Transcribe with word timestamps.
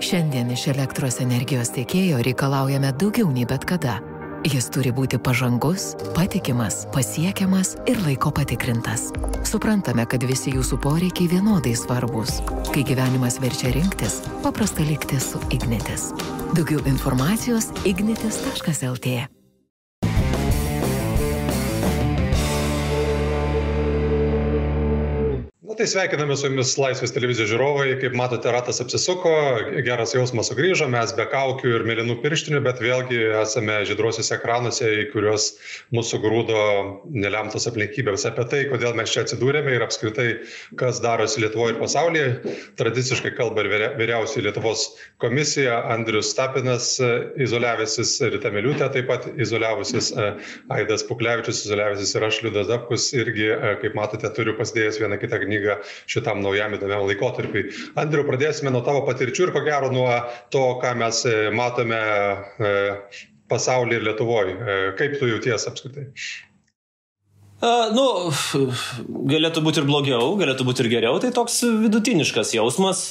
Šiandien 0.00 0.50
iš 0.50 0.66
elektros 0.72 1.20
energijos 1.20 1.70
tiekėjo 1.74 2.18
reikalaujame 2.24 2.90
daugiau 2.98 3.30
nei 3.32 3.46
bet 3.48 3.64
kada. 3.68 4.00
Jis 4.44 4.66
turi 4.74 4.90
būti 4.92 5.16
pažangus, 5.16 5.94
patikimas, 6.16 6.82
pasiekiamas 6.92 7.74
ir 7.88 8.00
laiko 8.04 8.32
patikrintas. 8.34 9.06
Suprantame, 9.48 10.04
kad 10.04 10.26
visi 10.28 10.52
jūsų 10.52 10.80
poreikiai 10.84 11.30
vienodai 11.32 11.72
svarbus. 11.78 12.42
Kai 12.74 12.84
gyvenimas 12.84 13.40
verčia 13.40 13.72
rinktis, 13.76 14.20
paprasta 14.44 14.84
likti 14.84 15.20
su 15.22 15.40
Ignitis. 15.54 16.10
Daugiau 16.52 16.84
informacijos 16.90 17.72
ignitis.lt. 17.88 19.43
tai 25.78 25.86
sveikiname 25.90 26.36
su 26.38 26.46
jumis 26.48 26.72
Laisvės 26.78 27.12
televizijos 27.14 27.48
žiūrovai. 27.50 27.96
Kaip 27.98 28.14
matote, 28.18 28.50
ratas 28.52 28.78
apsisuko, 28.82 29.30
geras 29.86 30.12
jausmas 30.14 30.50
sugrįžo, 30.50 30.86
mes 30.92 31.14
be 31.16 31.26
kaukių 31.30 31.72
ir 31.78 31.84
mėlynų 31.88 32.16
pirštinių, 32.22 32.60
bet 32.64 32.82
vėlgi 32.84 33.18
esame 33.40 33.80
žydrosiuose 33.88 34.36
ekranuose, 34.36 34.90
į 35.02 35.06
kuriuos 35.12 35.48
mūsų 35.94 36.20
grūdo 36.22 36.60
nelemtos 37.10 37.66
aplinkybės. 37.70 38.26
Apie 38.30 38.46
tai, 38.52 38.60
kodėl 38.70 38.94
mes 38.98 39.10
čia 39.14 39.24
atsidūrėme 39.24 39.74
ir 39.74 39.84
apskritai, 39.86 40.28
kas 40.80 41.00
darosi 41.04 41.42
Lietuvoje 41.42 41.74
ir 41.74 41.80
pasaulyje. 41.82 42.54
Tradiciškai 42.80 43.34
kalba 43.38 43.64
ir 43.64 43.70
vyriausiai 43.98 44.46
Lietuvos 44.46 44.86
komisija, 45.22 45.80
Andrius 45.94 46.30
Stapinas 46.34 46.92
izoliavęsis, 47.40 48.16
Rita 48.36 48.54
Miliutė 48.54 48.90
taip 48.94 49.10
pat 49.10 49.26
izoliavusis, 49.34 50.12
Aidas 50.74 51.06
Puklevičius 51.08 51.64
izoliavęsis 51.66 52.14
ir 52.14 52.28
aš 52.30 52.42
Liudas 52.46 52.70
Dabkus 52.70 53.10
irgi, 53.16 53.50
kaip 53.82 53.98
matote, 53.98 54.30
turiu 54.36 54.56
pasidėjęs 54.60 55.02
vieną 55.02 55.18
kitą 55.22 55.42
knygą 55.42 55.63
naudinga 55.64 55.80
šitam 56.06 56.42
naujam 56.42 56.74
įdomiam 56.76 57.06
laikotarpiui. 57.08 57.72
Andriu, 57.96 58.24
pradėsime 58.24 58.72
nuo 58.72 58.82
tavo 58.84 59.04
patirčių 59.06 59.48
ir 59.48 59.52
ko 59.52 59.64
gero 59.64 59.90
nuo 59.92 60.08
to, 60.50 60.78
ką 60.82 60.94
mes 60.96 61.24
e, 61.26 61.50
matome 61.50 62.00
e, 62.58 62.72
pasaulyje 63.48 64.00
ir 64.00 64.08
Lietuvoje. 64.08 64.56
Kaip 64.98 65.18
tu 65.18 65.28
jauties 65.28 65.66
apskritai? 65.68 66.08
Uh, 67.64 67.88
nu, 67.94 68.04
galėtų 69.30 69.62
būti 69.64 69.80
ir 69.80 69.86
blogiau, 69.88 70.34
galėtų 70.36 70.66
būti 70.68 70.84
ir 70.84 70.90
geriau, 70.98 71.20
tai 71.22 71.30
toks 71.32 71.62
vidutiniškas 71.64 72.52
jausmas. 72.56 73.04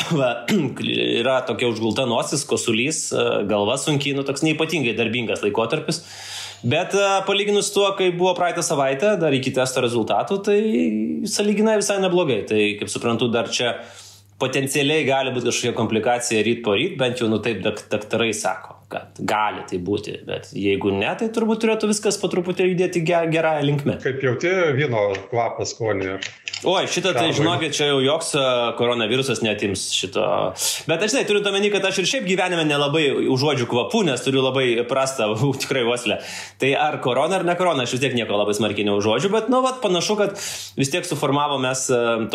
Va, 0.18 0.46
yra 1.20 1.40
tokia 1.46 1.68
užgulta 1.70 2.08
nosis, 2.10 2.42
kosulys, 2.48 3.10
galva 3.46 3.76
sunkiai, 3.78 4.16
nu 4.16 4.24
toks 4.26 4.42
neipatingai 4.46 4.96
darbingas 4.98 5.44
laikotarpis. 5.44 6.02
Bet 6.62 6.94
e, 6.94 7.04
palyginus 7.24 7.70
tuo, 7.72 7.86
kai 7.96 8.10
buvo 8.12 8.34
praeitą 8.36 8.62
savaitę, 8.64 9.14
dar 9.20 9.32
iki 9.32 9.52
testo 9.56 9.80
rezultatų, 9.80 10.40
tai 10.44 10.58
saliginai 11.30 11.78
visai 11.80 12.00
neblogai. 12.02 12.42
Tai, 12.48 12.60
kaip 12.80 12.92
suprantu, 12.92 13.30
dar 13.32 13.48
čia 13.48 13.78
potencialiai 14.40 15.06
gali 15.08 15.32
būti 15.34 15.48
kažkokia 15.48 15.76
komplikacija 15.76 16.44
ryt 16.44 16.62
po 16.64 16.76
ryt, 16.76 16.98
bent 17.00 17.20
jau, 17.20 17.28
nu 17.32 17.40
taip, 17.44 17.62
daktarai 17.64 18.30
sako, 18.36 18.76
kad 18.92 19.20
gali 19.20 19.64
tai 19.68 19.80
būti, 19.84 20.18
bet 20.28 20.50
jeigu 20.56 20.92
ne, 20.96 21.10
tai 21.20 21.28
turbūt 21.32 21.62
turėtų 21.64 21.90
viskas 21.92 22.20
po 22.20 22.30
truputį 22.32 22.70
judėti 22.70 23.04
gerąją 23.08 23.66
linkmę. 23.68 23.98
Kaip 24.04 24.24
jauti 24.24 24.52
vyno 24.76 25.10
kvapą 25.32 25.68
skonį? 25.68 26.16
Oi, 26.60 26.82
šitą 26.92 27.14
tai 27.16 27.30
žinokit, 27.32 27.72
čia 27.72 27.86
jau 27.88 28.00
joks 28.04 28.34
koronavirusas 28.76 29.38
netims 29.40 29.86
šito. 29.96 30.22
Bet 30.90 31.00
aš 31.00 31.14
žinai, 31.14 31.22
turiu 31.24 31.40
omeny, 31.48 31.70
kad 31.72 31.86
aš 31.88 32.02
ir 32.02 32.08
šiaip 32.10 32.26
gyvenime 32.28 32.66
nelabai 32.68 33.06
užuodžiu 33.32 33.64
kvapų, 33.70 34.02
nes 34.10 34.20
turiu 34.20 34.42
labai 34.44 34.66
prastą, 34.88 35.30
tikrai 35.62 35.86
voslę. 35.88 36.18
Tai 36.60 36.74
ar 36.76 36.98
korona 37.00 37.38
ar 37.38 37.46
ne 37.48 37.54
korona, 37.56 37.86
aš 37.88 37.94
vis 37.96 38.02
tiek 38.04 38.16
nieko 38.18 38.36
labai 38.36 38.52
smarkiai 38.58 38.84
neužuodžiu, 38.90 39.30
bet, 39.32 39.48
nu, 39.48 39.62
vat, 39.64 39.78
panašu, 39.80 40.18
kad 40.20 40.36
vis 40.76 40.92
tiek 40.92 41.08
suformavome 41.08 41.72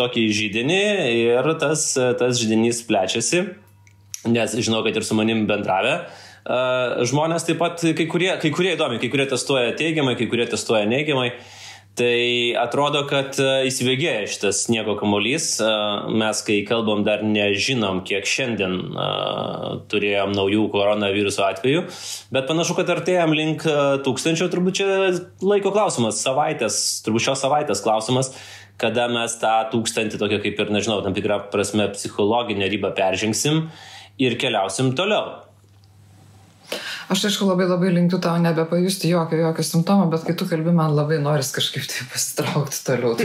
tokį 0.00 0.24
žydinį 0.40 0.82
ir 1.12 1.50
tas, 1.62 1.92
tas 1.94 2.40
žydinys 2.42 2.82
plečiasi, 2.88 3.44
nes 4.26 4.56
žinau, 4.58 4.82
kad 4.82 4.98
ir 4.98 5.06
su 5.06 5.14
manim 5.14 5.44
bendravę. 5.46 6.00
Žmonės 7.06 7.46
taip 7.46 7.62
pat, 7.62 7.78
kai 7.94 8.08
kurie, 8.10 8.32
kai 8.42 8.50
kurie 8.54 8.74
įdomi, 8.74 8.98
kai 9.02 9.12
kurie 9.12 9.28
testuoja 9.30 9.70
teigiamai, 9.78 10.18
kai 10.18 10.26
kurie 10.30 10.50
testuoja 10.50 10.82
neigiamai. 10.90 11.30
Tai 11.96 12.52
atrodo, 12.60 13.00
kad 13.08 13.38
e, 13.40 13.44
įsibėgėja 13.70 14.26
šitas 14.28 14.58
sniego 14.66 14.98
kamolys. 15.00 15.46
E, 15.64 15.68
mes, 16.20 16.42
kai 16.44 16.58
kalbam, 16.68 17.00
dar 17.06 17.22
nežinom, 17.24 18.02
kiek 18.04 18.28
šiandien 18.28 18.74
uh, 18.92 19.78
turėjom 19.88 20.34
naujų 20.36 20.66
koronaviruso 20.74 21.46
atvejų, 21.46 21.86
bet 22.36 22.50
panašu, 22.50 22.76
kad 22.76 22.92
artėjom 22.98 23.32
link 23.38 23.64
tūkstančio, 24.04 24.50
turbūt 24.52 24.76
čia 24.82 24.90
laiko 25.40 25.72
klausimas, 25.72 26.20
savaitės, 26.20 26.82
turbūt 27.06 27.30
šios 27.30 27.40
savaitės 27.46 27.80
klausimas, 27.86 28.34
kada 28.76 29.08
mes 29.08 29.38
tą 29.40 29.56
tūkstantį, 29.72 30.20
tokia 30.20 30.42
kaip 30.44 30.60
ir, 30.60 30.76
nežinau, 30.76 31.00
tam 31.06 31.16
tikrą 31.16 31.46
prasme 31.48 31.88
psichologinę 31.96 32.68
ribą 32.76 32.92
peržengsim 32.96 33.70
ir 34.20 34.36
keliausim 34.40 34.92
toliau. 34.98 35.45
Aš 37.06 37.28
aišku 37.28 37.46
labai 37.46 37.68
labai 37.70 37.92
linkiu 37.94 38.18
tau 38.22 38.34
nebepajusti 38.42 39.12
jokio, 39.12 39.38
jokio 39.44 39.64
simptomo, 39.66 40.06
bet 40.10 40.24
kai 40.26 40.34
tu 40.38 40.44
kalbi, 40.50 40.72
man 40.74 40.96
labai 40.96 41.18
noris 41.22 41.50
kažkaip 41.54 41.84
tai 41.86 42.06
pasitraukti 42.10 42.78
toliau. 42.86 43.12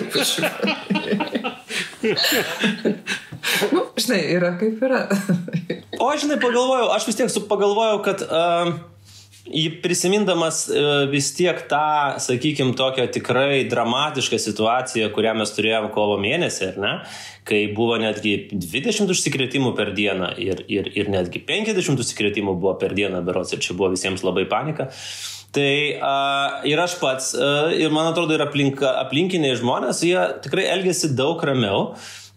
nu, 3.74 3.82
žinai, 3.98 4.22
yra 4.36 4.50
kaip 4.62 4.78
yra. 4.86 5.02
o, 5.98 6.00
žinai, 6.14 6.38
pagalvojau, 6.44 6.88
aš 6.94 7.04
vis 7.10 7.18
tiek 7.18 7.30
pagalvojau, 7.50 7.98
kad 8.06 8.22
uh, 8.28 8.70
prisimindamas 9.82 10.70
e, 10.70 10.82
vis 11.12 11.32
tiek 11.34 11.58
tą, 11.70 12.20
sakykime, 12.22 12.76
tokią 12.78 13.08
tikrai 13.12 13.66
dramatišką 13.70 14.38
situaciją, 14.40 15.10
kurią 15.16 15.34
mes 15.40 15.54
turėjom 15.56 15.90
kovo 15.96 16.20
mėnesį, 16.22 16.68
ar 16.70 16.80
ne, 16.82 16.94
kai 17.48 17.64
buvo 17.74 17.98
netgi 18.02 18.52
20 18.54 19.10
užsikrėtimų 19.12 19.74
per 19.78 19.94
dieną 19.98 20.34
ir, 20.38 20.64
ir, 20.70 20.92
ir 20.94 21.12
netgi 21.12 21.42
50 21.48 22.06
užsikrėtimų 22.06 22.56
buvo 22.62 22.76
per 22.82 22.94
dieną 22.98 23.24
berots 23.26 23.54
ir 23.56 23.64
čia 23.66 23.74
buvo 23.74 23.92
visiems 23.96 24.24
labai 24.28 24.46
panika. 24.50 24.92
Tai 25.52 25.72
uh, 26.00 26.62
ir 26.64 26.80
aš 26.80 26.96
pats, 27.02 27.34
uh, 27.36 27.74
ir 27.76 27.92
man 27.92 28.08
atrodo, 28.14 28.38
ir 28.38 28.46
aplinka, 28.46 28.94
aplinkiniai 29.02 29.58
žmonės, 29.60 30.00
jie 30.08 30.22
tikrai 30.46 30.70
elgesi 30.72 31.10
daug 31.12 31.42
ramiau, 31.44 31.90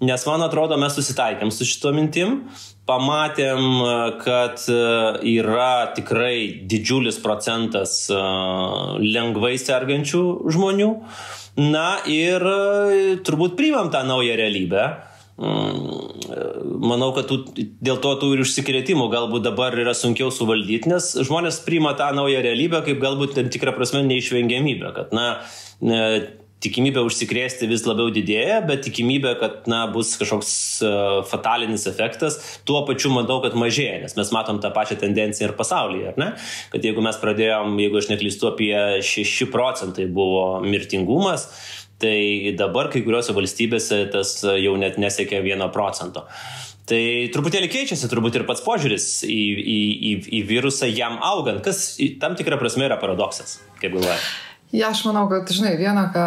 nes 0.03 0.25
man 0.27 0.43
atrodo, 0.43 0.75
mes 0.81 0.97
susitaikėm 0.99 1.53
su 1.55 1.69
šito 1.69 1.93
mintim, 1.95 2.41
pamatėm, 2.89 3.65
kad 4.21 4.61
e, 4.69 4.77
yra 5.39 5.95
tikrai 5.97 6.67
didžiulis 6.69 7.19
procentas 7.25 8.05
e, 8.13 8.21
lengvai 9.01 9.57
sergančių 9.61 10.25
žmonių. 10.53 10.91
Na 11.65 11.89
ir 12.11 12.45
e, 12.45 13.17
turbūt 13.25 13.57
priimam 13.59 13.91
tą 13.95 14.05
naują 14.09 14.37
realybę. 14.41 14.87
Mm, 15.35 16.77
manau, 16.85 17.09
kad 17.17 17.27
tų, 17.27 17.41
dėl 17.83 17.99
to 18.05 18.13
tų 18.21 18.29
ir 18.37 18.45
užsikrėtimų 18.45 19.09
galbūt 19.11 19.49
dabar 19.49 19.75
yra 19.75 19.91
sunkiau 19.99 20.29
suvaldyti, 20.31 20.93
nes 20.93 21.09
žmonės 21.27 21.59
priima 21.67 21.97
tą 21.99 22.13
naują 22.15 22.45
realybę 22.45 22.85
kaip 22.87 23.01
galbūt 23.03 23.35
tam 23.41 23.51
tikrą 23.51 23.75
prasme 23.75 24.05
neišvengiamybę, 24.07 24.93
kad, 24.95 25.17
na, 25.17 25.33
tikimybė 26.65 27.05
užsikrėsti 27.05 27.69
vis 27.71 27.85
labiau 27.89 28.11
didėja, 28.15 28.59
bet 28.67 28.85
tikimybė, 28.87 29.35
kad 29.41 29.69
na, 29.71 29.85
bus 29.93 30.15
kažkoks 30.21 30.55
uh, 30.85 31.21
fatalinis 31.29 31.87
efektas, 31.91 32.39
tuo 32.69 32.83
pačiu 32.89 33.13
matau, 33.15 33.41
kad 33.45 33.57
mažėja, 33.59 34.01
nes 34.05 34.17
mes 34.19 34.35
matom 34.35 34.61
tą 34.65 34.73
pačią 34.75 34.99
tendenciją 35.05 35.51
ir 35.51 35.57
pasaulyje? 35.59 36.17
Kad 36.73 36.89
jeigu 36.89 37.05
mes 37.05 37.21
pradėjom, 37.21 37.79
jeigu 37.85 38.01
aš 38.01 38.11
neklystu, 38.13 38.51
apie 38.51 38.75
6 39.05 39.49
procentai 39.53 40.09
buvo 40.11 40.61
mirtingumas, 40.65 41.49
tai 42.03 42.53
dabar 42.59 42.91
kai 42.93 43.05
kuriuose 43.07 43.35
valstybėse 43.37 44.05
tas 44.13 44.37
jau 44.45 44.77
net 44.81 44.99
nesiekia 45.01 45.43
1 45.45 45.71
procento. 45.75 46.27
Tai 46.85 47.01
truputėlį 47.33 47.71
keičiasi 47.73 48.11
turbūt 48.13 48.35
ir 48.37 48.45
pats 48.49 48.61
požiūris 48.65 49.07
į, 49.25 49.43
į, 49.57 49.79
į, 50.11 50.11
į 50.37 50.41
virusą 50.51 50.89
jam 50.91 51.17
augant, 51.25 51.63
kas 51.65 51.95
tam 52.21 52.37
tikrą 52.37 52.59
prasme 52.61 52.85
yra 52.91 52.99
paradoksas, 53.01 53.57
kaip 53.81 53.97
galvojate. 53.97 54.27
Ja, 54.75 54.91
aš 54.91 55.05
manau, 55.07 55.29
kad, 55.31 55.51
žinai, 55.55 55.77
viena, 55.79 56.09
ką 56.11 56.25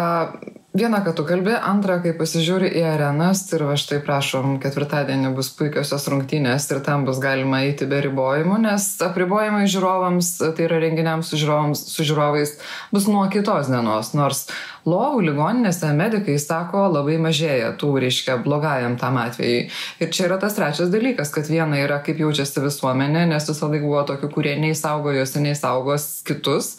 Viena, 0.78 1.04
kad 1.04 1.16
tu 1.18 1.24
kalbi, 1.26 1.50
antra, 1.58 1.96
kai 1.98 2.12
pasižiūri 2.14 2.68
į 2.78 2.84
arenas 2.86 3.40
ir 3.50 3.64
va 3.66 3.74
štai 3.80 3.98
prašom, 4.06 4.58
ketvirtadienį 4.62 5.32
bus 5.34 5.48
puikiosios 5.58 6.06
rungtynės 6.12 6.68
ir 6.70 6.84
tam 6.86 7.02
bus 7.08 7.18
galima 7.18 7.64
eiti 7.66 7.88
be 7.90 7.98
ribojimų, 8.04 8.60
nes 8.62 8.86
apribojimai 9.02 9.64
žiūrovams, 9.66 10.30
tai 10.54 10.68
yra 10.68 10.78
renginiams 10.84 11.32
su, 11.32 11.40
su 11.82 12.06
žiūrovais, 12.06 12.54
bus 12.94 13.08
nuo 13.10 13.24
kitos 13.32 13.72
dienos, 13.72 14.12
nors 14.14 14.44
lovų 14.88 15.24
ligoninėse 15.26 15.90
medikai 15.96 16.36
sako 16.40 16.86
labai 16.92 17.16
mažėja 17.22 17.72
tų, 17.80 17.90
reiškia, 18.04 18.38
blogajam 18.44 18.94
tam 19.00 19.18
atvejai. 19.20 19.66
Ir 19.98 20.12
čia 20.14 20.28
yra 20.28 20.38
tas 20.40 20.56
trečias 20.56 20.92
dalykas, 20.92 21.32
kad 21.34 21.50
viena 21.50 21.80
yra 21.80 21.98
kaip 22.04 22.20
jaučiasi 22.22 22.62
visuomenė, 22.64 23.26
nes 23.32 23.48
visą 23.50 23.68
laiką 23.72 23.88
buvo 23.88 24.04
tokių, 24.12 24.30
kurie 24.34 24.54
nei 24.60 24.76
saugojosi, 24.78 25.42
nei 25.44 25.56
saugos 25.58 26.06
kitus. 26.28 26.76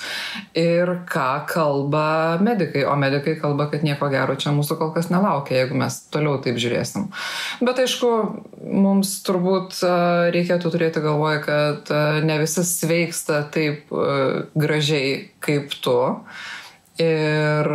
Ir 0.58 1.02
ką 1.10 1.30
kalba 1.50 2.40
medikai, 2.44 2.86
o 2.88 2.96
medikai 3.00 3.36
kalba, 3.42 3.70
kad 3.74 3.86
nieko 3.90 4.10
gero 4.14 4.38
čia 4.40 4.54
mūsų 4.56 4.80
kol 4.80 4.94
kas 4.96 5.12
nelaukia, 5.12 5.64
jeigu 5.64 5.78
mes 5.82 6.00
toliau 6.14 6.40
taip 6.44 6.62
žiūrėsim. 6.62 7.10
Bet 7.66 7.82
aišku, 7.84 8.14
mums 8.64 9.18
turbūt 9.28 9.82
reikėtų 10.36 10.74
turėti 10.74 11.04
galvoje, 11.04 11.44
kad 11.50 11.94
ne 12.26 12.40
visi 12.42 12.64
sveiksta 12.68 13.44
taip 13.54 13.92
gražiai 14.56 15.30
kaip 15.44 15.74
tu. 15.84 16.00
Ir 17.00 17.74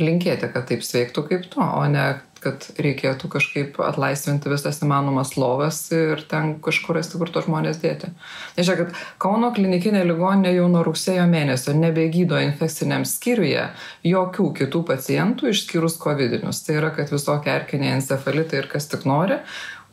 linkėti, 0.00 0.50
kad 0.52 0.66
taip 0.68 0.84
sveiktų 0.84 1.26
kaip 1.28 1.50
tu, 1.52 1.62
o 1.62 1.84
ne 1.90 2.14
kad 2.44 2.66
reikėtų 2.78 3.30
kažkaip 3.32 3.78
atlaisvinti 3.82 4.52
visas 4.52 4.80
įmanomas 4.84 5.34
lovas 5.40 5.80
ir 5.94 6.22
ten 6.30 6.56
kažkur 6.64 6.98
rasti, 6.98 7.18
kur 7.20 7.32
to 7.32 7.42
žmonės 7.44 7.80
dėti. 7.82 8.12
Nežiūrėk, 8.58 8.92
kad 8.94 9.04
Kauno 9.24 9.50
klinikinė 9.56 10.04
ligoninė 10.06 10.54
jau 10.54 10.68
nuo 10.72 10.84
rugsėjo 10.86 11.24
mėnesio 11.30 11.74
nebegydo 11.78 12.40
infekciniam 12.44 13.06
skyriuje 13.08 13.68
jokių 14.06 14.50
kitų 14.60 14.84
pacientų 14.90 15.52
išskyrus 15.54 15.96
COVID-inius. 16.02 16.64
Tai 16.66 16.80
yra, 16.80 16.92
kad 16.96 17.12
visokie 17.12 17.54
erkiniai 17.54 17.96
encefalitai 17.98 18.62
ir 18.62 18.70
kas 18.70 18.90
tik 18.92 19.08
nori 19.08 19.40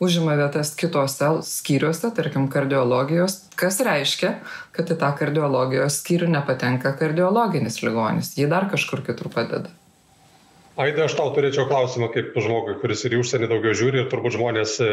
užima 0.02 0.34
vietas 0.34 0.72
kitose 0.74 1.28
skyriuose, 1.46 2.10
tarkim 2.16 2.48
kardiologijos, 2.50 3.36
kas 3.58 3.78
reiškia, 3.86 4.32
kad 4.74 4.90
į 4.90 4.98
tą 4.98 5.12
kardiologijos 5.20 6.00
skyrių 6.02 6.32
nepatenka 6.32 6.94
kardiologinis 6.98 7.78
ligonis, 7.86 8.34
jį 8.38 8.50
dar 8.50 8.66
kažkur 8.72 9.04
kitur 9.06 9.30
padeda. 9.32 9.70
Aida, 10.80 11.04
aš 11.04 11.18
tau 11.18 11.28
turėčiau 11.36 11.66
klausimą 11.68 12.06
kaip 12.14 12.32
žmogui, 12.40 12.78
kuris 12.80 13.02
ir 13.04 13.12
į 13.12 13.18
užsienį 13.20 13.48
daugiau 13.50 13.74
žiūri 13.76 13.98
ir 14.00 14.06
turbūt 14.08 14.38
žmonės 14.38 14.78
e, 14.80 14.86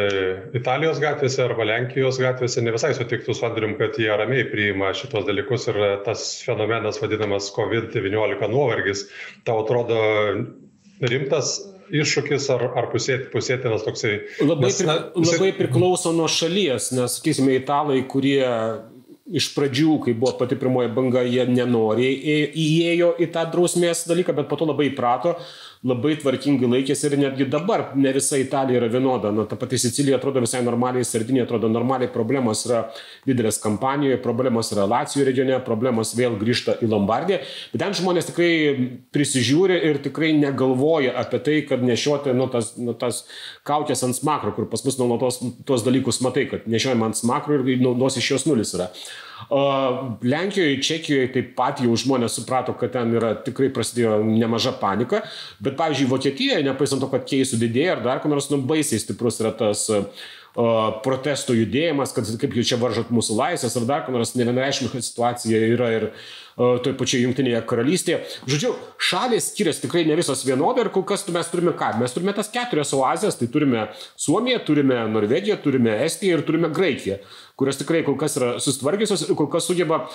Italijos 0.60 1.00
gatvėse 1.00 1.40
arba 1.46 1.64
Lenkijos 1.70 2.20
gatvėse 2.20 2.60
ne 2.66 2.74
visai 2.76 2.92
sutiktų 2.98 3.31
su 3.38 3.46
Andrium, 3.48 3.78
kad 3.80 3.96
jie 3.96 4.10
ramiai 4.12 4.44
priima 4.52 4.92
šitos 4.92 5.24
dalykus 5.30 5.70
ir 5.72 5.80
tas 6.04 6.26
fenomenas 6.44 7.00
vadinamas 7.00 7.48
COVID-19 7.56 8.52
nuovargis. 8.52 9.06
Tau 9.48 9.62
atrodo 9.64 10.04
rimtas 11.00 11.56
iššūkis 11.96 12.52
ar, 12.58 12.68
ar 12.76 12.92
pusėt, 12.92 13.30
pusėtinas 13.31 13.88
toksai? 13.88 14.18
Labai, 14.44 14.68
nes, 14.68 14.84
na, 14.84 15.00
labai 15.16 15.54
priklauso 15.56 16.12
nuo 16.12 16.28
šalies, 16.28 16.92
nes, 16.92 17.22
sakysime, 17.22 17.56
italai, 17.62 18.04
kurie 18.12 18.44
iš 19.30 19.52
pradžių, 19.54 19.96
kai 20.04 20.14
buvo 20.18 20.34
pati 20.40 20.58
pirmoji 20.60 20.90
banga, 20.94 21.22
jie 21.26 21.46
nenoriai 21.50 22.50
įėjo 22.50 23.14
į 23.22 23.30
tą 23.34 23.46
drausmės 23.54 24.08
dalyką, 24.10 24.34
bet 24.38 24.50
po 24.50 24.58
to 24.58 24.68
labai 24.70 24.90
įprato 24.90 25.36
labai 25.88 26.18
tvarkingai 26.20 26.68
laikėsi 26.68 27.06
ir 27.08 27.14
netgi 27.22 27.46
dabar 27.48 27.94
ne 27.96 28.12
visa 28.12 28.36
Italija 28.40 28.81
yra 28.81 28.90
vienoda. 28.92 29.31
Na, 29.31 29.46
ta 29.48 29.56
pati 29.60 29.78
Sicilija 29.80 30.18
atrodo 30.20 30.42
visai 30.44 30.60
normaliai, 30.66 31.06
Sardinija 31.08 31.46
atrodo 31.48 31.70
normaliai, 31.72 32.12
problemos 32.12 32.66
yra 32.68 32.81
didelės 33.28 33.62
kampanijoje, 33.64 34.18
problemos 34.24 34.74
yra 34.76 34.88
Lacijo 34.90 35.24
regione, 35.28 35.56
problemos 35.64 36.12
vėl 36.20 36.36
grįžta 36.42 36.76
į 36.84 36.90
Lombardiją. 36.92 37.40
Bet 37.72 37.84
ten 37.86 37.96
žmonės 37.96 38.28
tikrai 38.28 38.52
prisižiūri 39.16 39.80
ir 39.88 40.02
tikrai 40.04 40.34
negalvoja 40.36 41.16
apie 41.24 41.40
tai, 41.48 41.58
kad 41.72 41.86
nešioti 41.88 42.36
nu, 42.36 42.50
tas, 42.52 42.74
nu, 42.76 42.98
tas 43.00 43.24
kaukės 43.68 44.04
ant 44.04 44.20
smakro, 44.20 44.52
kur 44.58 44.68
pas 44.68 44.84
mus 44.84 45.00
nuolatos 45.00 45.40
tuos 45.64 45.88
dalykus 45.88 46.20
matai, 46.26 46.50
kad 46.52 46.68
nešiojama 46.68 47.14
ant 47.14 47.24
smakro 47.24 47.56
ir 47.64 47.80
naudos 47.80 48.20
iš 48.20 48.34
jos 48.36 48.50
nulis 48.52 48.76
yra. 48.76 48.92
Lenkijoje, 49.50 50.80
Čekijoje 50.83 51.30
taip 51.33 51.53
pat 51.57 51.80
jau 51.83 51.95
žmonės 51.97 52.36
suprato, 52.39 52.75
kad 52.77 52.94
ten 52.94 53.13
yra 53.15 53.33
tikrai 53.45 53.69
prasidėjo 53.74 54.19
nemaža 54.27 54.75
panika, 54.81 55.24
bet, 55.63 55.77
pavyzdžiui, 55.80 56.09
Vokietijoje, 56.12 56.65
nepaisant 56.68 57.01
to, 57.03 57.09
kad 57.12 57.25
keisų 57.30 57.62
didėja 57.62 57.97
ar 57.97 58.03
dar 58.06 58.21
ko 58.24 58.31
nors, 58.31 58.50
nu 58.51 58.62
baisiai 58.69 59.01
stiprus 59.01 59.39
yra 59.41 59.53
tas 59.56 59.88
protesto 61.06 61.54
judėjimas, 61.54 62.13
kad 62.16 62.30
kaip 62.42 62.56
jau 62.57 62.66
čia 62.72 62.80
varžot 62.81 63.12
mūsų 63.13 63.38
laisvės 63.38 63.78
ar 63.80 63.88
dar 63.90 64.06
ko 64.06 64.16
nors, 64.16 64.36
nevienareišmiška 64.40 65.01
situacija 65.06 65.62
yra 65.75 65.90
ir 65.96 66.07
toj 66.60 66.96
pačiai 67.00 67.22
Junktinėje 67.24 67.62
karalystėje. 67.69 68.18
Žodžiu, 68.50 68.74
šalis 69.00 69.51
skiriasi 69.54 69.86
tikrai 69.86 70.04
ne 70.10 70.18
visos 70.19 70.42
vienodai 70.44 70.84
ir 70.84 70.90
kol 70.92 71.06
kas 71.07 71.24
mes 71.31 71.51
turime 71.54 71.72
ką? 71.80 71.94
Mes 72.01 72.16
turime 72.16 72.34
tas 72.36 72.51
keturias 72.51 72.92
oazijas, 72.98 73.38
tai 73.40 73.48
turime 73.54 73.86
Suomiją, 74.19 74.60
turime 74.68 75.06
Norvegiją, 75.13 75.56
turime 75.63 75.96
Estiją 76.04 76.40
ir 76.40 76.44
turime 76.50 76.74
Graikiją 76.75 77.22
kurios 77.60 77.75
tikrai 77.75 78.06
kol 78.07 78.16
kas 78.19 78.38
yra 78.40 78.54
susitvarkiusios 78.63 79.25
ir 79.25 79.36
kol 79.36 79.50
kas 79.52 79.66
sugeba 79.68 80.06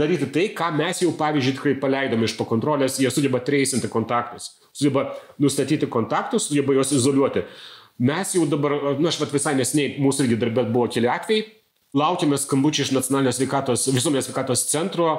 daryti 0.00 0.26
tai, 0.34 0.48
ką 0.58 0.72
mes 0.74 1.04
jau, 1.04 1.12
pavyzdžiui, 1.20 1.54
tikrai 1.54 1.74
paleidome 1.78 2.26
iš 2.26 2.34
pakontrolės, 2.40 2.98
jie 2.98 3.10
sugeba 3.14 3.38
treisinti 3.46 3.90
kontaktus, 3.92 4.50
sugeba 4.74 5.12
nustatyti 5.38 5.86
kontaktus, 5.86 6.48
sugeba 6.50 6.74
juos 6.74 6.90
izoliuoti. 6.96 7.44
Mes 7.98 8.34
jau 8.36 8.46
dabar, 8.46 8.76
na, 9.00 9.10
aš 9.10 9.18
vat 9.22 9.34
visai 9.34 9.56
nesiniai, 9.58 9.96
mūsų 10.02 10.26
irgi 10.26 10.38
darbė 10.38 10.68
buvo 10.70 10.86
keli 10.92 11.10
atvejai, 11.10 11.48
laukiame 11.98 12.38
skambučių 12.38 12.84
iš 12.84 12.94
nacionalinės 12.94 13.40
sveikatos, 13.40 13.88
visuomenės 13.90 14.28
sveikatos 14.28 14.66
centro, 14.70 15.16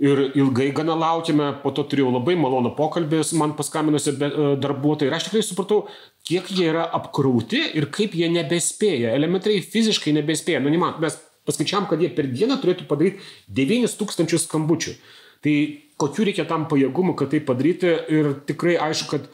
ir 0.00 0.20
ilgai 0.38 0.70
gana 0.74 0.94
laukėme, 0.96 1.50
po 1.62 1.72
to 1.76 1.84
turėjau 1.88 2.12
labai 2.14 2.34
malonų 2.40 2.72
pokalbį 2.78 3.20
su 3.26 3.36
man 3.40 3.52
paskambinusi 3.58 4.14
e, 4.14 4.30
darbuotojai 4.60 5.10
ir 5.10 5.16
aš 5.16 5.26
tikrai 5.28 5.42
supratau, 5.44 5.82
kiek 6.26 6.48
jie 6.56 6.70
yra 6.70 6.86
apkrauti 6.96 7.60
ir 7.76 7.90
kaip 7.92 8.16
jie 8.16 8.30
nebespėja, 8.32 9.12
elementariai 9.18 9.60
fiziškai 9.60 10.14
nebespėja. 10.16 10.62
Nu, 10.64 10.72
man, 10.80 10.96
mes 11.04 11.18
paskaičiavam, 11.48 11.88
kad 11.90 12.00
jie 12.00 12.08
per 12.16 12.30
dieną 12.32 12.56
turėtų 12.62 12.88
padaryti 12.88 13.20
9000 13.60 14.40
skambučių. 14.46 14.96
Tai 15.44 15.54
kokiu 16.00 16.26
reikia 16.28 16.48
tam 16.48 16.66
pajėgumu, 16.68 17.14
kad 17.16 17.32
tai 17.34 17.42
padaryti 17.44 17.92
ir 18.12 18.32
tikrai 18.48 18.78
aišku, 18.80 19.10
kad 19.12 19.28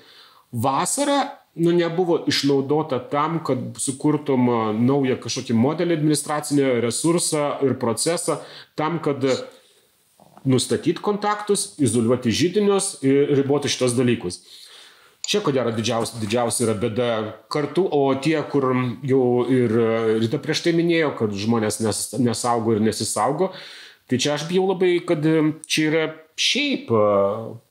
vasara 0.51 1.21
nu, 1.57 1.73
nebuvo 1.73 2.19
išnaudota 2.29 2.99
tam, 3.11 3.41
kad 3.45 3.79
sukurtum 3.81 4.49
naują 4.85 5.17
kažkokį 5.23 5.57
modelį 5.57 5.97
administracinį 5.97 6.67
resursą 6.85 7.47
ir 7.65 7.79
procesą, 7.81 8.41
tam, 8.77 9.01
kad 9.05 9.25
nustatyti 10.47 11.03
kontaktus, 11.03 11.73
izoliuoti 11.83 12.31
žydinius 12.31 12.97
ir 13.07 13.33
riboti 13.41 13.73
šitos 13.73 13.97
dalykus. 13.97 14.43
Čia, 15.27 15.41
ko 15.43 15.51
gero, 15.51 15.73
didžiausia, 15.75 16.21
didžiausia 16.23 16.69
yra 16.69 16.75
bėda 16.79 17.09
kartu, 17.51 17.83
o 17.83 18.15
tie, 18.23 18.37
kur 18.47 18.69
jau 19.03 19.25
ir 19.51 19.73
ryte 20.21 20.39
prieš 20.39 20.63
tai 20.69 20.77
minėjo, 20.77 21.17
kad 21.19 21.35
žmonės 21.35 21.81
nes, 21.83 22.03
nesaugo 22.23 22.77
ir 22.77 22.85
nesisaugo, 22.85 23.51
tai 24.07 24.21
čia 24.23 24.37
aš 24.37 24.47
bijau 24.47 24.69
labai, 24.69 24.93
kad 25.09 25.27
čia 25.67 25.89
yra 25.89 26.05
šiaip 26.37 26.91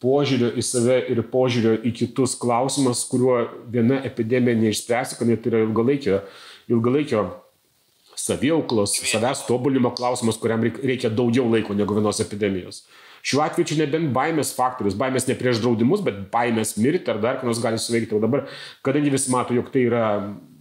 požiūrio 0.01 0.49
į 0.57 0.63
save 0.65 0.97
ir 1.13 1.21
požiūrio 1.31 1.75
į 1.85 1.93
kitus 2.01 2.33
klausimas, 2.41 3.05
kuriuo 3.09 3.39
viena 3.71 4.01
epidemija 4.07 4.57
neišspręsi, 4.57 5.19
kad 5.19 5.29
net 5.29 5.45
yra 5.45 5.61
ilgalaikio, 5.67 6.21
ilgalaikio 6.73 7.25
saviauklos, 8.17 8.97
savęs 9.05 9.45
tobulinimo 9.45 9.91
klausimas, 9.95 10.39
kuriam 10.41 10.63
reikia 10.65 11.11
daugiau 11.13 11.45
laiko 11.51 11.75
negu 11.77 11.97
vienos 11.97 12.21
epidemijos. 12.23 12.85
Šiuo 13.25 13.41
atveju 13.41 13.71
čia 13.71 13.77
nebent 13.79 14.11
baimės 14.13 14.51
faktorius, 14.53 14.97
baimės 14.97 15.25
ne 15.25 15.33
prieš 15.37 15.61
draudimus, 15.63 16.03
bet 16.05 16.27
baimės 16.33 16.75
mirti 16.77 17.09
ar 17.09 17.21
dar 17.21 17.39
ką 17.39 17.49
nors 17.49 17.61
gali 17.61 17.79
suveikti. 17.81 18.13
O 18.13 18.21
dabar, 18.21 18.45
kadangi 18.85 19.13
visi 19.13 19.33
mato, 19.33 19.55
jog 19.57 19.71
tai 19.73 19.87
yra 19.87 20.03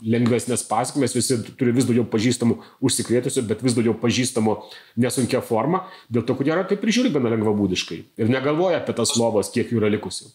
lengvesnės 0.05 0.65
pasiekmes, 0.69 1.17
visi 1.17 1.39
turi 1.59 1.75
vis 1.77 1.89
daugiau 1.89 2.05
pažįstamų 2.13 2.59
užsikrėtusių, 2.85 3.45
bet 3.49 3.65
vis 3.65 3.77
daugiau 3.77 3.97
pažįstamų 4.01 4.57
nesunkia 5.01 5.41
forma, 5.45 5.85
dėl 6.13 6.27
to, 6.29 6.37
kodėl 6.39 6.65
tai 6.69 6.79
prižiūri 6.81 7.13
gana 7.15 7.33
lengvabūdiškai 7.35 8.01
ir 8.21 8.33
negalvoja 8.33 8.83
apie 8.83 8.97
tas 8.97 9.17
lovas, 9.19 9.53
kiek 9.55 9.73
jų 9.73 9.81
yra 9.83 9.93
likusių. 9.97 10.29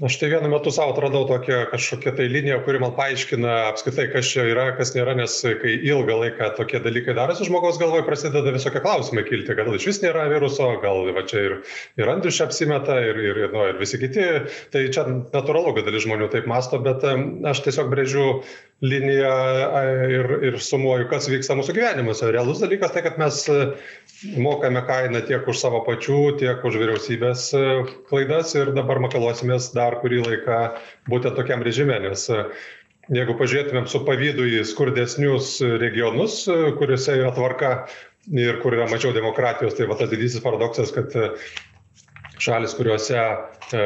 Aš 0.00 0.16
tai 0.16 0.30
vienu 0.32 0.48
metu 0.48 0.70
savo 0.72 0.94
atradau 0.94 1.26
tokią 1.28 1.66
kažkokią 1.68 2.14
tai 2.16 2.24
liniją, 2.32 2.62
kuri 2.64 2.78
man 2.80 2.94
paaiškina 2.96 3.56
apskritai, 3.68 4.06
kas 4.14 4.30
čia 4.32 4.46
yra, 4.48 4.64
kas 4.78 4.94
nėra, 4.96 5.12
nes 5.18 5.34
kai 5.60 5.74
ilgą 5.84 6.16
laiką 6.22 6.48
tokie 6.56 6.80
dalykai 6.80 7.12
darosi, 7.18 7.44
žmogaus 7.44 7.76
galvoje 7.80 8.06
prasideda 8.06 8.54
visokie 8.54 8.80
klausimai 8.80 9.26
kilti, 9.28 9.52
gal 9.58 9.68
iš 9.76 9.90
vis 9.90 10.00
nėra 10.00 10.24
viruso, 10.32 10.70
gal 10.80 11.04
va 11.12 11.26
čia 11.28 11.44
ir, 11.44 11.56
ir 12.00 12.12
Andrius 12.14 12.40
čia 12.40 12.48
apsimeta, 12.48 12.96
ir, 13.04 13.20
ir, 13.20 13.42
nu, 13.52 13.66
ir 13.68 13.78
visi 13.82 14.00
kiti. 14.00 14.26
Tai 14.72 14.86
čia 14.96 15.04
natūralu, 15.12 15.76
kad 15.76 15.90
dalis 15.90 16.06
žmonių 16.08 16.32
taip 16.32 16.48
masto, 16.48 16.80
bet 16.80 17.04
aš 17.52 17.62
tiesiog 17.68 17.92
brėžiu 17.92 18.26
liniją 18.82 19.32
ir, 20.10 20.32
ir 20.48 20.58
sumuoju, 20.62 21.06
kas 21.10 21.28
vyksta 21.30 21.54
mūsų 21.58 21.76
gyvenimuose. 21.76 22.26
Realus 22.34 22.62
dalykas 22.62 22.94
tai, 22.94 23.04
kad 23.06 23.18
mes 23.20 23.44
mokame 24.42 24.82
kainą 24.88 25.22
tiek 25.28 25.46
už 25.48 25.60
savo 25.60 25.84
pačių, 25.86 26.20
tiek 26.42 26.64
už 26.66 26.78
vyriausybės 26.82 27.48
klaidas 28.10 28.56
ir 28.58 28.72
dabar 28.74 29.02
makaluosimės 29.06 29.70
dar 29.76 30.00
kurį 30.02 30.24
laiką 30.26 30.60
būtent 31.10 31.38
tokiam 31.38 31.62
režime, 31.62 32.00
nes 32.02 32.26
jeigu 33.12 33.36
pažiūrėtumėm 33.38 33.86
su 33.90 34.02
pavydu 34.06 34.46
į 34.50 34.64
skurdesnius 34.66 35.56
regionus, 35.82 36.42
kuriuose 36.78 37.18
yra 37.20 37.30
tvarka 37.38 37.74
ir 38.34 38.58
kur 38.62 38.74
yra 38.74 38.90
mažiau 38.90 39.14
demokratijos, 39.14 39.78
tai 39.78 39.86
va 39.90 39.98
tas 39.98 40.10
didysis 40.10 40.42
paradoksas, 40.42 40.90
kad 40.94 41.14
šalis, 42.40 42.74
kuriuose 42.76 43.18
e, 43.18 43.80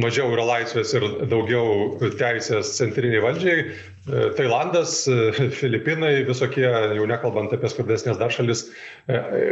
mažiau 0.00 0.32
yra 0.34 0.44
laisvės 0.48 0.94
ir 0.96 1.04
daugiau 1.30 1.98
teisės 2.18 2.74
centriniai 2.78 3.22
valdžiai. 3.22 3.64
E, 3.64 4.22
Tailandas, 4.36 4.96
e, 5.08 5.48
Filipinai, 5.54 6.12
visokie, 6.28 6.66
jau 6.66 7.06
nekalbant 7.08 7.54
apie 7.54 7.70
skurdesnės 7.70 8.18
dar 8.20 8.34
šalis, 8.34 8.66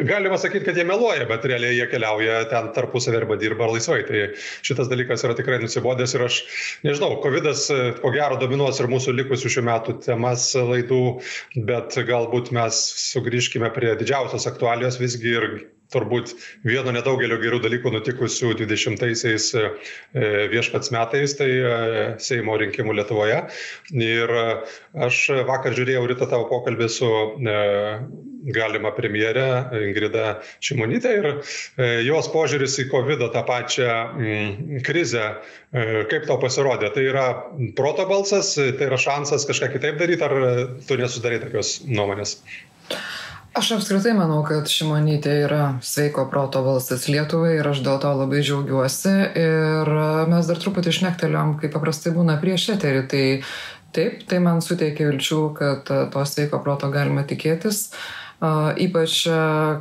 galima 0.09 0.39
sakyti, 0.41 0.67
kad 0.69 0.79
jie 0.79 0.87
meluoja, 0.89 1.27
bet 1.31 1.47
realiai 1.49 1.77
jie 1.77 1.87
keliauja 1.93 2.43
ten 2.53 2.71
tarpusavį 2.77 3.23
arba 3.23 3.39
dirba 3.41 3.69
laisvai. 3.71 4.01
Tai 4.09 4.25
šitas 4.67 4.91
dalykas 4.93 5.25
yra 5.27 5.37
tikrai 5.39 5.61
nusibodęs 5.63 6.17
ir 6.17 6.27
aš 6.27 6.41
nežinau, 6.87 7.15
COVID 7.25 7.51
ko 8.03 8.15
gero 8.15 8.41
dominuos 8.41 8.81
ir 8.81 8.91
mūsų 8.93 9.17
likusių 9.23 9.55
šių 9.57 9.67
metų 9.69 9.99
temas 10.07 10.51
laidų, 10.57 11.05
bet 11.69 11.97
galbūt 12.09 12.53
mes 12.57 12.83
sugrįžkime 13.13 13.71
prie 13.77 13.95
didžiausios 14.01 14.49
aktualijos 14.51 15.01
visgi 15.03 15.37
ir 15.39 15.49
turbūt 15.93 16.35
vieno 16.67 16.95
nedaugelio 16.95 17.39
gerų 17.43 17.63
dalykų 17.65 17.95
nutikusių 17.97 18.55
20-aisiais 18.63 19.49
e, 19.59 19.69
viešpats 20.53 20.93
metais, 20.95 21.37
tai 21.39 21.51
Seimo 22.23 22.57
rinkimų 22.61 22.97
Lietuvoje. 22.99 23.41
Ir 23.93 24.35
aš 25.07 25.23
vakar 25.49 25.77
žiūrėjau 25.77 26.05
ryto 26.11 26.29
tavo 26.31 26.49
pokalbį 26.51 26.91
su 26.93 27.09
galima 28.51 28.91
premjerė 28.97 29.47
Ingrida 29.87 30.27
Šimonytė 30.65 31.13
ir 31.19 31.29
jos 32.07 32.29
požiūris 32.33 32.79
į 32.83 32.89
COVID 32.91 33.27
tą 33.35 33.45
pačią 33.49 33.89
mm, 33.93 34.83
krizę, 34.87 35.29
kaip 36.11 36.29
tau 36.29 36.39
pasirodė, 36.43 36.93
tai 36.95 37.07
yra 37.11 37.27
proto 37.79 38.07
balsas, 38.11 38.55
tai 38.57 38.91
yra 38.91 39.01
šansas 39.01 39.47
kažką 39.49 39.73
kitaip 39.77 40.01
daryti, 40.03 40.27
ar 40.27 40.37
tu 40.89 40.99
nesudarai 41.01 41.43
tokios 41.45 41.81
nuomonės? 41.89 42.39
Aš 43.53 43.75
apskritai 43.77 44.15
manau, 44.17 44.39
kad 44.49 44.65
Šimonytė 44.65 45.33
yra 45.45 45.65
sveiko 45.85 46.23
proto 46.33 46.63
balsas 46.65 47.03
Lietuvai 47.13 47.59
ir 47.59 47.67
aš 47.69 47.83
dėl 47.85 47.99
to 48.01 48.13
labai 48.17 48.41
džiaugiuosi. 48.41 49.13
Ir 49.37 49.91
mes 50.33 50.49
dar 50.49 50.61
truputį 50.63 50.89
išnektelėm, 50.95 51.59
kaip 51.61 51.75
paprastai 51.77 52.15
būna 52.17 52.39
prieš 52.41 52.71
eterį. 52.79 53.05
Tai 53.13 53.23
taip, 53.93 54.25
tai 54.31 54.41
man 54.41 54.65
suteikia 54.65 55.11
vilčių, 55.11 55.43
kad 55.59 55.85
to 55.85 56.25
sveiko 56.33 56.63
proto 56.65 56.89
galima 56.95 57.27
tikėtis. 57.29 57.91
Uh, 58.43 58.73
ypač, 58.81 59.21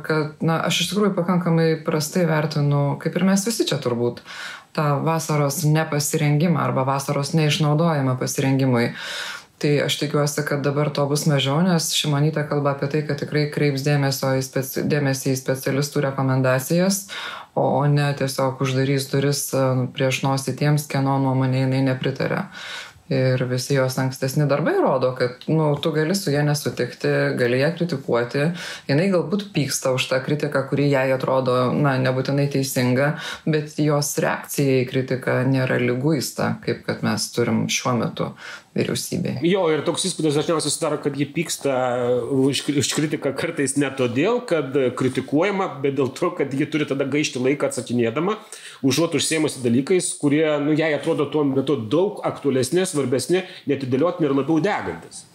kad, 0.04 0.36
na, 0.44 0.60
aš 0.68 0.84
iš 0.84 0.92
tikrųjų 0.92 1.16
pakankamai 1.16 1.70
prastai 1.82 2.28
vertinu, 2.28 2.98
kaip 3.00 3.16
ir 3.16 3.24
mes 3.26 3.48
visi 3.48 3.64
čia 3.66 3.80
turbūt, 3.82 4.20
tą 4.76 5.00
vasaros 5.02 5.64
nepasirengimą 5.64 6.60
arba 6.60 6.84
vasaros 6.86 7.32
neišnaudojimą 7.34 8.20
pasirengimui. 8.20 8.92
Uh, 8.92 9.41
Tai 9.62 9.82
aš 9.84 9.98
tikiuosi, 9.98 10.42
kad 10.42 10.62
dabar 10.66 10.88
to 10.90 11.04
bus 11.06 11.22
mažiau, 11.30 11.60
nes 11.62 11.92
Šimonytė 11.94 12.42
kalba 12.50 12.72
apie 12.74 12.88
tai, 12.90 13.04
kad 13.06 13.20
tikrai 13.22 13.44
kreips 13.54 13.84
dėmesio 13.86 14.32
į 14.34 14.40
speci 14.42 14.82
dėmesį 14.90 15.36
į 15.36 15.38
specialistų 15.38 16.02
rekomendacijas, 16.08 17.04
o 17.54 17.84
ne 17.86 18.08
tiesiog 18.18 18.58
uždarys 18.64 19.06
duris 19.12 19.44
e, 19.54 19.60
prieš 19.94 20.24
nosį 20.26 20.56
tiems, 20.58 20.88
kieno 20.90 21.14
nuomonė 21.22 21.60
jinai 21.62 21.84
nepritarė. 21.92 22.48
Ir 23.12 23.44
visi 23.46 23.76
jos 23.76 23.98
ankstesni 24.00 24.48
darbai 24.50 24.72
rodo, 24.80 25.12
kad 25.14 25.44
nu, 25.46 25.68
tu 25.84 25.92
gali 25.94 26.14
su 26.18 26.32
ją 26.34 26.42
nesutikti, 26.46 27.10
gali 27.38 27.58
ją 27.60 27.70
kritikuoti. 27.76 28.46
Jinai 28.88 29.08
galbūt 29.12 29.50
pyksta 29.54 29.92
už 29.94 30.08
tą 30.10 30.18
kritiką, 30.24 30.64
kuri 30.70 30.88
jai 30.90 31.06
atrodo, 31.14 31.68
na, 31.76 31.94
nebūtinai 32.02 32.48
teisinga, 32.50 33.12
bet 33.46 33.78
jos 33.78 34.14
reakcija 34.22 34.80
į 34.80 34.88
kritiką 34.90 35.42
nėra 35.50 35.78
lyguista, 35.82 36.56
kaip 36.64 36.82
kad 36.88 37.06
mes 37.06 37.30
turim 37.36 37.66
šiuo 37.70 37.94
metu 38.00 38.32
vyriausybėje. 38.76 39.42
Jo, 39.44 39.64
ir 39.72 39.82
toks 39.86 40.06
įspūdis 40.08 40.36
dažniausiai 40.38 40.72
sudaro, 40.72 40.98
kad 41.02 41.16
ji 41.18 41.26
pyksta 41.28 41.74
už, 42.32 42.62
už 42.82 42.92
kritiką 42.96 43.34
kartais 43.36 43.76
ne 43.80 43.90
todėl, 43.96 44.40
kad 44.48 44.76
kritikuojama, 44.98 45.68
bet 45.82 45.98
dėl 45.98 46.12
to, 46.16 46.32
kad 46.38 46.54
ji 46.56 46.68
turi 46.72 46.88
tada 46.88 47.06
gaišti 47.08 47.42
laiką 47.42 47.68
atsakinėdama, 47.68 48.38
užuot 48.86 49.18
užsiemusi 49.18 49.64
dalykais, 49.64 50.14
kurie, 50.20 50.46
nu, 50.64 50.76
jai 50.78 50.94
atrodo 50.96 51.28
tuo 51.32 51.44
metu 51.48 51.76
daug 51.76 52.22
aktualesni, 52.28 52.86
svarbesni, 52.88 53.44
netidėliotini 53.68 54.30
ir 54.30 54.36
labiau 54.40 54.62
degantis. 54.64 55.26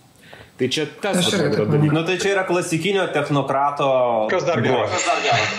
Tai 0.57 0.67
čia 0.73 0.87
tas 1.01 1.19
dalykas. 1.21 1.93
Nu, 1.93 2.01
tai 2.01 2.15
čia 2.17 2.31
yra 2.33 2.43
klasikinio 2.47 3.03
technokrato. 3.13 3.89
Kas 4.31 4.45
dar 4.47 4.57
bruožas? 4.65 5.05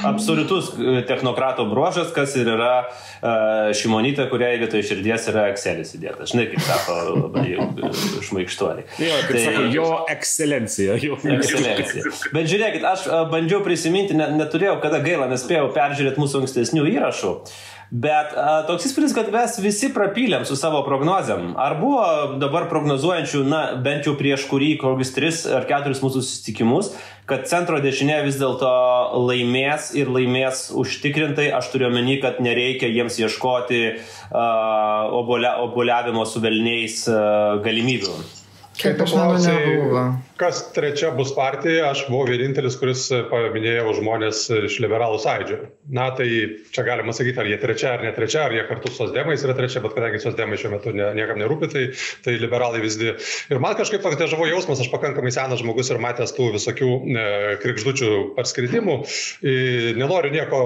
Absoliutus 0.08 0.72
e, 0.74 1.02
technokrato 1.06 1.68
bruožas, 1.70 2.10
kas 2.14 2.34
ir 2.40 2.50
yra 2.50 2.72
uh, 2.82 3.70
šimonytė, 3.78 4.26
kuriai 4.32 4.58
vietoj 4.58 4.82
širdies 4.90 5.28
yra 5.30 5.46
Excelis 5.52 5.94
įdėta. 5.94 6.26
Žinai, 6.26 6.48
kaip 6.50 6.66
sako 6.66 6.98
labai 7.12 7.46
e, 7.54 7.92
šmaikštuoliai. 8.26 8.88
Jo, 8.98 9.22
tai 9.30 9.44
sako, 9.46 9.64
jo 9.76 9.88
ekscelencija. 10.16 10.98
Jo 11.06 11.22
ekscelencija. 11.38 12.14
Bet 12.34 12.50
žiūrėkit, 12.50 12.90
aš 12.90 13.06
bandžiau 13.30 13.62
prisiminti, 13.62 14.18
ne, 14.18 14.32
neturėjau 14.40 14.80
kada 14.82 14.98
gaila, 15.04 15.30
nespėjau 15.30 15.70
peržiūrėti 15.78 16.26
mūsų 16.26 16.42
ankstesnių 16.42 16.88
įrašų. 16.98 17.34
Uh, 17.38 17.77
Bet 17.88 18.34
a, 18.36 18.62
toks 18.68 18.84
įspūdis, 18.90 19.14
kad 19.16 19.30
mes 19.32 19.54
visi 19.64 19.88
prapylėm 19.94 20.44
su 20.44 20.58
savo 20.60 20.82
prognozėm. 20.84 21.54
Ar 21.56 21.78
buvo 21.80 22.36
dabar 22.40 22.66
prognozuojančių, 22.68 23.40
na, 23.48 23.62
bent 23.80 24.04
jau 24.04 24.12
prieš 24.18 24.44
kurį 24.50 24.74
kokius 24.82 25.14
tris 25.16 25.40
ar 25.48 25.64
keturis 25.68 26.02
mūsų 26.04 26.20
susitikimus, 26.20 26.92
kad 27.28 27.48
centro 27.48 27.80
dešinė 27.80 28.20
vis 28.26 28.36
dėlto 28.40 28.68
laimės 29.24 29.94
ir 29.96 30.12
laimės 30.12 30.66
užtikrintai. 30.76 31.48
Aš 31.56 31.72
turiu 31.72 31.88
omeny, 31.88 32.18
kad 32.20 32.42
nereikia 32.44 32.92
jiems 32.92 33.16
ieškoti 33.24 33.82
uh, 33.88 35.16
obulia, 35.16 35.56
obuliavimo 35.64 36.28
su 36.28 36.44
velniais 36.44 37.06
uh, 37.08 37.56
galimybių. 37.64 38.20
Kaip 38.78 39.00
aš 39.02 39.16
manau, 39.16 39.40
nebuvo 39.42 40.08
kas 40.38 40.60
trečia 40.74 41.10
bus 41.16 41.32
partija, 41.36 41.90
aš 41.90 42.04
buvau 42.08 42.28
vienintelis, 42.28 42.76
kuris 42.78 43.08
paminėjau 43.30 43.96
žmonės 43.98 44.44
iš 44.68 44.78
liberalų 44.84 45.18
sąjūdžio. 45.22 45.58
Na, 45.94 46.08
tai 46.16 46.28
čia 46.74 46.84
galima 46.86 47.14
sakyti, 47.16 47.40
ar 47.42 47.48
jie 47.50 47.58
trečia 47.60 47.94
ar 47.96 48.04
ne 48.06 48.12
trečia, 48.14 48.44
ar 48.46 48.54
jie 48.54 48.62
kartu 48.68 48.92
su 48.92 49.00
sosdemais 49.02 49.42
yra 49.44 49.56
trečia, 49.58 49.82
bet 49.84 49.96
kadangi 49.96 50.20
sosdemai 50.22 50.58
šiuo 50.60 50.72
metu 50.76 50.92
ne, 50.94 51.08
niekam 51.16 51.40
nerūpi, 51.40 51.70
tai, 51.72 51.84
tai 52.24 52.36
liberalai 52.38 52.82
visgi. 52.84 53.14
Ir 53.50 53.62
man 53.62 53.76
kažkaip 53.78 54.04
toks 54.04 54.18
dežavo 54.20 54.46
jausmas, 54.50 54.82
aš 54.84 54.90
pakankamai 54.92 55.32
senas 55.34 55.62
žmogus 55.62 55.90
ir 55.90 56.00
matęs 56.02 56.34
tų 56.36 56.52
visokių 56.54 56.90
e, 56.94 57.26
krikždučių 57.64 58.12
parskridimų. 58.38 58.98
E, 59.42 59.56
nenoriu 59.98 60.32
nieko 60.34 60.62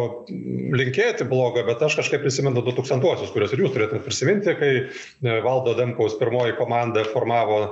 linkėti 0.76 1.26
blogo, 1.28 1.64
bet 1.68 1.82
aš 1.86 1.98
kažkaip 2.02 2.24
prisimenu 2.26 2.64
2000-osius, 2.66 3.32
kuriuos 3.32 3.56
ir 3.56 3.64
jūs 3.64 3.74
turėtumėte 3.76 4.04
prisiminti, 4.04 4.56
kai 4.58 4.72
e, 4.82 5.40
Valdo 5.44 5.76
Demkaus 5.78 6.18
pirmoji 6.20 6.58
komanda 6.60 7.06
formavo 7.08 7.62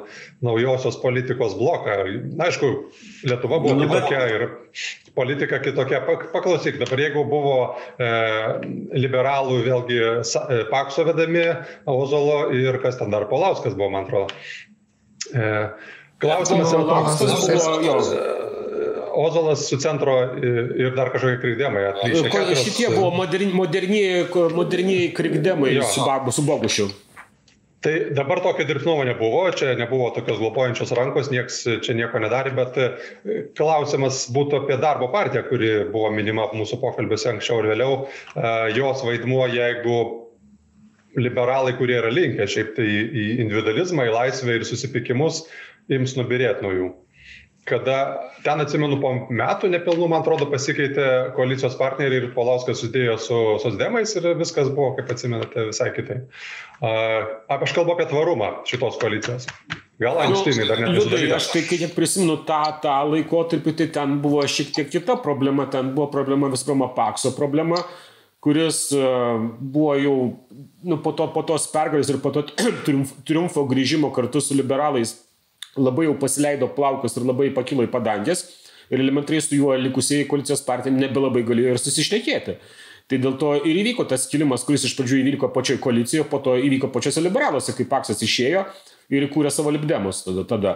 naujosios 0.44 0.96
politikos 1.02 1.58
bloką 1.58 1.89
Na, 2.36 2.48
aišku, 2.48 2.68
Lietuva 3.28 3.60
buvo 3.62 3.76
nu, 3.76 3.86
kitokia 3.86 4.22
ir 4.32 4.46
politika 5.14 5.60
kitokia. 5.62 6.02
Paklausyk, 6.32 6.78
dabar 6.80 7.02
jeigu 7.02 7.24
buvo 7.28 7.56
e, 7.98 8.10
liberalų 8.96 9.60
vėlgi 9.66 10.00
e, 10.00 10.60
Pakso 10.70 11.06
vedami, 11.08 11.46
Ozolo 11.90 12.50
ir 12.56 12.80
kas 12.82 13.00
ten 13.00 13.12
dar 13.14 13.28
Polauskas 13.30 13.76
buvo, 13.78 13.90
man 13.96 14.08
atrodo. 14.08 14.30
E, 15.34 15.50
klausimas 16.22 16.74
yra 16.76 16.86
toks. 16.88 18.14
E, 18.14 18.28
Ozolas 19.20 19.64
su 19.66 19.76
centro 19.82 20.14
ir 20.38 20.94
dar 20.94 21.10
kažkokie 21.10 21.40
krikdemai. 21.42 21.82
Šitie 22.56 22.92
buvo 22.94 23.10
moderni, 23.10 23.50
moderni, 23.52 24.02
moderni 24.54 24.98
krikdemai 25.14 25.74
su, 25.82 26.04
su 26.30 26.44
Bogušiu. 26.46 26.86
Tai 27.80 27.92
dabar 28.12 28.42
tokio 28.44 28.66
dirbtinumo 28.68 29.06
nebuvo, 29.08 29.46
čia 29.56 29.72
nebuvo 29.78 30.10
tokios 30.12 30.36
glopojančios 30.36 30.90
rankos, 30.98 31.30
nieks 31.32 31.62
čia 31.80 31.94
nieko 31.96 32.20
nedarė, 32.20 32.52
bet 32.58 32.76
e, 32.76 32.88
klausimas 33.56 34.26
būtų 34.36 34.58
apie 34.58 34.76
darbo 34.82 35.08
partiją, 35.14 35.46
kuri 35.48 35.70
buvo 35.88 36.10
minima 36.12 36.50
mūsų 36.52 36.76
pokalbiuose 36.82 37.30
anksčiau 37.32 37.62
ir 37.62 37.70
vėliau. 37.72 37.94
E, 38.04 38.52
jos 38.76 39.00
vaidmuo, 39.06 39.46
jeigu 39.48 39.96
liberalai, 41.16 41.72
kurie 41.80 41.96
yra 42.02 42.12
linkę 42.12 42.44
šiaip 42.52 42.76
tai 42.76 42.84
į 42.86 43.26
individualizmą, 43.46 44.10
į 44.10 44.16
laisvę 44.18 44.60
ir 44.60 44.68
susipykimus, 44.68 45.46
ims 45.88 46.18
nubirėti 46.20 46.66
nuo 46.66 46.76
jų 46.76 46.90
kada 47.64 47.96
ten 48.44 48.60
atsimenu 48.62 48.96
po 49.02 49.12
metų 49.28 49.68
nepilnų, 49.74 50.08
man 50.10 50.22
atrodo, 50.24 50.48
pasikeitė 50.50 51.06
koalicijos 51.36 51.76
partneriai 51.78 52.22
ir 52.22 52.32
Polauskas 52.34 52.80
sudėjo 52.80 53.16
su 53.20 53.38
sosdemais 53.62 54.14
ir 54.16 54.30
viskas 54.38 54.70
buvo, 54.72 54.94
kaip 54.96 55.12
atsimenate, 55.12 55.68
visai 55.68 55.90
kitaip. 55.96 56.32
Aš 56.80 57.76
kalbu 57.76 57.94
apie 57.94 58.08
tvarumą 58.10 58.52
šitos 58.68 58.98
koalicijos. 59.02 59.48
Gal 60.00 60.22
Einšteinai 60.24 60.68
dar 60.70 60.80
nesudarė. 60.80 61.28
Aš 61.36 61.50
tai, 61.52 61.64
kai 61.68 61.90
prisimenu 61.92 62.38
tą, 62.48 62.62
tą 62.80 62.96
laikotarpį, 63.12 63.76
tai 63.82 63.90
ten 64.00 64.16
buvo 64.24 64.46
šiek 64.48 64.72
tiek 64.78 64.88
kita 64.88 65.18
problema. 65.20 65.68
Ten 65.68 65.92
buvo 65.96 66.08
problema 66.14 66.48
visų 66.52 66.72
pirma 66.72 66.88
Pakso 66.96 67.34
problema, 67.36 67.82
kuris 68.40 68.86
buvo 69.60 69.96
jau 70.00 70.16
nu, 70.80 70.96
po, 71.04 71.12
to, 71.12 71.28
po 71.34 71.44
tos 71.44 71.68
pergalės 71.68 72.08
ir 72.08 72.22
po 72.24 72.32
to 72.32 72.46
triumfo 73.28 73.68
grįžimo 73.68 74.08
kartu 74.16 74.40
su 74.40 74.56
liberalais 74.56 75.18
labai 75.76 76.08
jau 76.08 76.16
pasileido 76.18 76.68
plaukus 76.74 77.16
ir 77.16 77.26
labai 77.28 77.50
pakilo 77.54 77.84
į 77.86 77.90
padangės 77.92 78.46
ir 78.90 79.02
elementariai 79.02 79.42
su 79.44 79.58
juo 79.58 79.74
likusiai 79.78 80.26
koalicijos 80.30 80.64
partija 80.66 80.94
nebelabai 80.94 81.44
galėjo 81.46 81.76
ir 81.76 81.82
susišnekėti. 81.82 82.56
Tai 83.10 83.18
dėl 83.18 83.36
to 83.38 83.52
ir 83.66 83.78
įvyko 83.80 84.06
tas 84.06 84.28
kilimas, 84.30 84.62
kuris 84.66 84.84
iš 84.86 84.94
pradžių 84.98 85.18
įvyko 85.24 85.50
pačioje 85.54 85.80
koalicijoje, 85.82 86.26
po 86.30 86.38
to 86.42 86.54
įvyko 86.58 86.92
pačiose 86.94 87.22
liberaluose, 87.22 87.74
kai 87.74 87.86
Paksas 87.90 88.22
išėjo 88.22 88.64
ir 89.10 89.26
įkūrė 89.26 89.50
savo 89.50 89.72
libdemus 89.74 90.22
tada. 90.26 90.44
tada. 90.46 90.74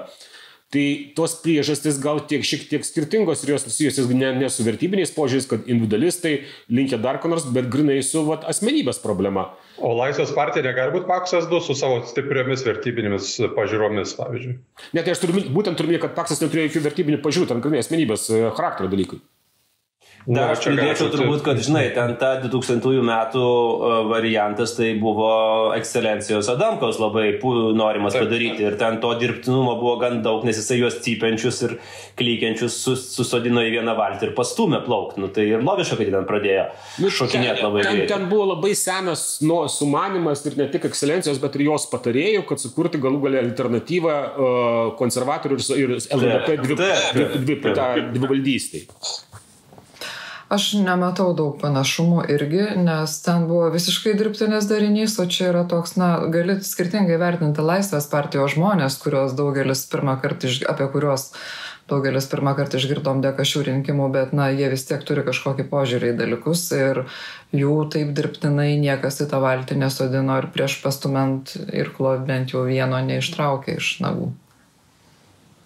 Tai 0.72 0.84
tos 1.14 1.36
priežastys 1.42 2.00
gal 2.02 2.22
tiek 2.26 2.42
šiek 2.46 2.64
tiek 2.70 2.86
skirtingos 2.86 3.44
ir 3.44 3.52
jos 3.52 3.66
susijusios 3.68 4.08
ne, 4.10 4.32
ne 4.40 4.48
su 4.50 4.64
vertybiniais 4.66 5.12
požiūriais, 5.14 5.46
kad 5.50 5.68
individualistai 5.70 6.32
linkia 6.72 6.98
dar 6.98 7.20
ko 7.22 7.30
nors, 7.30 7.46
bet 7.54 7.68
grinai 7.70 8.00
su 8.02 8.24
vat, 8.26 8.46
asmenybės 8.50 8.98
problema. 9.02 9.50
O 9.78 9.92
Laisvės 9.98 10.32
partija 10.34 10.64
negali 10.66 10.94
būti 10.96 11.08
Paksas 11.10 11.46
2 11.50 11.62
su 11.66 11.76
savo 11.78 12.00
stipriomis 12.08 12.64
vertybinėmis 12.66 13.30
pažiūromis, 13.54 14.16
pavyzdžiui. 14.18 14.56
Ne, 14.96 15.02
tai 15.02 15.14
aš 15.14 15.22
turiu, 15.22 15.46
būtent 15.54 15.78
turiu, 15.78 16.00
kad 16.02 16.16
Paksas 16.18 16.42
neturėjo 16.42 16.70
jokių 16.72 16.84
vertybinių 16.88 17.22
pažiūrų, 17.22 17.50
ten 17.52 17.62
grinai 17.62 17.84
asmenybės 17.84 18.28
e, 18.30 18.42
charakterio 18.58 18.90
dalykai. 18.90 19.22
Dar 20.24 20.54
aš 20.54 20.62
pridėčiau 20.64 21.10
turbūt, 21.12 21.42
kad, 21.44 21.58
žinai, 21.60 21.82
ten 21.92 22.14
ta 22.16 22.30
2000 22.40 23.02
metų 23.04 23.44
e, 23.44 23.96
variantas 24.08 24.72
tai 24.72 24.94
buvo 24.96 25.28
ekscelencijos 25.76 26.48
Adamkaus 26.48 26.96
labai 27.02 27.26
norimas 27.76 28.16
Taip. 28.16 28.24
padaryti 28.24 28.64
ir 28.64 28.78
ten 28.80 28.96
to 29.02 29.10
dirbtinumo 29.20 29.74
buvo 29.82 29.98
gan 30.00 30.22
daug, 30.24 30.46
nes 30.48 30.56
jisai 30.56 30.78
juos 30.80 30.96
cypiančius 31.04 31.60
ir 31.68 31.74
klykiančius 32.16 32.78
sus, 32.86 33.02
susodino 33.12 33.60
į 33.60 33.74
vieną 33.76 33.96
valtį 33.98 34.30
ir 34.30 34.32
pastumė 34.38 34.80
plaukti. 34.86 35.20
Nu, 35.20 35.28
tai 35.28 35.44
ir 35.50 35.66
logiška, 35.66 36.00
kad 36.00 36.08
jie 36.08 36.16
ten 36.16 36.26
pradėjo 36.30 36.64
nu, 37.04 37.12
šokinėti 37.18 37.66
labai 37.66 37.84
ten, 37.84 38.02
ten 38.14 38.26
buvo 38.32 38.48
labai 38.54 38.72
senas 38.80 39.26
nu, 39.44 39.60
sumanimas 39.68 40.46
ir 40.48 40.56
ne 40.62 40.70
tik 40.72 40.88
ekscelencijos, 40.88 41.42
bet 41.44 41.60
ir 41.60 41.66
jos 41.68 41.84
patarėjų, 41.92 42.46
kad 42.48 42.64
sukurti 42.64 43.02
galų 43.02 43.26
galę 43.28 43.44
alternatyvą 43.44 44.16
uh, 44.16 44.82
konservatorių 44.96 45.60
ir, 45.76 45.96
ir 46.00 46.18
LDP 46.18 46.58
dvi, 46.64 46.80
dvi, 46.80 47.30
dvi, 47.44 47.60
dvi, 47.60 48.10
dvi 48.16 48.28
valdystėj. 48.32 48.88
Aš 50.52 50.74
nematau 50.76 51.30
daug 51.36 51.54
panašumų 51.60 52.26
irgi, 52.34 52.64
nes 52.84 53.16
ten 53.24 53.46
buvo 53.48 53.70
visiškai 53.72 54.12
dirbtinis 54.18 54.68
darinys, 54.68 55.16
o 55.22 55.24
čia 55.24 55.48
yra 55.54 55.62
toks, 55.68 55.96
na, 55.96 56.10
gali 56.32 56.58
skirtingai 56.60 57.16
vertinti 57.20 57.64
laisvės 57.64 58.10
partijos 58.12 58.52
žmonės, 58.58 58.98
kuriuos 59.00 59.32
daugelis 59.38 59.86
pirmą 59.88 60.18
kartą, 60.20 60.52
iš, 60.52 60.60
apie 60.68 60.90
kuriuos 60.92 61.30
daugelis 61.88 62.28
pirmą 62.28 62.52
kartą 62.58 62.76
išgirdom 62.76 63.24
dėka 63.24 63.48
šių 63.48 63.64
rinkimų, 63.70 64.10
bet, 64.12 64.36
na, 64.36 64.50
jie 64.52 64.68
vis 64.72 64.84
tiek 64.88 65.00
turi 65.08 65.24
kažkokį 65.24 65.68
požiūrį 65.72 66.12
į 66.12 66.20
dalykus 66.20 66.68
ir 66.76 67.04
jų 67.56 67.74
taip 67.96 68.12
dirbtinai 68.16 68.74
niekas 68.84 69.22
į 69.24 69.30
tą 69.32 69.40
valtį 69.44 69.80
nesodino 69.80 70.38
ir 70.42 70.52
prieš 70.52 70.82
pastumant 70.84 71.56
ir 71.72 71.92
klo 71.96 72.18
bent 72.20 72.52
jau 72.52 72.68
vieno 72.68 73.00
neištraukė 73.00 73.80
iš 73.80 73.98
nagų. 74.04 74.32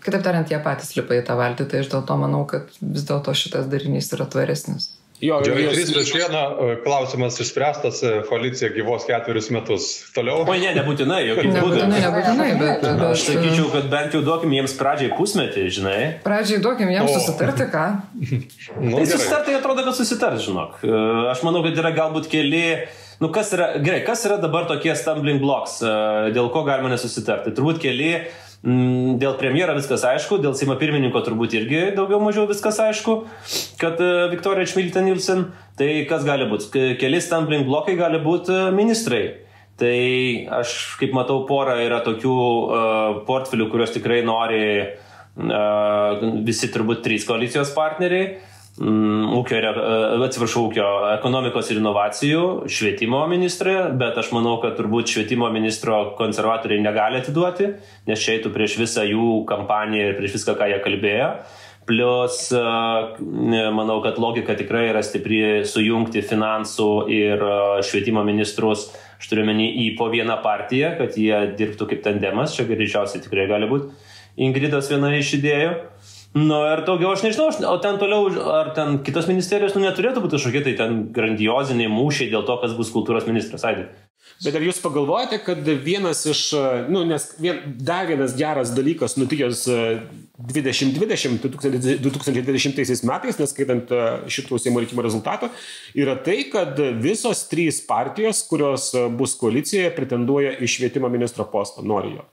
Kitaip 0.09 0.25
tariant, 0.25 0.49
jie 0.49 0.57
patys 0.65 0.95
lipa 0.97 1.19
į 1.19 1.25
tą 1.29 1.35
valtį, 1.37 1.67
tai 1.69 1.83
aš 1.83 1.91
dėl 1.93 2.07
to 2.09 2.15
manau, 2.17 2.47
kad 2.49 2.71
vis 2.81 3.05
dėlto 3.05 3.35
šitas 3.37 3.67
darinys 3.69 4.09
yra 4.17 4.25
tvaresnis. 4.33 4.95
Jo, 5.19 5.41
Gerai, 5.43 5.65
trys 5.73 5.91
prieš 5.91 6.13
vieną 6.15 6.43
e, 6.47 6.75
klausimas 6.85 7.41
išspręstas, 7.43 7.99
e, 8.07 8.13
koalicija 8.29 8.71
gyvos 8.71 9.03
ketverius 9.05 9.51
metus. 9.51 9.89
Toliau. 10.15 10.45
O 10.47 10.55
ne, 10.55 10.71
nebūtinai, 10.79 11.25
jokiais 11.27 11.51
būdais. 11.59 11.83
Nebūtinai, 11.91 12.01
nebūtinai, 12.07 12.49
bet, 12.61 12.87
bet... 12.87 13.03
Aš 13.09 13.27
sakyčiau, 13.27 13.67
kad 13.75 13.91
bent 13.91 14.15
jau 14.15 14.23
duokim 14.25 14.55
jiems 14.55 14.77
pradžiai 14.79 15.11
pusmetį, 15.19 15.67
žinai. 15.75 15.99
Pradžiai 16.25 16.63
duokim 16.63 16.95
jiems 16.95 17.11
o. 17.11 17.19
susitarti, 17.19 17.67
ką? 17.75 17.85
nu, 18.79 18.95
tai 18.95 19.11
susitarti 19.11 19.59
atrodo, 19.59 19.85
kad 19.91 19.99
susitars, 19.99 20.47
žinok. 20.47 20.81
E, 20.87 21.05
aš 21.35 21.43
manau, 21.45 21.67
kad 21.67 21.83
yra 21.83 21.93
galbūt 21.99 22.31
keli 22.31 22.65
nu 23.19 23.35
kas 23.35 23.51
yra, 23.57 23.73
gerai, 23.83 24.05
kas 24.07 24.23
yra 24.29 24.39
dabar 24.39 24.71
tokie 24.71 24.95
stumbling 24.95 25.43
blocks, 25.43 25.81
dėl 26.31 26.53
ko 26.55 26.63
galima 26.63 26.93
nesusitarti? 26.95 27.51
Turbūt 27.51 27.83
keli 27.83 28.13
Mm, 28.23 28.48
dėl 28.63 29.37
premjero 29.39 29.77
viskas 29.77 30.03
aišku, 30.03 30.41
dėl 30.43 30.55
Seimo 30.59 30.75
pirmininko 30.81 31.21
turbūt 31.23 31.55
irgi 31.55 31.83
daugiau 31.95 32.19
mažiau 32.23 32.49
viskas 32.51 32.81
aišku, 32.83 33.21
kad 33.79 34.01
e, 34.03 34.09
Viktorija 34.33 34.67
Čmilytė 34.67 35.05
Nilsen, 35.07 35.45
tai 35.79 36.03
kas 36.11 36.27
gali 36.27 36.49
būti? 36.51 36.97
Keli 36.99 37.21
stumbling 37.23 37.69
blokai 37.69 37.95
gali 38.01 38.19
būti 38.23 38.55
e, 38.55 38.65
ministrai. 38.75 39.23
Tai 39.79 39.95
aš 40.59 40.73
kaip 40.99 41.13
matau 41.15 41.45
porą 41.47 41.77
yra 41.79 42.01
tokių 42.03 42.33
uh, 42.35 43.19
portfelių, 43.29 43.69
kuriuos 43.71 43.93
tikrai 43.95 44.25
nori 44.27 44.63
uh, 44.83 46.25
visi 46.43 46.67
turbūt 46.75 47.05
trys 47.05 47.23
koalicijos 47.29 47.71
partneriai. 47.77 48.41
Mm, 48.79 49.33
ūkio, 49.35 49.59
e, 49.59 50.19
atsiprašau, 50.23 50.69
ūkio 50.69 50.87
ekonomikos 51.17 51.73
ir 51.73 51.81
inovacijų, 51.81 52.43
švietimo 52.71 53.25
ministrė, 53.31 53.75
bet 53.99 54.19
aš 54.21 54.31
manau, 54.37 54.55
kad 54.63 54.77
turbūt 54.79 55.11
švietimo 55.11 55.49
ministro 55.51 56.13
konservatoriai 56.19 56.85
negali 56.85 57.19
atiduoti, 57.19 57.73
nes 58.07 58.23
čia 58.23 58.37
eitų 58.37 58.53
prieš 58.55 58.77
visą 58.79 59.03
jų 59.09 59.41
kampaniją 59.51 60.13
ir 60.13 60.21
prieš 60.21 60.37
viską, 60.39 60.55
ką 60.61 60.69
jie 60.71 60.79
kalbėjo. 60.85 61.31
Plus, 61.89 62.39
e, 62.55 62.63
manau, 63.75 63.99
kad 64.05 64.21
logika 64.23 64.55
tikrai 64.55 64.85
yra 64.93 65.03
stipri 65.03 65.65
sujungti 65.67 66.23
finansų 66.23 66.91
ir 67.11 67.43
e, 67.43 67.57
švietimo 67.89 68.23
ministrus, 68.29 68.93
aš 69.19 69.33
turiu 69.33 69.49
menį, 69.49 69.73
į 69.89 69.89
po 69.99 70.07
vieną 70.13 70.39
partiją, 70.45 70.93
kad 71.01 71.19
jie 71.19 71.49
dirbtų 71.59 71.91
kaip 71.91 72.07
tandemas, 72.07 72.55
čia 72.55 72.69
greičiausiai 72.69 73.27
tikrai 73.27 73.51
gali 73.51 73.67
būti 73.73 73.91
Ingridos 74.39 74.87
viena 74.87 75.11
iš 75.19 75.33
idėjų. 75.41 75.71
Nu 76.37 76.59
ir 76.69 76.83
daugiau 76.85 77.15
aš 77.15 77.23
nežinau, 77.25 77.49
o 77.71 77.79
ten 77.81 77.97
toliau, 78.01 78.29
ar 78.53 78.75
ten 78.77 78.99
kitos 79.05 79.31
ministerijos 79.31 79.73
nu, 79.75 79.81
neturėtų 79.87 80.21
būti 80.25 80.37
kažkokie 80.37 80.61
tai 80.67 80.75
ten 80.77 81.01
grandioziniai 81.15 81.89
mūšiai 81.89 82.29
dėl 82.35 82.45
to, 82.45 82.59
kas 82.61 82.77
bus 82.77 82.93
kultūros 82.93 83.27
ministras. 83.31 83.65
Aidė. 83.65 83.89
Bet 84.45 84.55
ar 84.55 84.63
jūs 84.63 84.79
pagalvojate, 84.83 85.41
kad 85.43 85.67
vienas 85.83 86.21
iš, 86.29 86.43
nu, 86.93 87.03
nes 87.09 87.25
vien, 87.43 87.59
dar 87.83 88.07
vienas 88.11 88.37
geras 88.39 88.71
dalykas 88.77 89.17
nutikęs 89.19 89.65
2020, 90.39 91.49
2020 92.05 93.09
metais, 93.09 93.41
neskaitant 93.41 93.91
e, 93.91 94.05
šitų 94.31 94.61
Seimo 94.63 94.85
rinkimų 94.85 95.03
rezultatų, 95.09 95.49
yra 95.99 96.15
tai, 96.23 96.43
kad 96.53 96.79
visos 97.03 97.47
trys 97.51 97.81
partijos, 97.89 98.45
kurios 98.47 98.93
bus 99.19 99.35
koalicijoje, 99.41 99.91
pretenduoja 99.97 100.55
į 100.63 100.71
švietimo 100.77 101.11
ministro 101.11 101.49
postą, 101.51 101.83
nori 101.83 102.15
jo. 102.19 102.29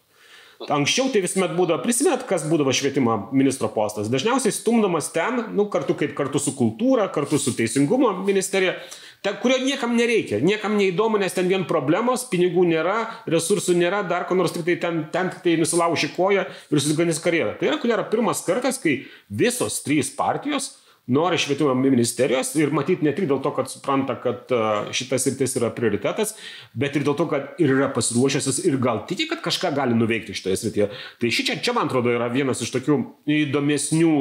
Anksčiau 0.64 1.10
tai 1.12 1.22
visuomet 1.26 1.52
būdavo, 1.58 1.82
prisimet, 1.84 2.24
kas 2.30 2.46
būdavo 2.48 2.72
švietimo 2.76 3.18
ministro 3.36 3.68
postas. 3.74 4.08
Dažniausiai 4.12 4.54
stumdomas 4.56 5.10
ten, 5.16 5.42
nu, 5.56 5.68
kartu 5.72 5.98
kaip 6.00 6.16
kartu 6.18 6.40
su 6.40 6.56
kultūra, 6.56 7.10
kartu 7.14 7.40
su 7.42 7.52
teisingumo 7.58 8.14
ministerija, 8.22 8.78
ten, 9.26 9.36
kurio 9.44 9.60
niekam 9.66 9.98
nereikia, 10.00 10.40
niekam 10.40 10.78
neįdomu, 10.80 11.20
nes 11.20 11.36
ten 11.36 11.52
vien 11.52 11.68
problemos, 11.68 12.24
pinigų 12.32 12.64
nėra, 12.72 12.98
resursų 13.32 13.76
nėra, 13.82 14.06
dar 14.08 14.30
ko 14.30 14.40
nors 14.40 14.56
tik 14.56 14.64
tai 14.70 14.80
ten, 14.80 15.04
ten 15.12 15.34
tik 15.34 15.44
tai 15.44 15.58
nusilauši 15.60 16.14
koją 16.16 16.48
ir 16.48 16.82
susiganys 16.82 17.20
karjerą. 17.24 17.58
Tai 17.60 17.74
yra, 17.74 17.82
kur 17.82 17.92
yra 17.92 18.08
pirmas 18.08 18.46
kartas, 18.48 18.80
kai 18.82 19.02
visos 19.28 19.82
trys 19.84 20.14
partijos 20.16 20.72
nori 21.08 21.38
švietimo 21.38 21.74
ministerijos 21.78 22.54
ir 22.58 22.72
matyt 22.74 23.04
ne 23.06 23.14
tik 23.16 23.28
dėl 23.30 23.42
to, 23.44 23.52
kad 23.56 23.70
supranta, 23.70 24.16
kad 24.22 24.50
e, 24.50 24.62
šitas 24.96 25.28
rytis 25.30 25.56
yra 25.60 25.70
prioritetas, 25.76 26.34
bet 26.74 26.98
ir 26.98 27.06
dėl 27.06 27.18
to, 27.20 27.28
kad 27.30 27.62
ir 27.62 27.76
yra 27.76 27.92
pasiruošęs 27.94 28.64
ir 28.66 28.80
gal 28.82 29.04
tiki, 29.10 29.28
kad 29.30 29.44
kažką 29.46 29.74
gali 29.78 29.98
nuveikti 29.98 30.36
šitoje 30.38 30.62
srityje. 30.64 30.90
Tai 31.22 31.34
šičia, 31.38 31.60
čia 31.62 31.76
man 31.78 31.90
atrodo, 31.90 32.14
yra 32.16 32.32
vienas 32.34 32.64
iš 32.66 32.74
tokių 32.78 32.98
įdomesnių 33.42 34.16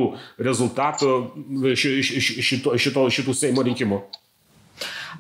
rezultatų 0.45 1.15
šito, 1.79 2.77
šito, 2.81 3.09
šitų 3.19 3.39
Seimo 3.39 3.65
rinkimų. 3.65 4.03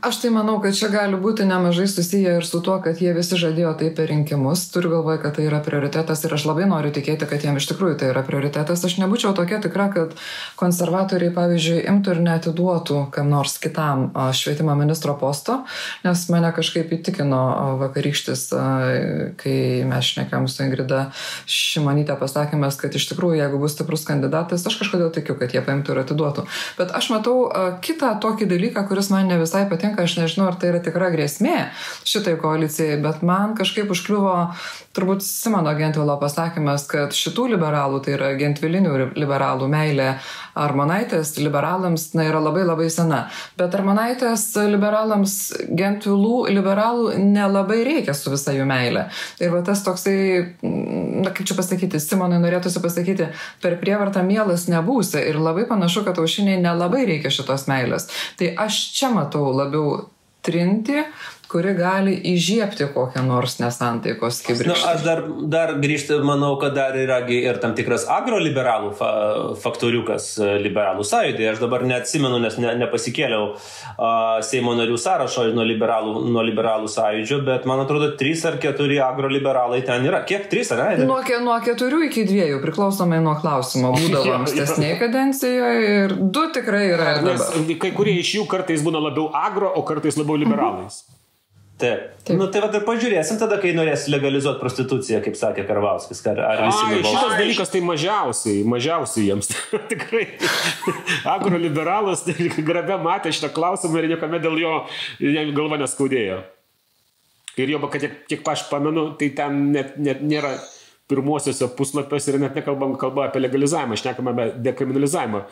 Aš 0.01 0.19
tai 0.23 0.31
manau, 0.35 0.57
kad 0.63 0.75
čia 0.75 0.89
gali 0.93 1.19
būti 1.21 1.47
nemažai 1.47 1.87
susiję 1.89 2.39
ir 2.39 2.47
su 2.47 2.61
tuo, 2.65 2.81
kad 2.83 2.99
jie 3.01 3.13
visi 3.15 3.39
žadėjo 3.39 3.75
tai 3.79 3.91
per 3.95 4.09
rinkimus. 4.11 4.67
Turiu 4.75 4.91
galvoje, 4.97 5.21
kad 5.23 5.37
tai 5.37 5.47
yra 5.47 5.61
prioritetas 5.65 6.25
ir 6.25 6.35
aš 6.35 6.47
labai 6.49 6.67
noriu 6.71 6.91
tikėti, 6.95 7.29
kad 7.31 7.45
jiem 7.45 7.61
iš 7.61 7.69
tikrųjų 7.71 7.99
tai 8.01 8.11
yra 8.11 8.25
prioritetas. 8.27 8.85
Aš 8.85 8.97
nebūčiau 9.03 9.35
tokia 9.37 9.61
tikra, 9.65 9.87
kad 9.95 10.17
konservatoriai, 10.59 11.31
pavyzdžiui, 11.37 11.85
imtų 11.93 12.17
ir 12.17 12.23
netiduotų 12.27 12.99
kam 13.15 13.31
nors 13.31 13.59
kitam 13.63 14.09
švietimo 14.35 14.75
ministro 14.79 15.15
posto, 15.21 15.61
nes 16.05 16.27
mane 16.33 16.51
kažkaip 16.57 16.91
įtikino 16.99 17.43
vakarykštis, 17.85 18.47
kai 19.41 19.57
mes 19.89 20.11
šnekėm 20.11 20.49
su 20.51 20.65
Ingrida 20.67 21.05
Šimonytė 21.47 22.19
pasakymas, 22.19 22.77
kad 22.81 22.95
iš 22.97 23.07
tikrųjų, 23.13 23.39
jeigu 23.43 23.61
bus 23.63 23.77
stiprus 23.77 24.05
kandidatas, 24.09 24.67
aš 24.67 24.81
kažkodėl 24.83 25.13
tikiu, 25.15 25.39
kad 25.39 25.55
jie 25.55 25.63
paimtų 25.65 25.95
ir 25.95 26.03
atiduotų. 26.05 26.47
Bet 26.79 26.95
aš 26.97 27.11
matau 27.15 27.37
kitą 27.85 28.15
tokį 28.23 28.49
dalyką, 28.51 28.87
kuris 28.89 29.11
man 29.15 29.29
ne 29.31 29.39
visai 29.41 29.65
patinka 29.71 29.94
patinka, 29.95 30.05
aš 30.05 30.17
nežinau, 30.19 30.49
ar 30.49 30.59
tai 30.59 30.73
yra 30.73 30.81
tikra 30.83 31.11
grėsmė 31.13 31.71
šitai 32.05 32.37
koalicijai, 32.41 33.01
bet 33.03 33.23
man 33.23 33.55
kažkaip 33.57 33.91
užkliuvo 33.91 34.55
turbūt 34.95 35.23
Simono 35.23 35.73
Gentvilo 35.75 36.17
pasakymas, 36.21 36.87
kad 36.87 37.15
šitų 37.15 37.55
liberalų, 37.55 38.03
tai 38.05 38.15
yra 38.15 38.33
gentvilinių 38.39 39.15
liberalų 39.19 39.69
meilė 39.69 40.15
Armonaitės 40.55 41.35
liberalams 41.41 42.13
na, 42.15 42.29
yra 42.29 42.39
labai 42.39 42.63
labai 42.63 42.87
sena. 42.93 43.25
Bet 43.59 43.75
Armonaitės 43.75 44.47
liberalams 44.71 45.35
gentvilų 45.67 46.47
liberalų 46.55 47.17
nelabai 47.19 47.81
reikia 47.87 48.15
su 48.15 48.31
visa 48.31 48.55
jų 48.55 48.67
meilė. 48.69 49.09
Ir 49.43 49.51
va 49.55 49.65
tas 49.67 49.83
toksai, 49.87 50.15
na 50.63 51.35
kaip 51.35 51.49
čia 51.49 51.59
pasakyti, 51.59 51.99
Simonai 52.03 52.39
norėtųsi 52.43 52.83
pasakyti, 52.85 53.33
per 53.63 53.79
prievartą 53.83 54.23
mielas 54.27 54.69
nebūsi. 54.71 55.19
Ir 55.27 55.41
labai 55.43 55.67
panašu, 55.67 56.05
kad 56.07 56.23
aušiniai 56.23 56.63
nelabai 56.63 57.03
reikia 57.11 57.35
šitos 57.35 57.67
meilės. 57.71 58.07
Tai 58.39 58.53
aš 58.69 58.79
čia 58.95 59.11
matau 59.11 59.51
labiau 59.75 60.09
trinti, 60.43 61.03
kuri 61.55 61.71
gali 61.79 62.17
įžiepti 62.35 62.89
kokią 62.91 63.23
nors 63.23 63.61
nesantaikos 63.63 64.41
kibirkštį. 64.43 64.73
Na, 64.73 64.95
aš 64.97 65.05
dar, 65.07 65.21
dar 65.53 65.73
grįžti, 65.79 66.17
manau, 66.27 66.57
kad 66.59 66.75
dar 66.75 66.97
yra 66.99 67.21
ir 67.31 67.61
tam 67.63 67.77
tikras 67.79 68.09
agroliberalų 68.11 68.91
fa 68.99 69.11
faktoriukas 69.63 70.27
e, 70.43 70.49
liberalų 70.65 71.07
sąjūdėje. 71.07 71.53
Aš 71.53 71.63
dabar 71.63 71.85
neatsimenu, 71.87 72.41
nes 72.43 72.59
ne, 72.59 72.73
nepasikėliau 72.83 73.53
uh, 73.55 74.43
Seimo 74.43 74.75
narių 74.75 74.99
sąrašo 74.99 75.47
nuo 75.55 75.67
liberalų, 75.69 76.17
nuo 76.35 76.43
liberalų 76.47 76.91
sąjūdžio, 76.91 77.41
bet 77.47 77.71
man 77.71 77.85
atrodo, 77.85 78.11
trys 78.19 78.43
ar 78.51 78.59
keturi 78.63 78.99
agroliberalai 79.05 79.85
ten 79.87 80.11
yra. 80.11 80.25
Kiek 80.27 80.51
trys, 80.51 80.75
ar 80.75 80.83
ne? 80.83 81.07
Nuo, 81.07 81.21
nuo 81.47 81.59
keturių 81.63 82.05
iki 82.09 82.27
dviejų, 82.29 82.59
priklausomai 82.65 83.23
nuo 83.23 83.37
klausimo. 83.39 83.95
Būdavo 84.01 84.41
ankstesnėje 84.41 84.99
kadencijoje 85.07 85.97
ir 86.03 86.19
du 86.19 86.49
tikrai 86.55 86.87
yra. 86.97 87.19
Nes 87.25 87.47
kai 87.79 87.95
kurie 87.95 88.19
iš 88.19 88.41
jų 88.41 88.49
kartais 88.51 88.83
būna 88.83 89.03
labiau 89.07 89.31
agro, 89.39 89.71
o 89.71 89.87
kartais 89.87 90.19
labiau 90.19 90.41
liberalais. 90.41 91.05
Mhm. 91.05 91.14
Taip. 91.79 92.11
Taip. 92.23 92.39
Nu, 92.39 92.47
tai 92.55 92.61
va, 92.63 92.69
ir 92.71 92.85
pažiūrėsim 92.87 93.39
tada, 93.41 93.57
kai 93.59 93.73
norės 93.75 94.05
legalizuoti 94.13 94.61
prostituciją, 94.61 95.19
kaip 95.25 95.35
sakė 95.39 95.65
Karvauskis. 95.67 96.21
Ar, 96.31 96.39
ar 96.47 96.63
visi 96.69 96.85
Ai, 96.87 97.01
šitas 97.03 97.35
dalykas 97.35 97.73
tai 97.73 97.81
mažiausiai, 97.83 98.61
mažiausiai 98.71 99.25
jiems. 99.27 99.51
Tikrai. 99.91 100.25
Agroliberalas 101.35 102.23
tai 102.29 102.47
grabė 102.63 103.01
matė 103.03 103.35
šitą 103.35 103.51
klausimą 103.57 104.01
ir 104.05 104.13
niekame 104.15 104.39
dėl 104.45 104.61
jo 104.63 104.77
galva 105.57 105.81
neskaudėjo. 105.83 106.45
Ir 107.59 107.75
jo, 107.75 107.83
kad 107.91 108.03
kiek, 108.03 108.17
kiek 108.31 108.49
aš 108.55 108.69
pamenu, 108.71 109.09
tai 109.19 109.33
ten 109.35 109.69
net, 109.75 109.99
net 109.99 110.23
nėra 110.23 110.55
pirmuosiuose 111.09 111.69
puslapiuose 111.77 112.33
ir 112.33 112.39
net 112.41 112.55
nekalbam 112.57 112.95
kalba 113.01 113.27
apie 113.29 113.43
legalizavimą, 113.45 113.97
šnekame 114.01 114.33
apie 114.33 114.47
dekriminalizavimą. 114.65 115.43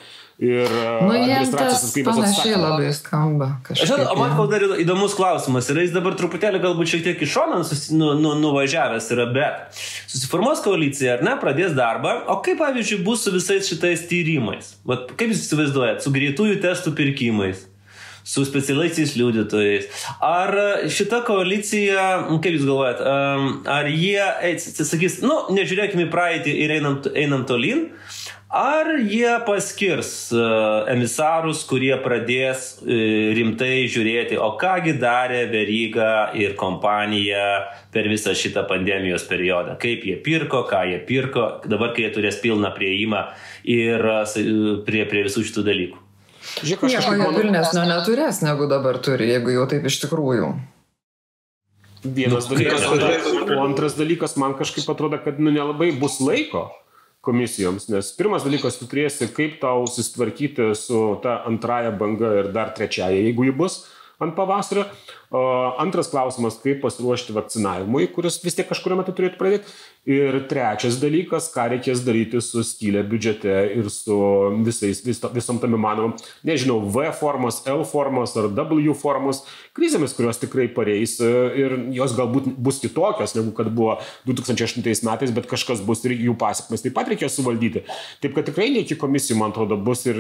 Ir 0.43 0.71
nu, 0.73 1.11
administracijos 1.13 1.83
atskaitos 1.89 2.17
panašiai 2.17 2.61
labai 2.61 2.93
skamba. 2.97 3.49
Žinot, 3.69 4.15
man 4.17 4.33
kol 4.39 4.49
dar 4.49 4.65
įdomus 4.81 5.17
klausimas 5.19 5.69
yra, 5.73 5.85
jis 5.85 5.93
dabar 5.93 6.17
truputėlį 6.17 6.63
galbūt 6.63 6.95
šiek 6.95 7.05
tiek 7.05 7.25
iš 7.27 7.35
šono 7.37 7.61
nu, 7.99 8.15
nu, 8.23 8.33
nuvažiavęs 8.41 9.11
yra, 9.13 9.29
bet 9.35 9.83
susiformuos 10.09 10.65
koalicija 10.65 11.19
ar 11.19 11.27
ne, 11.29 11.37
pradės 11.43 11.77
darbą, 11.77 12.23
o 12.33 12.39
kaip 12.45 12.57
pavyzdžiui 12.63 13.03
bus 13.05 13.27
su 13.27 13.35
visais 13.37 13.69
šitais 13.69 14.07
tyrimais? 14.09 14.79
Vat, 14.89 15.13
kaip 15.13 15.35
jūs 15.35 15.45
įsivaizduojat, 15.45 16.01
su 16.01 16.15
greitųjų 16.17 16.63
testų 16.65 16.97
pirkimais? 16.97 17.69
Su 18.25 18.45
specialiaisiais 18.47 19.17
liudytojais. 19.19 19.89
Ar 20.23 20.55
šita 20.93 21.23
koalicija, 21.27 22.09
kaip 22.33 22.53
Jūs 22.57 22.67
galvojat, 22.69 23.03
ar 23.73 23.91
jie 23.91 24.59
sakys, 24.73 25.21
nu, 25.25 25.45
nežiūrėkime 25.57 26.07
į 26.07 26.13
praeitį 26.13 26.57
ir 26.65 26.77
einam, 26.79 27.01
einam 27.17 27.47
tolin, 27.49 27.89
Ar 28.53 28.85
jie 29.09 29.31
paskirs 29.47 30.11
emisarus, 30.93 31.63
kurie 31.65 31.95
pradės 32.05 32.67
e, 32.85 32.99
rimtai 33.33 33.87
žiūrėti, 33.89 34.37
o 34.37 34.51
kągi 34.61 34.93
darė 35.01 35.47
Veryga 35.49 36.35
ir 36.37 36.53
kompanija 36.61 37.47
per 37.97 38.11
visą 38.13 38.37
šitą 38.37 38.67
pandemijos 38.69 39.25
periodą, 39.31 39.79
kaip 39.81 40.05
jie 40.05 40.19
pirko, 40.21 40.67
ką 40.69 40.85
jie 40.91 41.01
pirko, 41.09 41.49
dabar 41.65 41.97
kai 41.97 42.05
jie 42.05 42.13
turės 42.19 42.45
pilną 42.45 42.75
prieimą 42.77 43.25
ir 43.65 44.05
prie, 44.85 45.07
prie 45.09 45.25
visų 45.31 45.49
šitų 45.49 45.69
dalykų. 45.73 46.02
Žiūrėk, 46.61 46.85
aš 46.87 46.99
kažkaip 47.01 47.19
manau, 47.19 47.33
pilnesnio 47.39 47.87
neturės, 47.89 48.43
negu 48.45 48.69
dabar 48.71 49.01
turi, 49.03 49.31
jeigu 49.33 49.55
jau 49.55 49.65
taip 49.71 49.89
iš 49.89 50.03
tikrųjų. 50.05 50.53
Vienas 52.03 52.49
nu, 52.51 52.59
dalykas, 52.59 52.85
o 53.47 53.59
antras 53.63 53.97
dalykas, 53.97 54.37
man 54.41 54.57
kažkaip 54.59 54.89
atrodo, 54.91 55.21
kad 55.23 55.39
nu, 55.39 55.53
nelabai 55.55 55.93
bus 55.97 56.19
laiko 56.23 56.67
komisijoms, 57.23 57.87
nes 57.93 58.11
pirmas 58.19 58.43
dalykas, 58.43 58.81
tu 58.81 58.89
turėsi, 58.91 59.31
kaip 59.35 59.61
tau 59.63 59.87
susitvarkyti 59.87 60.73
su 60.79 61.03
ta 61.23 61.39
antraja 61.47 61.95
banga 61.95 62.33
ir 62.41 62.51
dar 62.55 62.75
trečiaja, 62.75 63.23
jeigu 63.23 63.47
ji 63.47 63.55
bus 63.55 63.85
ant 64.23 64.35
pavasario. 64.39 64.87
Antras 65.83 66.11
klausimas, 66.13 66.59
kaip 66.63 66.83
pasiruošti 66.83 67.35
vakcinavimui, 67.37 68.11
kuris 68.13 68.37
vis 68.45 68.59
tiek 68.59 68.69
kažkurio 68.69 68.99
metu 68.99 69.15
turėtų 69.17 69.39
pradėti. 69.41 69.73
Ir 70.03 70.35
trečias 70.51 70.97
dalykas, 70.99 71.45
ką 71.55 71.69
reikės 71.71 72.01
daryti 72.03 72.41
su 72.43 72.65
skylė 72.67 73.05
biudžete 73.07 73.53
ir 73.71 73.87
su 73.87 74.17
visais, 74.67 74.99
vis, 75.07 75.21
visom 75.31 75.61
tam 75.63 75.77
įmanomam, 75.77 76.17
nežinau, 76.43 76.81
V 76.91 77.05
formos, 77.15 77.61
L 77.71 77.85
formos 77.87 78.35
ar 78.35 78.49
W 78.51 78.97
formos 78.99 79.45
krizėmis, 79.79 80.17
kurios 80.17 80.43
tikrai 80.43 80.67
pareis 80.75 81.15
ir 81.23 81.77
jos 81.95 82.17
galbūt 82.19 82.49
bus 82.59 82.81
kitokios 82.83 83.37
negu 83.37 83.53
kad 83.55 83.71
buvo 83.71 84.01
2008 84.27 85.07
metais, 85.07 85.31
bet 85.37 85.47
kažkas 85.47 85.85
bus 85.87 86.03
ir 86.09 86.17
jų 86.17 86.35
pasiekmes 86.41 86.83
taip 86.83 86.99
pat 86.99 87.13
reikės 87.15 87.39
suvaldyti. 87.39 87.85
Taip 88.27 88.35
kad 88.35 88.51
tikrai 88.51 88.73
ne 88.75 88.83
iki 88.83 88.99
komisijų, 88.99 89.39
man 89.39 89.55
atrodo, 89.55 89.79
bus 89.79 90.03
ir 90.11 90.19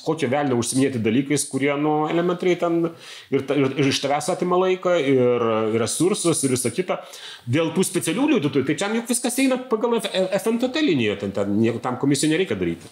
kokie 0.00 0.32
velnio 0.32 0.56
užsiminėti 0.56 1.04
dalykais, 1.04 1.44
kurie, 1.52 1.74
nu, 1.76 2.06
elementariai 2.08 2.56
ten 2.64 2.80
ir, 3.28 3.44
ir, 3.44 3.68
ir 3.68 3.92
iš 3.92 4.00
tavęs 4.00 4.32
atima 4.32 4.64
laiką, 4.64 4.96
ir 5.12 5.46
resursus, 5.84 6.40
ir 6.48 6.56
visą 6.56 6.72
kitą. 6.72 7.02
Dėl 7.44 7.74
tų 7.76 7.84
specialių 7.84 8.32
liudytojų, 8.34 8.64
tai 8.64 8.80
čia 8.80 8.92
juk 8.96 9.09
viskas 9.10 9.38
eina 9.42 9.58
pagal 9.70 9.98
FNTT 10.00 10.82
liniją, 10.86 11.18
ten, 11.20 11.34
ten 11.36 11.80
tam 11.82 11.98
komisijų 12.00 12.34
nereikia 12.34 12.58
daryti. 12.58 12.90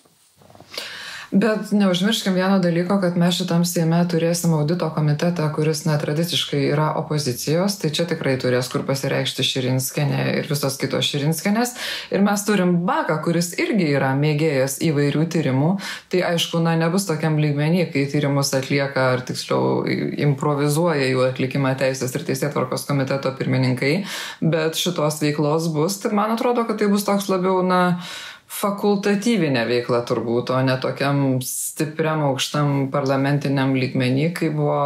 Bet 1.31 1.73
neužmirškim 1.73 2.35
vieno 2.35 2.59
dalyko, 2.59 3.01
kad 3.01 3.17
mes 3.21 3.37
šitam 3.37 3.65
Seime 3.69 3.99
turėsim 4.09 4.55
audito 4.57 4.87
komitetą, 4.95 5.51
kuris 5.53 5.83
netradiciškai 5.85 6.63
yra 6.71 6.87
opozicijos, 6.97 7.75
tai 7.83 7.91
čia 7.93 8.07
tikrai 8.09 8.39
turės 8.41 8.71
kur 8.73 8.87
pasireikšti 8.89 9.45
Širinskenė 9.45 10.23
ir 10.39 10.49
visos 10.49 10.79
kitos 10.81 11.05
Širinskenės. 11.11 11.75
Ir 12.17 12.25
mes 12.25 12.45
turim 12.49 12.79
Baką, 12.89 13.19
kuris 13.27 13.51
irgi 13.61 13.91
yra 13.99 14.15
mėgėjas 14.17 14.79
įvairių 14.89 15.27
tyrimų. 15.35 15.75
Tai 16.09 16.23
aišku, 16.31 16.63
na, 16.65 16.79
nebus 16.81 17.05
tokiam 17.11 17.37
lygmenį, 17.43 17.85
kai 17.93 18.07
tyrimus 18.09 18.55
atlieka, 18.57 19.11
ar 19.19 19.27
tiksliau 19.29 19.85
improvizuoja 20.31 21.11
jų 21.11 21.27
atlikimą 21.29 21.75
teisės 21.77 22.17
ir 22.17 22.25
teisėtvarkos 22.31 22.89
komiteto 22.89 23.35
pirmininkai, 23.37 23.93
bet 24.41 24.81
šitos 24.81 25.21
veiklos 25.21 25.69
bus. 25.77 26.01
Tai 26.01 26.17
man 26.17 26.33
atrodo, 26.39 26.65
kad 26.65 26.81
tai 26.81 26.89
bus 26.89 27.05
toks 27.05 27.29
labiau, 27.29 27.61
na, 27.61 27.99
fakultatyvinė 28.49 29.67
veikla 29.69 30.03
turbūt, 30.09 30.51
o 30.55 30.63
ne 30.65 30.79
tokiam 30.81 31.39
stipriam 31.45 32.25
aukštam 32.31 32.89
parlamentiniam 32.95 33.77
lygmenį, 33.77 34.33
kaip 34.41 34.57
buvo 34.57 34.81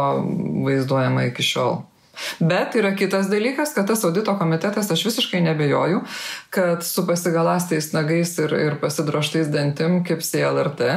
vaizduojama 0.67 1.29
iki 1.31 1.45
šiol. 1.47 1.81
Bet 2.43 2.75
yra 2.77 2.91
kitas 2.93 3.25
dalykas, 3.31 3.71
kad 3.73 3.87
tas 3.89 4.03
audito 4.05 4.35
komitetas, 4.37 4.91
aš 4.93 5.01
visiškai 5.07 5.41
nebejoju, 5.47 6.03
kad 6.53 6.83
su 6.85 7.01
pasigalastais 7.07 7.87
nagais 7.95 8.35
ir, 8.37 8.51
ir 8.53 8.75
pasidroštais 8.81 9.47
dantim 9.49 10.03
kaip 10.05 10.21
CLRT, 10.21 10.89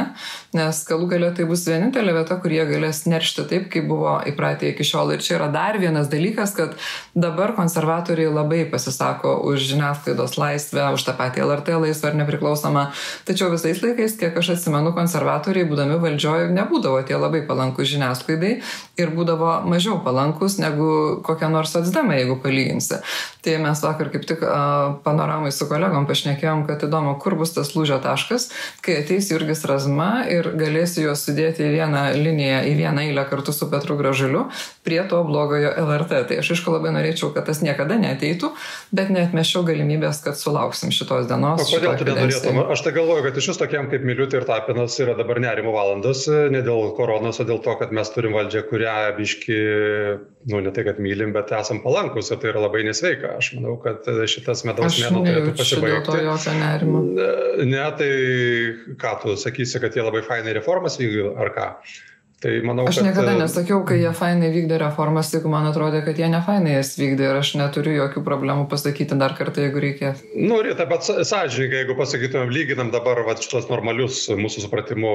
nes 0.52 0.80
galų 0.84 1.06
galia 1.08 1.30
tai 1.32 1.46
bus 1.48 1.62
vienintelė 1.64 2.12
vieta, 2.18 2.36
kur 2.42 2.52
jie 2.52 2.66
galės 2.68 3.06
neršti 3.08 3.46
taip, 3.48 3.70
kaip 3.72 3.86
buvo 3.88 4.18
įpratę 4.28 4.68
iki 4.68 4.84
šiol. 4.84 5.14
Ir 5.14 5.24
čia 5.24 5.38
yra 5.38 5.46
dar 5.54 5.78
vienas 5.80 6.10
dalykas, 6.12 6.52
kad 6.58 6.74
dabar 7.16 7.54
konservatoriai 7.56 8.28
labai 8.34 8.66
pasisako 8.68 9.32
už 9.48 9.64
žiniasklaidos 9.70 10.36
laisvę, 10.36 10.90
už 10.92 11.06
tą 11.08 11.16
patį 11.16 11.46
LRT 11.46 11.80
laisvę 11.86 12.12
ar 12.12 12.20
nepriklausomą. 12.20 12.84
Tačiau 13.24 13.48
visais 13.54 13.80
laikais, 13.80 14.18
kiek 14.20 14.36
aš 14.36 14.52
atsimenu, 14.58 14.92
konservatoriai, 14.98 15.64
būdami 15.72 15.96
valdžioje, 16.04 16.52
nebūdavo 16.52 17.00
tie 17.08 17.16
labai 17.16 17.40
palankus 17.48 17.88
žiniasklaidai 17.94 18.52
ir 19.00 19.16
būdavo 19.16 19.62
mažiau 19.72 20.02
palankus 20.04 20.60
negu 20.60 20.92
kokią 21.24 21.48
nors 21.56 21.72
atsdamą, 21.80 22.20
jeigu 22.20 22.36
palyginsi. 22.44 23.00
Tai 23.40 23.58
mes 23.62 23.82
vakar 23.88 24.12
kaip 24.12 24.28
tik 24.28 24.44
uh, 24.44 24.96
panoramai 25.46 25.52
su 25.52 25.66
kolegom 25.68 26.06
pašnekėjom, 26.06 26.66
kad 26.66 26.82
įdomu, 26.82 27.18
kur 27.20 27.36
bus 27.36 27.54
tas 27.54 27.74
lūžio 27.74 28.00
taškas, 28.02 28.50
kai 28.82 29.02
ateis 29.02 29.30
Jurgis 29.30 29.64
Razma 29.64 30.26
ir 30.28 30.52
galėsi 30.56 31.04
juos 31.04 31.24
sudėti 31.26 31.64
į 31.66 31.72
vieną 31.76 32.14
liniją, 32.16 32.64
į 32.66 32.74
vieną 32.76 33.04
eilę 33.06 33.26
kartu 33.30 33.52
su 33.52 33.68
Petru 33.70 33.96
Gražuliu 33.96 34.46
prie 34.84 35.02
to 35.08 35.22
blogojo 35.24 35.72
LRT. 35.76 36.26
Tai 36.28 36.38
aš 36.40 36.52
aišku 36.54 36.72
labai 36.72 36.92
norėčiau, 36.94 37.32
kad 37.34 37.46
tas 37.46 37.62
niekada 37.62 37.98
neteitų, 37.98 38.52
bet 38.92 39.10
netmešiau 39.10 39.64
galimybės, 39.66 40.22
kad 40.24 40.38
sulauksim 40.38 40.90
šitos 40.90 41.28
dienos. 41.28 41.62
O 41.62 41.66
kodėl 41.70 41.96
tu 41.98 42.08
nenorėtum? 42.08 42.62
Aš 42.72 42.84
tai 42.86 42.94
galvoju, 42.96 43.26
kad 43.28 43.36
iš 43.36 43.52
vis 43.52 43.60
tokiam 43.60 43.90
kaip 43.90 44.06
Miliutė 44.06 44.40
ir 44.40 44.48
Tapinas 44.48 44.96
yra 45.02 45.16
dabar 45.18 45.40
nerimo 45.42 45.74
valandos, 45.74 46.26
ne 46.28 46.62
dėl 46.62 46.92
koronos, 46.96 47.40
o 47.42 47.46
dėl 47.46 47.62
to, 47.62 47.76
kad 47.80 47.94
mes 47.94 48.10
turim 48.14 48.36
valdžią, 48.36 48.66
kurią 48.70 48.96
biški, 49.18 49.60
nu 50.46 50.60
ne 50.62 50.70
tai, 50.70 50.84
kad 50.86 50.98
mylim, 51.02 51.32
bet 51.34 51.50
esam 51.56 51.80
palankus 51.82 52.30
ir 52.30 52.38
tai 52.42 52.52
yra 52.52 52.62
labai 52.62 52.84
nesveika. 52.86 53.34
Aš 53.40 53.52
manau, 53.56 53.76
kad 53.82 54.06
šitas 54.30 54.62
medaus 54.68 54.98
mėnuo 55.02 55.24
turėtų 55.26 55.54
pasibaigti. 55.58 56.18
Ne, 57.66 57.86
tai 57.98 58.10
ką 59.02 59.14
tu 59.24 59.34
sakysi, 59.42 59.80
kad 59.82 59.98
jie 59.98 60.04
labai 60.06 60.22
fainai 60.26 60.54
reformas 60.58 61.00
vykdo 61.02 61.34
ar 61.42 61.50
ką? 61.56 61.70
Tai 62.36 62.50
manau, 62.68 62.84
aš 62.84 62.98
niekada 63.00 63.32
kad... 63.32 63.38
nesakiau, 63.40 63.78
kai 63.88 63.96
jie 63.96 64.10
fainai 64.12 64.50
vykdė 64.52 64.76
reformas, 64.82 65.30
tik 65.32 65.46
man 65.48 65.64
atrodė, 65.70 66.02
kad 66.04 66.18
jie 66.20 66.26
ne 66.28 66.42
fainai 66.44 66.74
jas 66.74 66.90
vykdė 67.00 67.30
ir 67.30 67.38
aš 67.38 67.54
neturiu 67.56 67.94
jokių 67.94 68.20
problemų 68.26 68.66
pasakyti 68.68 69.16
dar 69.16 69.32
kartą, 69.38 69.62
jeigu 69.64 69.80
reikės. 69.80 70.20
Nu, 70.36 70.58
Rita, 70.60 70.84
bet 70.90 71.08
sąžininkai, 71.08 71.80
jeigu 71.80 71.96
pasakytumėm, 71.96 72.52
lyginam 72.52 72.90
dabar 72.92 73.22
va, 73.24 73.32
šitos 73.40 73.70
normalius 73.70 74.18
mūsų 74.36 74.66
supratimu 74.66 75.12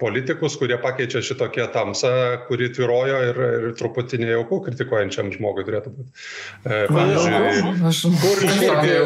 politikus, 0.00 0.56
kurie 0.56 0.78
pakeičia 0.80 1.20
šitokią 1.28 1.66
tamsą, 1.74 2.14
kuri 2.46 2.70
tvirojo 2.72 3.20
ir, 3.28 3.42
ir 3.58 3.76
truputį 3.76 4.22
nejaukų 4.24 4.62
kritikuojančiam 4.70 5.28
žmogui 5.36 5.66
turėtų 5.68 5.92
būti. 5.92 6.24
E, 6.64 6.80
pavyzdžiui, 6.88 7.84
aš... 7.92 8.02
kur 8.24 8.42
išėjo. 8.48 9.04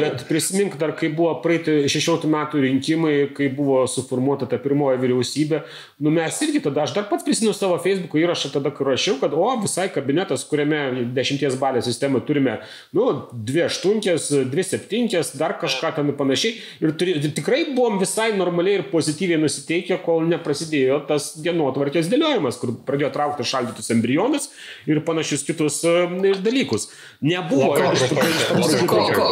Bet 0.00 0.26
prisimink 0.26 0.74
dar, 0.82 0.96
kai 0.98 1.12
buvo 1.14 1.38
praeiti 1.46 1.84
16 1.86 2.26
metų 2.34 2.66
rinkimai, 2.66 3.14
kai 3.38 3.52
buvo 3.54 3.84
suformuota 3.86 4.50
ta 4.50 4.58
pirmoji 4.58 4.98
vyriausybė, 5.06 5.64
nu 6.02 6.16
mes 6.18 6.42
irgi 6.42 6.66
tada, 6.66 6.88
aš 6.88 6.98
dar 6.98 7.03
pats 7.10 7.24
prisimenu 7.26 7.54
savo 7.56 7.78
Facebook 7.82 8.16
įrašą 8.20 8.50
tada, 8.54 8.72
kur 8.74 8.88
rašiau, 8.92 9.18
kad 9.20 9.34
o, 9.36 9.46
visai 9.62 9.86
kabinetas, 9.92 10.44
kuriame 10.48 11.06
dešimties 11.16 11.56
balio 11.60 11.82
sistemą 11.84 12.22
turime, 12.26 12.58
nu, 12.96 13.06
dvi 13.32 13.64
aštunkės, 13.68 14.30
dvi 14.52 14.64
septynkės, 14.66 15.34
dar 15.40 15.56
kažką 15.60 15.94
ten 15.98 16.12
panašiai. 16.18 16.58
Ir 16.84 16.94
turi, 16.98 17.16
tikrai 17.36 17.62
buvom 17.74 18.00
visai 18.02 18.30
normaliai 18.36 18.80
ir 18.80 18.86
pozityviai 18.92 19.40
nusiteikę, 19.42 19.98
kol 20.04 20.24
neprasidėjo 20.30 21.00
tas 21.08 21.32
dienotvarkės 21.44 22.10
dėliojimas, 22.12 22.60
kur 22.60 22.74
pradėjo 22.86 23.12
traukti 23.14 23.46
šaldytus 23.48 23.92
embrionus 23.94 24.50
ir 24.90 25.02
panašius 25.06 25.46
kitus 25.46 25.80
uh, 25.88 26.06
dalykus. 26.44 26.88
Nebuvo. 27.24 27.72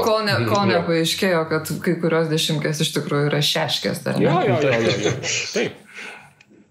Kol 0.07 0.27
ne, 0.27 0.39
nepaaiškėjo, 0.73 1.45
kad 1.51 1.73
kai 1.85 1.97
kurios 2.03 2.31
dešimtkės 2.33 2.85
iš 2.87 2.95
tikrųjų 2.99 3.31
yra 3.31 3.43
šeškės. 3.45 4.05
Jo, 4.23 4.41
jo, 4.49 4.59
jo, 4.65 4.77
jo, 4.83 4.99
jo. 5.07 5.17
Taip. 5.55 5.82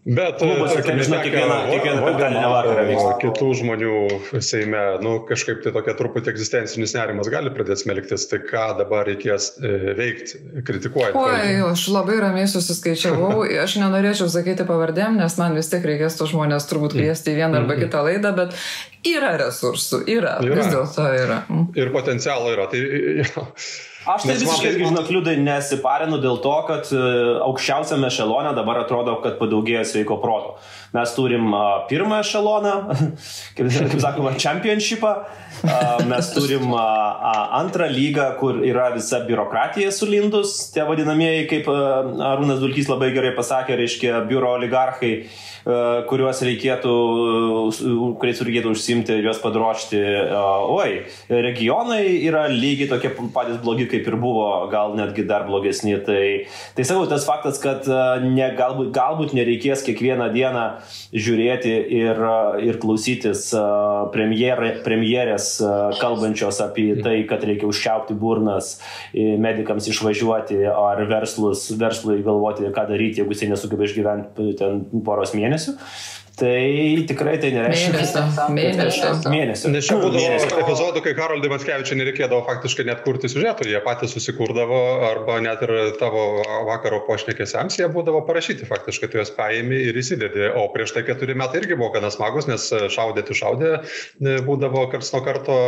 Bet 0.06 0.40
klubuose, 0.42 0.80
žinau, 0.82 0.98
netekę 0.98 1.24
kiekvieną, 1.28 1.56
kiekvieną 1.70 2.00
penktadienį 2.08 2.48
vakarą 2.50 2.86
vyksta. 2.88 3.10
Kitų 3.22 3.50
žmonių 3.60 3.98
Seime, 4.42 4.80
nu, 5.06 5.12
kažkaip 5.30 5.60
tai 5.62 5.74
tokia 5.76 5.94
truputį 6.00 6.32
egzistencinis 6.32 6.96
nerimas 6.98 7.30
gali 7.30 7.52
pradėti 7.54 7.84
smelktis, 7.84 8.26
tai 8.32 8.40
ką 8.48 8.64
dabar 8.80 9.06
reikės 9.06 9.52
e, 9.62 9.94
veikti, 10.00 10.42
kritikuojant. 10.66 11.20
Oi, 11.22 11.60
aš 11.68 11.86
labai 11.94 12.18
ramiai 12.24 12.50
susiskaičiavau, 12.50 13.44
aš 13.66 13.78
nenorėčiau 13.84 14.32
sakyti 14.34 14.66
pavardėm, 14.66 15.22
nes 15.22 15.38
man 15.38 15.54
vis 15.60 15.70
tiek 15.70 15.86
reikės 15.86 16.18
to 16.18 16.26
žmonės 16.34 16.66
turbūt 16.72 16.98
kviesti 16.98 17.36
į 17.36 17.44
vieną 17.44 17.62
arba 17.62 17.78
kitą 17.84 18.02
laidą, 18.10 18.34
bet 18.42 18.58
yra 19.06 19.36
resursų, 19.44 20.02
yra, 20.10 20.40
yra. 20.42 20.58
vis 20.64 20.74
dėlto 20.74 21.08
yra. 21.20 21.40
Ir 21.78 21.94
potencialo 21.94 22.50
yra. 22.58 22.66
Tai, 22.74 22.82
ja. 23.22 23.48
Aš 24.02 24.24
tai 24.26 24.34
visiškai, 24.34 24.70
irgi, 24.72 24.88
žinok, 24.90 25.10
liūdai 25.14 25.36
nesiparinu 25.44 26.18
dėl 26.24 26.40
to, 26.42 26.54
kad 26.66 26.88
e, 26.90 27.02
aukščiausiame 27.46 28.08
ešelone 28.10 28.56
dabar 28.58 28.80
atrodo, 28.82 29.20
kad 29.22 29.38
padaugėjo 29.38 29.84
sveiko 29.86 30.18
proto. 30.24 30.56
Mes 30.92 31.14
turim 31.16 31.54
uh, 31.54 31.84
pirmą 31.88 32.18
ešeloną, 32.24 32.74
kaip, 33.58 33.70
kaip 33.70 34.02
sakoma, 34.02 34.34
championshipą, 34.42 35.14
mes 36.08 36.32
turim 36.34 36.74
antrą 36.74 37.88
lygą, 37.92 38.28
kur 38.40 38.62
yra 38.66 38.90
visa 38.96 39.22
biurokratija 39.28 39.92
sulindus, 39.94 40.56
tie 40.74 40.86
vadinamieji, 40.88 41.48
kaip 41.52 41.70
Arūnas 41.72 42.62
Dulkys 42.64 42.90
labai 42.90 43.12
gerai 43.16 43.36
pasakė, 43.38 43.78
reiškia 43.80 44.26
biuro 44.30 44.56
oligarchai. 44.58 45.16
Kuriuos 45.62 46.40
reikėtų, 46.42 46.92
kuriais 48.18 48.40
reikėtų 48.42 48.72
užsimti 48.74 49.14
ir 49.14 49.28
juos 49.28 49.38
padrošti. 49.44 50.00
Oi, 50.74 51.04
regionai 51.30 52.00
yra 52.26 52.48
lygiai 52.50 52.90
tokie 52.90 53.12
patys 53.36 53.60
blogi, 53.62 53.86
kaip 53.92 54.10
ir 54.10 54.18
buvo, 54.18 54.48
gal 54.72 54.96
netgi 54.98 55.28
dar 55.30 55.46
blogesni. 55.46 56.00
Tai, 56.02 56.24
tai 56.74 56.86
sakau, 56.88 57.06
tas 57.12 57.28
faktas, 57.30 57.62
kad 57.62 57.86
ne, 58.26 58.48
galbūt, 58.58 58.90
galbūt 58.96 59.36
nereikės 59.38 59.86
kiekvieną 59.86 60.32
dieną 60.34 60.66
žiūrėti 61.14 61.76
ir, 62.00 62.26
ir 62.66 62.82
klausytis 62.82 63.52
premjerė, 64.18 64.74
premjerės 65.60 66.00
kalbančios 66.02 66.60
apie 66.64 66.96
tai, 67.02 67.26
kad 67.28 67.44
reikia 67.44 67.68
užčiaupti 67.68 68.16
burnas 68.18 68.80
medikams 69.14 69.88
išvažiuoti 69.92 70.62
ar 70.72 71.04
verslus, 71.10 71.72
verslui 71.78 72.22
galvoti, 72.24 72.70
ką 72.72 72.88
daryti, 72.90 73.22
jeigu 73.22 73.36
jisai 73.36 73.52
nesugeba 73.52 73.88
išgyventi 73.88 74.56
ten 74.60 74.86
poros 75.06 75.34
mėnesių 75.36 75.42
mėnesių. 75.52 75.76
Tai 76.40 77.04
tikrai 77.10 77.36
tai 77.42 77.52
nereiškia. 77.54 77.92
Mėnesio. 77.92 78.22
Mėnesio. 78.56 79.10
Mėnesio. 79.32 79.72
Nes 79.74 79.88
čia 79.90 79.98
būdavo 80.00 80.62
epizodų, 80.64 81.04
kai 81.06 81.14
Haroldui 81.18 81.52
Matskevičiui 81.52 81.98
nereikėdavo 82.00 82.46
faktiškai 82.48 82.86
net 82.88 83.04
kurti 83.06 83.30
siužetų, 83.32 83.68
jie 83.68 83.82
patys 83.84 84.16
susikurdavo 84.16 84.80
arba 85.10 85.40
net 85.44 85.64
ir 85.68 85.74
tavo 86.00 86.24
vakaro 86.70 87.02
pošnekėsiams 87.10 87.82
jie 87.82 87.90
būdavo 87.92 88.24
parašyti 88.28 88.68
faktiškai, 88.70 89.10
tu 89.12 89.20
juos 89.20 89.34
paėmė 89.36 89.82
ir 89.90 90.00
įsidedi. 90.02 90.48
O 90.58 90.68
prieš 90.74 90.96
tai 90.96 91.04
keturi 91.08 91.36
metai 91.38 91.62
irgi 91.62 91.78
buvo 91.80 91.92
gana 91.96 92.12
smagus, 92.14 92.48
nes 92.50 92.68
šaudėti 92.96 93.38
šaudė 93.38 93.74
būdavo 94.48 94.88
karts 94.94 95.12
nuo 95.16 95.24
karto 95.26 95.60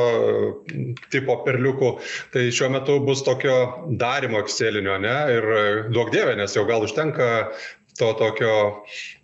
tipo 1.13 1.39
perliukų. 1.45 1.93
Tai 2.33 2.47
šiuo 2.55 2.71
metu 2.73 2.99
bus 3.05 3.23
tokio 3.25 3.59
darimo 3.99 4.41
ekscelinio, 4.43 4.97
ne? 5.03 5.17
Ir 5.37 5.49
duok 5.93 6.13
dievė, 6.13 6.37
nes 6.39 6.55
jau 6.57 6.65
gal 6.69 6.85
užtenka 6.85 7.29
to 7.99 8.13
tokio, 8.17 8.53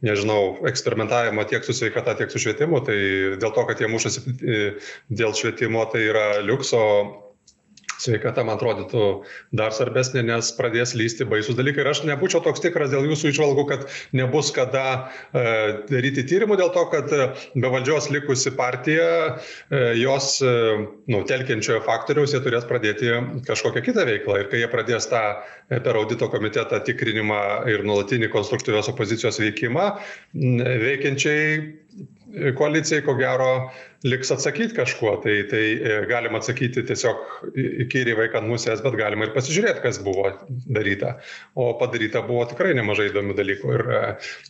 nežinau, 0.05 0.59
eksperimentavimo 0.69 1.43
tiek 1.49 1.65
su 1.65 1.73
sveikata, 1.73 2.15
tiek 2.19 2.31
su 2.31 2.41
švietimu, 2.41 2.81
tai 2.85 2.99
dėl 3.41 3.53
to, 3.55 3.65
kad 3.69 3.81
jie 3.81 3.89
mušasi 3.91 4.23
e, 4.25 4.59
dėl 5.09 5.33
švietimo, 5.37 5.85
tai 5.91 6.05
yra 6.11 6.27
liukso 6.45 6.83
sveikata 7.99 8.43
man 8.47 8.57
atrodytų 8.57 9.05
dar 9.55 9.73
svarbesnė, 9.75 10.23
nes 10.27 10.51
pradės 10.57 10.95
lysti 10.97 11.27
baisus 11.29 11.57
dalykai. 11.57 11.83
Ir 11.83 11.91
aš 11.91 11.99
nebūčiau 12.07 12.41
toks 12.45 12.63
tikras 12.63 12.89
dėl 12.93 13.03
jūsų 13.09 13.25
išvalgų, 13.33 13.63
kad 13.69 13.81
nebus 14.15 14.47
kada 14.55 14.85
e, 14.95 14.97
daryti 15.91 16.25
tyrimų, 16.29 16.53
dėl 16.59 16.71
to, 16.75 16.83
kad 16.93 17.05
e, 17.15 17.17
be 17.55 17.67
valdžios 17.71 18.09
likusi 18.13 18.49
partija, 18.57 19.09
e, 19.69 19.71
jos 19.99 20.25
e, 20.45 20.47
nu, 21.11 21.17
telkiančiojo 21.29 21.81
faktoriaus, 21.87 22.31
jie 22.35 22.41
turės 22.45 22.65
pradėti 22.69 23.07
kažkokią 23.47 23.81
kitą 23.89 24.01
veiklą. 24.09 24.33
Ir 24.43 24.47
kai 24.51 24.59
jie 24.63 24.69
pradės 24.71 25.03
tą 25.11 25.23
e, 25.35 25.79
per 25.79 25.93
audito 25.99 26.25
komitetą 26.31 26.77
tikrinimą 26.87 27.41
ir 27.71 27.79
nuolatinį 27.87 28.27
konstruktyvios 28.33 28.91
opozicijos 28.91 29.37
veikimą, 29.43 29.85
veikiančiai 30.33 31.43
koalicijai, 32.57 33.01
ko 33.05 33.15
gero, 33.17 33.51
liks 34.03 34.31
atsakyti 34.31 34.75
kažkuo. 34.75 35.15
Tai, 35.23 35.35
tai 35.51 35.63
e, 35.73 35.95
galima 36.09 36.39
atsakyti 36.39 36.83
tiesiog 36.87 37.49
įkyriai 37.85 38.17
vaikant 38.19 38.47
musės, 38.49 38.83
bet 38.85 38.95
galima 38.99 39.27
ir 39.27 39.33
pasižiūrėti, 39.35 39.83
kas 39.83 39.99
buvo 40.03 40.29
daryta. 40.71 41.15
O 41.59 41.71
padaryta 41.79 42.23
buvo 42.27 42.45
tikrai 42.49 42.73
nemažai 42.77 43.09
įdomių 43.11 43.35
dalykų. 43.39 43.75
Ir 43.75 43.85
e, 43.85 44.01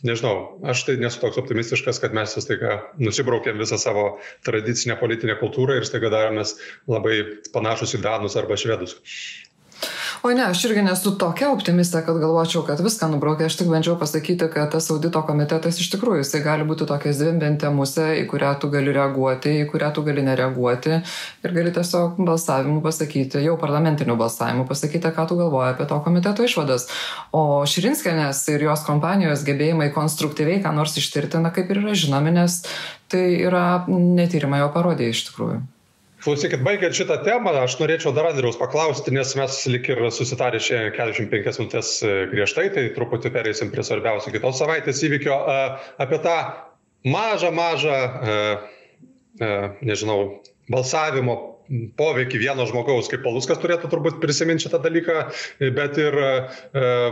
nežinau, 0.06 0.34
aš 0.70 0.86
tai 0.88 0.96
nesu 1.02 1.22
toks 1.22 1.40
optimistiškas, 1.42 2.02
kad 2.02 2.16
mes 2.16 2.36
vis 2.38 2.48
taiga 2.50 2.80
nusibraukėm 3.02 3.60
visą 3.60 3.80
savo 3.80 4.06
tradicinę 4.46 4.98
politinę 5.00 5.38
kultūrą 5.42 5.80
ir 5.80 5.88
staiga 5.88 6.12
daromės 6.14 6.56
labai 6.90 7.22
panašus 7.54 7.98
į 7.98 8.04
Danus 8.06 8.38
arba 8.38 8.58
Švedus. 8.60 8.98
Oi 10.20 10.34
ne, 10.36 10.42
aš 10.52 10.66
irgi 10.68 10.82
nesu 10.84 11.14
tokia 11.16 11.46
optimistė, 11.48 12.02
kad 12.04 12.18
galvočiau, 12.20 12.60
kad 12.68 12.80
viską 12.84 13.06
nubraukė. 13.08 13.46
Aš 13.48 13.54
tik 13.56 13.70
bandžiau 13.72 13.94
pasakyti, 13.96 14.50
kad 14.52 14.68
tas 14.74 14.90
audito 14.92 15.22
komitetas 15.24 15.78
iš 15.80 15.88
tikrųjų 15.94 16.20
jisai 16.20 16.42
gali 16.44 16.66
būti 16.68 16.84
tokia 16.90 17.14
zvimbentė 17.16 17.70
musė, 17.72 18.10
į 18.20 18.26
kurią 18.28 18.50
tu 18.60 18.68
gali 18.74 18.92
reaguoti, 18.92 19.54
į 19.62 19.70
kurią 19.72 19.88
tu 19.96 20.04
gali 20.04 20.26
nereaguoti 20.26 20.92
ir 20.98 21.56
gali 21.56 21.72
tiesiog 21.72 22.20
balsavimu 22.28 22.84
pasakyti, 22.84 23.40
jau 23.46 23.56
parlamentiniu 23.64 24.18
balsavimu 24.20 24.68
pasakyti, 24.68 25.08
ką 25.16 25.24
tu 25.30 25.40
galvoji 25.40 25.72
apie 25.72 25.88
to 25.88 26.02
komiteto 26.04 26.44
išvadas. 26.44 26.90
O 27.32 27.64
Širinskenės 27.64 28.44
ir 28.52 28.68
jos 28.68 28.84
kompanijos 28.84 29.48
gebėjimai 29.48 29.88
konstruktyviai 29.96 30.60
ką 30.60 30.76
nors 30.76 31.00
ištirti, 31.00 31.40
na 31.40 31.48
kaip 31.48 31.72
ir 31.72 31.80
yra 31.86 31.96
žinomi, 31.96 32.36
nes 32.42 32.60
tai 33.08 33.26
yra 33.40 33.86
netyrimai, 33.88 34.66
o 34.68 34.72
parodė 34.76 35.14
iš 35.14 35.30
tikrųjų. 35.30 35.62
Klausykit, 36.20 36.60
baigiant 36.60 36.92
šitą 36.92 37.16
temą, 37.24 37.54
aš 37.62 37.78
norėčiau 37.80 38.10
dar 38.12 38.26
Andriaus 38.28 38.58
paklausti, 38.60 39.12
nes 39.16 39.30
mes 39.38 39.54
lik 39.72 39.86
ir 39.88 40.02
susitarė 40.12 40.60
šiandien 40.60 40.92
45 40.98 41.60
minutės 41.62 41.92
e, 42.04 42.10
griežtai, 42.28 42.66
tai 42.74 42.84
truputį 42.96 43.32
pereisim 43.32 43.72
prie 43.72 43.84
svarbiausio 43.86 44.34
kitos 44.34 44.60
savaitės 44.60 45.00
įvykio, 45.08 45.38
e, 45.48 45.64
apie 46.04 46.20
tą 46.20 46.36
mažą, 47.08 47.54
mažą, 47.56 47.96
e, 48.04 49.50
nežinau, 49.80 50.20
balsavimo 50.68 51.40
poveikį 51.96 52.42
vieno 52.42 52.66
žmogaus, 52.68 53.08
kaip 53.08 53.22
Paluskas 53.24 53.60
turėtų 53.62 53.88
turbūt 53.88 54.20
prisiminti 54.20 54.66
šitą 54.66 54.80
dalyką, 54.82 55.20
bet 55.76 56.00
ir 56.02 56.16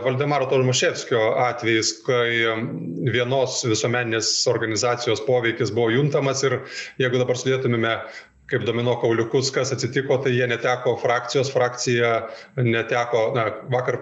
Valdemaro 0.03 0.49
Tomaševskio 0.51 1.21
atvejais, 1.44 1.92
kai 2.03 2.59
vienos 3.14 3.61
visuomeninės 3.71 4.33
organizacijos 4.51 5.23
poveikis 5.29 5.71
buvo 5.71 5.94
juntamas 5.94 6.42
ir 6.42 6.59
jeigu 6.99 7.23
dabar 7.23 7.38
sudėtumėme 7.38 7.94
kaip 8.49 8.65
domino 8.69 8.97
kauliukus, 9.03 9.53
kas 9.55 9.75
atsitiko, 9.77 10.21
tai 10.25 10.35
jie 10.37 10.47
neteko 10.49 10.97
frakcijos, 11.03 11.51
frakcija 11.53 12.13
neteko, 12.57 13.29
na, 13.37 13.51
vakar 13.73 14.01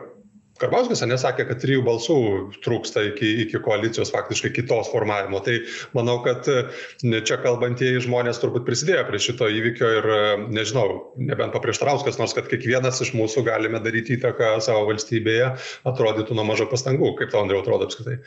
Karbauskas 0.56 1.02
nesakė, 1.04 1.44
kad 1.50 1.58
trijų 1.60 1.82
balsų 1.84 2.16
trūksta 2.64 3.02
iki, 3.10 3.28
iki 3.44 3.60
koalicijos 3.60 4.08
faktiškai 4.14 4.54
kitos 4.56 4.88
formavimo. 4.88 5.42
Tai 5.44 5.58
manau, 5.96 6.16
kad 6.24 6.48
čia 6.48 7.38
kalbantieji 7.44 8.06
žmonės 8.06 8.40
turbūt 8.40 8.64
prisidėjo 8.68 9.04
prie 9.10 9.20
šito 9.20 9.50
įvykio 9.52 9.90
ir 9.98 10.10
nežinau, 10.48 10.86
nebent 11.20 11.52
paprieštarauskas, 11.56 12.16
nors 12.22 12.32
kad 12.36 12.48
kiekvienas 12.48 13.02
iš 13.04 13.12
mūsų 13.18 13.44
galime 13.50 13.82
daryti 13.84 14.16
įtaką 14.16 14.54
savo 14.64 14.86
valstybėje, 14.88 15.52
atrodytų 15.92 16.38
nuo 16.38 16.48
mažo 16.48 16.70
pastangų. 16.72 17.12
Kaip 17.20 17.34
tau, 17.34 17.44
Andriu, 17.44 17.60
atrodo 17.60 17.90
apskritai? 17.90 18.22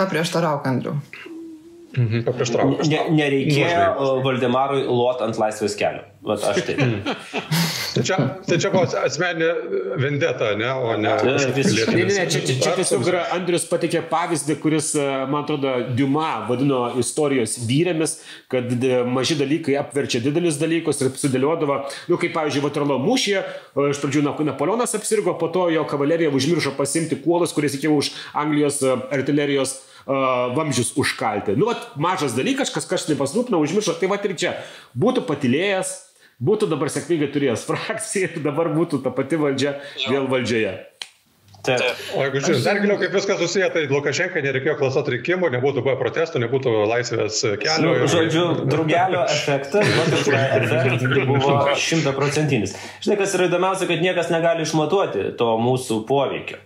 Paprieštarauk, 0.00 0.64
Andriu. 0.72 0.96
Mhm. 1.96 2.20
Paprieštrauk. 2.26 2.82
Ne, 2.90 3.00
nereikėjo 3.16 4.20
Valdemarui 4.24 4.82
lot 4.84 5.22
ant 5.24 5.38
laisvės 5.40 5.76
kelio. 5.78 6.04
Vat 6.28 6.42
aš 6.44 6.58
taip. 6.66 6.80
tai, 7.94 8.02
čia, 8.04 8.16
tai 8.44 8.58
čia 8.60 8.70
buvo 8.74 8.82
asmeninė 9.00 9.48
vendeta, 10.02 10.50
ne? 10.58 10.68
O 10.68 10.96
ne. 11.00 11.14
Ne, 11.24 11.36
ne, 11.38 12.04
ne, 12.10 12.26
čia, 12.28 12.42
čia, 12.42 12.56
čia 12.60 12.74
tiesiog 12.76 13.06
yra 13.08 13.22
Andrius 13.36 13.64
patikė 13.70 14.02
pavyzdį, 14.10 14.58
kuris, 14.60 14.90
e, 14.98 15.06
man 15.30 15.46
atrodo, 15.46 15.72
Diuma 15.96 16.44
vadino 16.50 16.82
istorijos 17.00 17.56
vyrėmis, 17.70 18.18
kad 18.52 18.68
e, 18.76 19.00
maži 19.08 19.38
dalykai 19.40 19.78
apverčia 19.80 20.20
didelius 20.24 20.60
dalykus 20.60 21.00
ir 21.00 21.14
sudėliodavo, 21.16 21.80
nu, 22.10 22.20
kaip 22.20 22.36
pavyzdžiui, 22.36 22.66
Vaterlo 22.66 23.00
mūšyje, 23.00 23.44
iš 23.88 24.02
pradžių 24.04 24.26
Napoleonas 24.28 24.98
apsirgo, 24.98 25.38
po 25.40 25.48
to 25.54 25.70
jo 25.72 25.86
kavalerija 25.88 26.34
užmiršo 26.34 26.76
pasimti 26.76 27.16
kuolus, 27.22 27.56
kuris 27.56 27.78
reikėjo 27.78 28.00
už 28.02 28.12
Anglijos 28.36 28.82
e, 28.82 28.98
artilerijos 29.14 29.78
vamzdžius 30.08 30.94
užkalti. 30.96 31.56
Nu, 31.58 31.68
vat, 31.68 31.90
mažas 32.00 32.36
dalykas, 32.36 32.72
kas 32.72 32.88
kažkas 32.88 33.12
nepasrūpino, 33.12 33.60
užmiršo, 33.60 33.98
tai 34.00 34.08
va 34.10 34.20
ir 34.24 34.36
čia 34.40 34.54
būtų 34.96 35.26
patilėjęs, 35.28 35.94
būtų 36.40 36.70
dabar 36.70 36.92
sėkmingai 36.92 37.32
turėjęs 37.34 37.66
frakciją 37.68 38.30
ir 38.32 38.44
dabar 38.46 38.72
būtų 38.74 39.02
ta 39.04 39.12
pati 39.14 39.40
valdžia 39.40 39.78
vėl 40.08 40.30
valdžioje. 40.30 40.78
Taip. 41.66 41.82
O 42.14 42.22
jeigu 42.22 42.40
žiūrėjau, 42.40 42.60
dar 42.64 42.78
giliau 42.80 42.96
kaip 43.00 43.14
viskas 43.16 43.40
susiję, 43.42 43.66
tai 43.74 43.82
Lukašenka 43.90 44.40
nereikėjo 44.44 44.76
klasot 44.78 45.08
rinkimų, 45.12 45.50
nebūtų 45.56 45.82
buvę 45.82 45.96
protestų, 46.00 46.40
nebūtų 46.44 46.74
laisvės 46.88 47.40
kelio. 47.60 47.96
Nu. 47.98 48.06
Žodžiu, 48.08 48.44
drugelio 48.70 49.24
efektas, 49.26 49.90
efektas 50.62 51.04
buvo 51.28 51.58
šimtaprocentinis. 51.82 52.78
Žinai, 53.04 53.18
kas 53.20 53.34
yra 53.36 53.50
įdomiausia, 53.50 53.90
kad 53.90 54.06
niekas 54.06 54.30
negali 54.32 54.64
išmatuoti 54.64 55.32
to 55.40 55.50
mūsų 55.66 56.00
poveikio. 56.08 56.62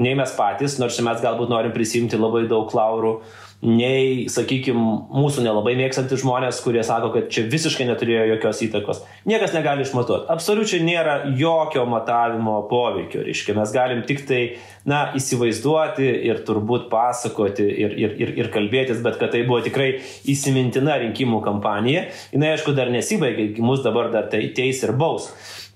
Nei 0.00 0.16
mes 0.18 0.32
patys, 0.36 0.78
nors 0.80 0.98
mes 1.04 1.22
galbūt 1.22 1.52
norim 1.52 1.76
prisimti 1.76 2.18
labai 2.20 2.46
daug 2.50 2.72
laurų, 2.74 3.18
nei, 3.60 4.24
sakykime, 4.32 4.80
mūsų 5.12 5.42
nelabai 5.44 5.74
mėgstantys 5.76 6.22
žmonės, 6.22 6.62
kurie 6.64 6.80
sako, 6.86 7.10
kad 7.12 7.26
čia 7.32 7.44
visiškai 7.50 7.84
neturėjo 7.90 8.22
jokios 8.30 8.62
įtakos. 8.64 9.02
Niekas 9.28 9.52
negali 9.52 9.84
išmatuoti. 9.84 10.30
Absoliučiai 10.32 10.80
nėra 10.86 11.16
jokio 11.36 11.84
matavimo 11.88 12.56
poveikio. 12.70 13.20
Reiškia, 13.26 13.56
mes 13.58 13.74
galim 13.76 14.00
tik 14.08 14.24
tai, 14.28 14.40
na, 14.88 15.02
įsivaizduoti 15.18 16.08
ir 16.30 16.40
turbūt 16.48 16.88
pasakoti 16.92 17.68
ir, 17.68 17.96
ir, 18.00 18.16
ir, 18.24 18.34
ir 18.40 18.52
kalbėtis, 18.54 19.04
bet 19.04 19.20
kad 19.20 19.34
tai 19.36 19.44
buvo 19.44 19.60
tikrai 19.66 19.92
įsimintina 20.32 20.96
rinkimų 21.04 21.44
kampanija. 21.44 22.08
Jis, 22.32 22.46
aišku, 22.54 22.76
dar 22.78 22.88
nesibaigė, 22.92 23.52
mus 23.60 23.84
dabar 23.84 24.08
dar 24.14 24.32
teis 24.32 24.80
ir 24.86 24.96
baus. 24.96 25.28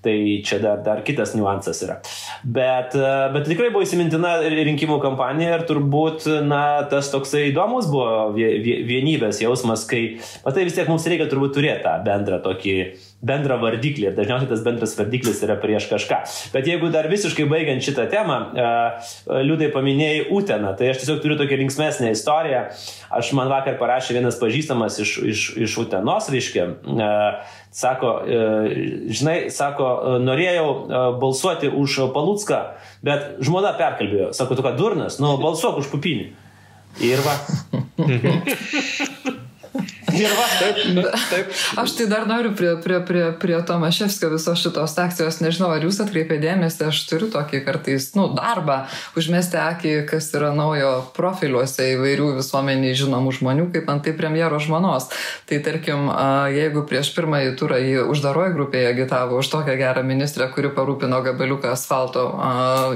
Tai 0.05 0.15
čia 0.45 0.59
dar, 0.61 0.83
dar 0.85 1.01
kitas 1.05 1.33
niuansas 1.33 1.81
yra. 1.81 1.97
Bet, 2.43 2.93
e, 2.93 3.13
bet 3.33 3.47
tikrai 3.49 3.71
buvo 3.73 3.85
įsimintina 3.85 4.35
rinkimų 4.53 4.99
kampanija 5.01 5.57
ir 5.57 5.65
turbūt, 5.69 6.27
na, 6.45 6.61
tas 6.91 7.09
toksai 7.13 7.47
įdomus 7.49 7.89
buvo 7.89 8.29
vienybės 8.35 9.41
jausmas, 9.41 9.87
kai, 9.89 10.03
matai, 10.45 10.67
vis 10.69 10.77
tiek 10.77 10.89
mums 10.91 11.07
reikia 11.09 11.29
turbūt 11.31 11.57
turėti 11.57 11.85
tą 11.87 11.97
bendrą 12.05 12.37
tokį 12.45 12.77
bendrą 13.23 13.57
vardiklį 13.61 14.09
ir 14.09 14.15
dažniausiai 14.17 14.49
tas 14.49 14.63
bendras 14.65 14.95
vardiklis 14.97 15.41
yra 15.45 15.55
prieš 15.59 15.87
kažką. 15.91 16.19
Bet 16.53 16.67
jeigu 16.69 16.89
dar 16.93 17.07
visiškai 17.11 17.47
baigiant 17.49 17.83
šitą 17.85 18.07
temą, 18.11 18.37
e, 18.51 18.67
liūdai 19.47 19.71
paminėjai 19.73 20.27
Uteną, 20.35 20.73
tai 20.77 20.91
aš 20.91 21.01
tiesiog 21.01 21.21
turiu 21.23 21.37
tokią 21.39 21.59
linksmesnę 21.63 22.11
istoriją. 22.13 22.65
Aš 23.15 23.31
man 23.37 23.49
vakar 23.51 23.79
parašė 23.79 24.17
vienas 24.19 24.39
pažįstamas 24.41 24.99
iš, 25.03 25.17
iš, 25.31 25.45
iš 25.67 25.77
Utenos, 25.85 26.29
reiškia, 26.33 26.67
e, 26.85 27.11
sako, 27.75 28.11
e, 28.25 28.41
žinai, 29.09 29.37
sako, 29.53 30.19
norėjau 30.23 30.67
balsuoti 31.21 31.71
už 31.71 32.01
Palutską, 32.15 32.61
bet 33.05 33.39
žmona 33.45 33.73
perkalbėjo, 33.79 34.33
sako, 34.37 34.59
tu 34.59 34.65
ką 34.65 34.75
durnas, 34.77 35.19
nu 35.23 35.37
balsuok 35.41 35.81
už 35.83 35.89
pupinį. 35.93 36.29
Ir 37.03 37.19
va. 37.25 37.35
Ir 40.15 40.31
va, 40.37 40.45
taip, 40.59 40.79
taip. 41.29 41.51
Aš 41.81 41.95
tai 41.97 42.07
dar 42.11 42.25
noriu 42.29 42.53
prie, 42.55 42.75
prie, 42.83 42.99
prie, 43.07 43.23
prie 43.41 43.57
Tomaševskio 43.67 44.29
visos 44.33 44.61
šitos 44.61 44.95
akcijos, 45.01 45.41
nežinau, 45.43 45.71
ar 45.75 45.83
jūs 45.83 45.99
atkreipė 46.03 46.37
dėmesį, 46.43 46.87
aš 46.89 47.01
turiu 47.09 47.29
tokį 47.33 47.61
kartais, 47.65 48.07
nu, 48.17 48.27
darbą, 48.37 48.85
užmesti 49.19 49.59
akį, 49.61 49.93
kas 50.09 50.29
yra 50.37 50.51
naujo 50.55 50.91
profiliuose 51.15 51.89
įvairių 51.95 52.31
visuomeniai 52.39 52.95
žinomų 52.97 53.35
žmonių, 53.39 53.67
kaip 53.75 53.89
antai 53.91 54.15
premjero 54.17 54.59
žmonos. 54.63 55.09
Tai 55.49 55.59
tarkim, 55.65 56.09
jeigu 56.55 56.85
prieš 56.89 57.11
pirmąjį 57.17 57.55
turą 57.59 57.79
jį 57.81 58.05
uždaroji 58.13 58.55
grupėje 58.55 58.91
agitavo 58.93 59.41
už 59.41 59.51
tokią 59.53 59.77
gerą 59.79 60.05
ministrę, 60.07 60.47
kuri 60.53 60.71
parūpino 60.75 61.21
gabaliuką 61.25 61.73
asfalto 61.75 62.27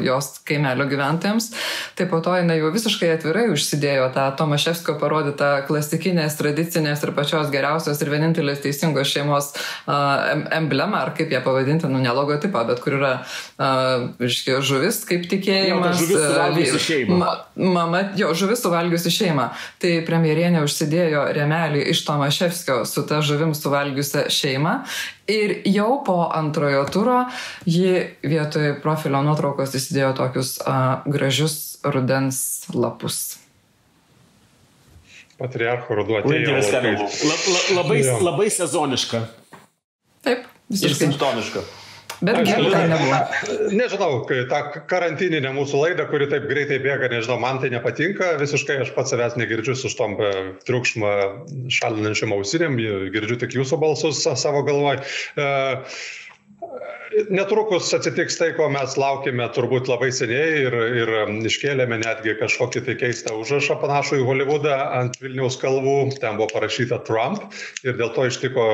jos 0.05 0.31
kaimelio 0.47 0.87
gyventojams, 0.89 1.51
tai 1.99 2.07
po 2.09 2.21
to 2.23 2.35
jinai 2.37 2.59
jau 2.59 2.71
visiškai 2.73 3.13
atvirai 3.17 3.47
užsidėjo 3.53 4.09
tą 4.15 4.27
Tomaševskio 4.39 4.95
parodytą 5.01 5.51
klasikinės 5.67 6.37
tradicinės 6.39 7.03
ir 7.09 7.15
pačios 7.17 7.49
geriausios 7.53 7.99
ir 8.01 8.11
vienintelės 8.13 8.61
teisingos 8.63 9.09
šeimos 9.09 9.51
uh, 9.55 10.45
emblemą, 10.55 11.03
ar 11.03 11.13
kaip 11.17 11.33
ją 11.33 11.41
pavadinti, 11.45 11.89
nu 11.91 12.01
ne 12.03 12.13
logotipą, 12.15 12.63
bet 12.69 12.81
kur 12.83 12.99
yra, 12.99 13.13
uh, 13.59 14.07
iškiai, 14.25 14.61
žuvis 14.65 15.01
kaip 15.09 15.25
tikėjimas. 15.31 15.99
Jo, 15.99 16.05
žuvis 16.05 16.25
suvalgiusi 16.25 16.83
šeimą. 16.85 17.19
Ma, 17.19 17.33
mama, 17.79 18.03
jo, 18.19 18.31
žuvis 18.37 18.63
suvalgiusi 18.65 19.13
šeimą. 19.13 19.49
Tai 19.81 19.93
premjerienė 20.07 20.63
užsidėjo 20.65 21.25
remelį 21.37 21.85
iš 21.93 22.03
Tomaševskio 22.07 22.81
su 22.89 23.05
ta 23.09 23.23
žuvim 23.25 23.55
suvalgiusią 23.57 24.27
šeimą. 24.33 24.79
Ir 25.29 25.59
jau 25.69 25.99
po 26.05 26.23
antrojo 26.33 26.85
turo 26.89 27.19
ji 27.69 27.91
vietoj 28.25 28.79
profilio 28.83 29.21
nuotraukos 29.25 29.75
įsidėjo 29.77 30.15
tokius 30.17 30.57
uh, 30.63 31.05
gražius 31.09 31.59
rudens 31.85 32.65
lapus 32.73 33.38
patriarcho 35.39 35.97
ruduo 35.97 36.21
atėjo. 36.21 36.55
Labai, 36.59 36.95
la, 36.99 37.59
labai, 37.79 37.99
labai 38.29 38.47
sezoniška. 38.53 39.25
Taip, 40.27 40.49
visiškai. 40.69 40.89
Ir 40.89 40.97
simptomiška. 41.03 41.67
Bet 42.19 42.41
gerai, 42.43 42.67
tai 42.73 42.87
nebuvo. 42.91 43.17
Nežinau, 43.79 44.15
tą 44.27 44.59
karantininę 44.91 45.53
mūsų 45.55 45.83
laidą, 45.85 46.03
kuri 46.11 46.27
taip 46.27 46.49
greitai 46.49 46.81
bėga, 46.83 47.07
nežinau, 47.13 47.37
man 47.39 47.61
tai 47.63 47.69
nepatinka, 47.71 48.33
visiškai 48.41 48.81
aš 48.83 48.91
pats 48.97 49.13
savęs 49.15 49.37
negirdžiu 49.39 49.77
su 49.79 49.91
štom 49.93 50.17
e, 50.19 50.31
triukšmą 50.67 51.13
šalinančiam 51.71 52.35
ausinėm, 52.35 52.75
girdžiu 53.15 53.39
tik 53.39 53.55
jūsų 53.55 53.79
balsus 53.79 54.25
savo 54.27 54.65
galvoj. 54.67 54.99
Uh, 55.39 56.01
netrukus 57.29 57.89
atsitiks 57.93 58.37
tai, 58.39 58.49
ko 58.57 58.67
mes 58.71 58.95
laukime 58.99 59.45
turbūt 59.55 59.89
labai 59.89 60.09
seniai 60.13 60.63
ir, 60.65 60.75
ir 61.01 61.11
iškėlėme 61.49 61.99
netgi 62.01 62.35
kažkokį 62.39 62.83
tai 62.85 62.95
keistą 62.99 63.35
užrašą 63.39 63.79
panašų 63.81 64.21
į 64.21 64.27
Hollywoodą 64.27 64.75
ant 64.99 65.17
Vilniaus 65.21 65.57
kalvų. 65.61 65.97
Ten 66.21 66.37
buvo 66.39 66.49
parašyta 66.53 67.01
Trump 67.07 67.57
ir 67.83 67.97
dėl 67.99 68.13
to 68.15 68.27
ištiko 68.29 68.67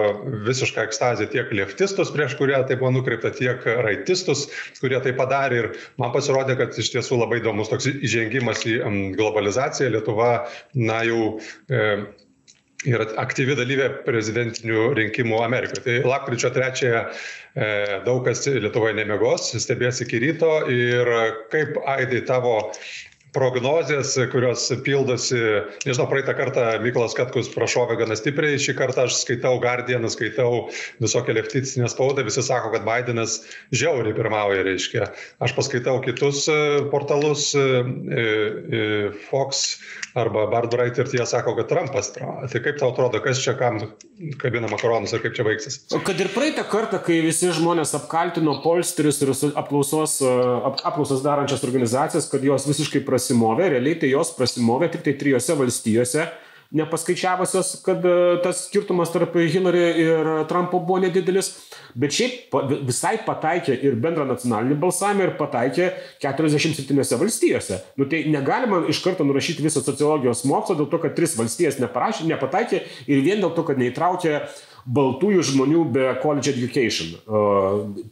visišką 0.48 0.86
ekstazę 0.90 1.30
tiek 1.32 1.52
leftistus, 1.56 2.12
prieš 2.16 2.38
kurie 2.40 2.58
tai 2.68 2.80
buvo 2.82 2.92
nukreipta, 2.98 3.32
tiek 3.36 3.64
raitistus, 3.86 4.48
kurie 4.82 5.00
tai 5.04 5.16
padarė. 5.18 5.56
Ir 5.56 5.72
man 6.02 6.12
pasirodė, 6.16 6.58
kad 6.60 6.76
iš 6.82 6.92
tiesų 6.98 7.22
labai 7.22 7.40
įdomus 7.42 7.72
toks 7.72 7.88
įžengimas 7.96 8.66
į 8.68 8.80
globalizaciją. 9.16 9.94
Lietuva, 9.96 10.32
na 10.76 11.02
jau. 11.08 11.36
E, 11.72 11.88
ir 12.90 13.04
aktyvi 13.22 13.56
dalyvė 13.58 13.90
prezidentinių 14.06 14.90
rinkimų 15.00 15.42
Amerikoje. 15.46 15.84
Tai 15.86 15.96
lapkričio 16.12 16.52
3 16.56 16.86
e, 16.90 17.00
daug 18.06 18.24
kas 18.28 18.46
Lietuvoje 18.48 18.96
nemegos, 19.00 19.52
stebės 19.62 20.04
iki 20.06 20.22
ryto 20.24 20.52
ir 20.72 21.12
kaip 21.54 21.80
Aidai 21.96 22.22
tavo 22.28 22.58
prognozės, 23.36 24.16
kurios 24.32 24.70
pildosi, 24.86 25.40
nežinau, 25.86 26.08
praeitą 26.10 26.36
kartą 26.38 26.66
Mykolas 26.84 27.16
Katkus 27.18 27.50
prašovė 27.52 28.00
gana 28.00 28.16
stipriai, 28.18 28.60
šį 28.62 28.76
kartą 28.78 29.06
aš 29.10 29.20
skaitau 29.22 29.58
Guardianą, 29.64 30.10
skaitau 30.12 30.68
visokią 31.04 31.36
lefticinę 31.36 31.90
spaudą, 31.92 32.24
visi 32.28 32.44
sako, 32.46 32.72
kad 32.76 32.86
Bidenas 32.88 33.42
žiauriai 33.76 34.16
pirmauja, 34.16 34.64
reiškia. 34.66 35.10
Aš 35.44 35.56
paskaitau 35.58 35.98
kitus 36.06 36.46
e, 36.52 36.58
portalus, 36.92 37.50
e, 37.58 37.66
e, 38.22 38.96
Fox 39.28 39.66
arba 40.16 40.46
Bardbright 40.52 41.02
ir 41.04 41.12
tie 41.12 41.26
sako, 41.28 41.58
kad 41.60 41.70
Trumpas. 41.72 42.14
Tai 42.16 42.48
kaip 42.64 42.80
tau 42.80 42.94
atrodo, 42.94 43.20
kas 43.24 43.42
čia 43.44 43.58
kam 43.60 43.82
kabina 44.40 44.70
makaronus 44.72 45.12
ir 45.16 45.24
kaip 45.26 45.36
čia 45.36 45.44
baigsis? 45.48 45.82
Kad 46.08 46.24
ir 46.24 46.32
praeitą 46.32 46.64
kartą, 46.72 47.02
kai 47.04 47.20
visi 47.26 47.52
žmonės 47.56 47.92
apkaltino 48.00 48.60
polsterius 48.64 49.20
ir 49.26 49.34
apklausos, 49.60 50.22
apklausas 50.24 51.24
darančias 51.26 51.66
organizacijas, 51.68 52.30
kad 52.32 52.46
jos 52.48 52.68
visiškai 52.70 53.04
prasidėjo 53.04 53.25
prasimovė, 53.26 53.70
realiai 53.74 53.98
tai 53.98 54.12
jos 54.14 54.34
prasimovė 54.38 54.92
tik 54.94 55.06
tai 55.06 55.14
trijose 55.18 55.56
valstijose, 55.58 56.26
nepaskaičiavusios, 56.76 57.82
kad 57.86 58.06
e, 58.06 58.42
tas 58.44 58.66
skirtumas 58.68 59.12
tarp 59.14 59.36
Hillary 59.36 59.86
ir 60.02 60.30
Trumpo 60.50 60.80
buvo 60.80 61.00
nedidelis, 61.00 61.52
bet 61.96 62.14
šiaip 62.14 62.56
visai 62.86 63.16
pataikė 63.26 63.78
ir 63.86 63.96
bendrą 64.02 64.26
nacionalinį 64.28 64.78
balsavimą 64.82 65.28
ir 65.28 65.34
pataikė 65.40 65.90
47 66.22 67.20
valstijose. 67.22 67.80
Nu, 67.98 68.10
tai 68.12 68.26
negalima 68.30 68.84
iš 68.92 69.02
karto 69.06 69.26
nurašyti 69.26 69.66
visą 69.66 69.84
sociologijos 69.86 70.44
mokslo 70.50 70.76
dėl 70.76 70.90
to, 70.92 71.02
kad 71.02 71.16
tris 71.18 71.38
valstijas 71.40 71.80
neparašė, 71.80 72.28
nepataikė 72.34 72.84
ir 73.08 73.24
vien 73.26 73.42
dėl 73.44 73.54
to, 73.56 73.66
kad 73.68 73.80
neįtraukė 73.80 74.42
baltųjų 74.86 75.48
žmonių 75.54 75.88
be 75.96 76.12
college 76.22 76.52
education. 76.52 77.16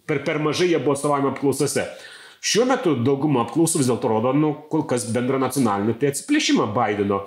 Per, 0.09 0.23
per 0.25 0.41
mažai 0.41 0.71
jie 0.71 0.79
buvo 0.81 0.95
atstovavimo 0.95 1.33
apklausose. 1.33 1.85
Šiuo 2.43 2.65
metu 2.67 2.97
dauguma 2.99 3.45
apklausų 3.45 3.79
vis 3.79 3.87
dėlto 3.87 4.09
rodo, 4.11 4.33
nu, 4.35 4.51
kol 4.71 4.83
kas 4.87 5.05
bendra 5.15 5.39
nacionalinį 5.39 5.95
tai 5.99 6.09
atsiplėšimą 6.11 6.67
Bideno. 6.75 7.21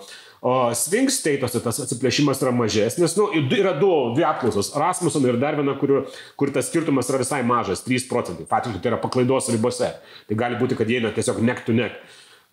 O 0.47 0.53
swing 0.77 1.09
statose 1.11 1.63
tas 1.65 1.79
atsiplėšimas 1.83 2.43
yra 2.45 2.53
mažesnis. 2.55 3.15
Nu, 3.17 3.31
yra 3.35 3.73
du, 3.81 3.89
dvi 4.15 4.27
apklausos. 4.29 4.75
Rasmussen 4.77 5.25
ir 5.25 5.39
dar 5.41 5.57
viena, 5.57 5.73
kur, 5.81 5.95
kur 6.37 6.53
tas 6.53 6.69
skirtumas 6.69 7.09
yra 7.09 7.23
visai 7.23 7.41
mažas- 7.49 7.81
3 7.87 8.05
procentai. 8.11 8.45
Faktiškai 8.51 8.83
tai 8.83 8.93
yra 8.93 9.01
paklaidos 9.01 9.49
ribose. 9.49 9.89
Tai 10.29 10.37
gali 10.37 10.61
būti, 10.61 10.77
kad 10.77 10.87
jie 10.87 11.01
eina 11.01 11.15
tiesiog 11.17 11.41
neck 11.41 11.65
to 11.65 11.73
neck. 11.73 11.97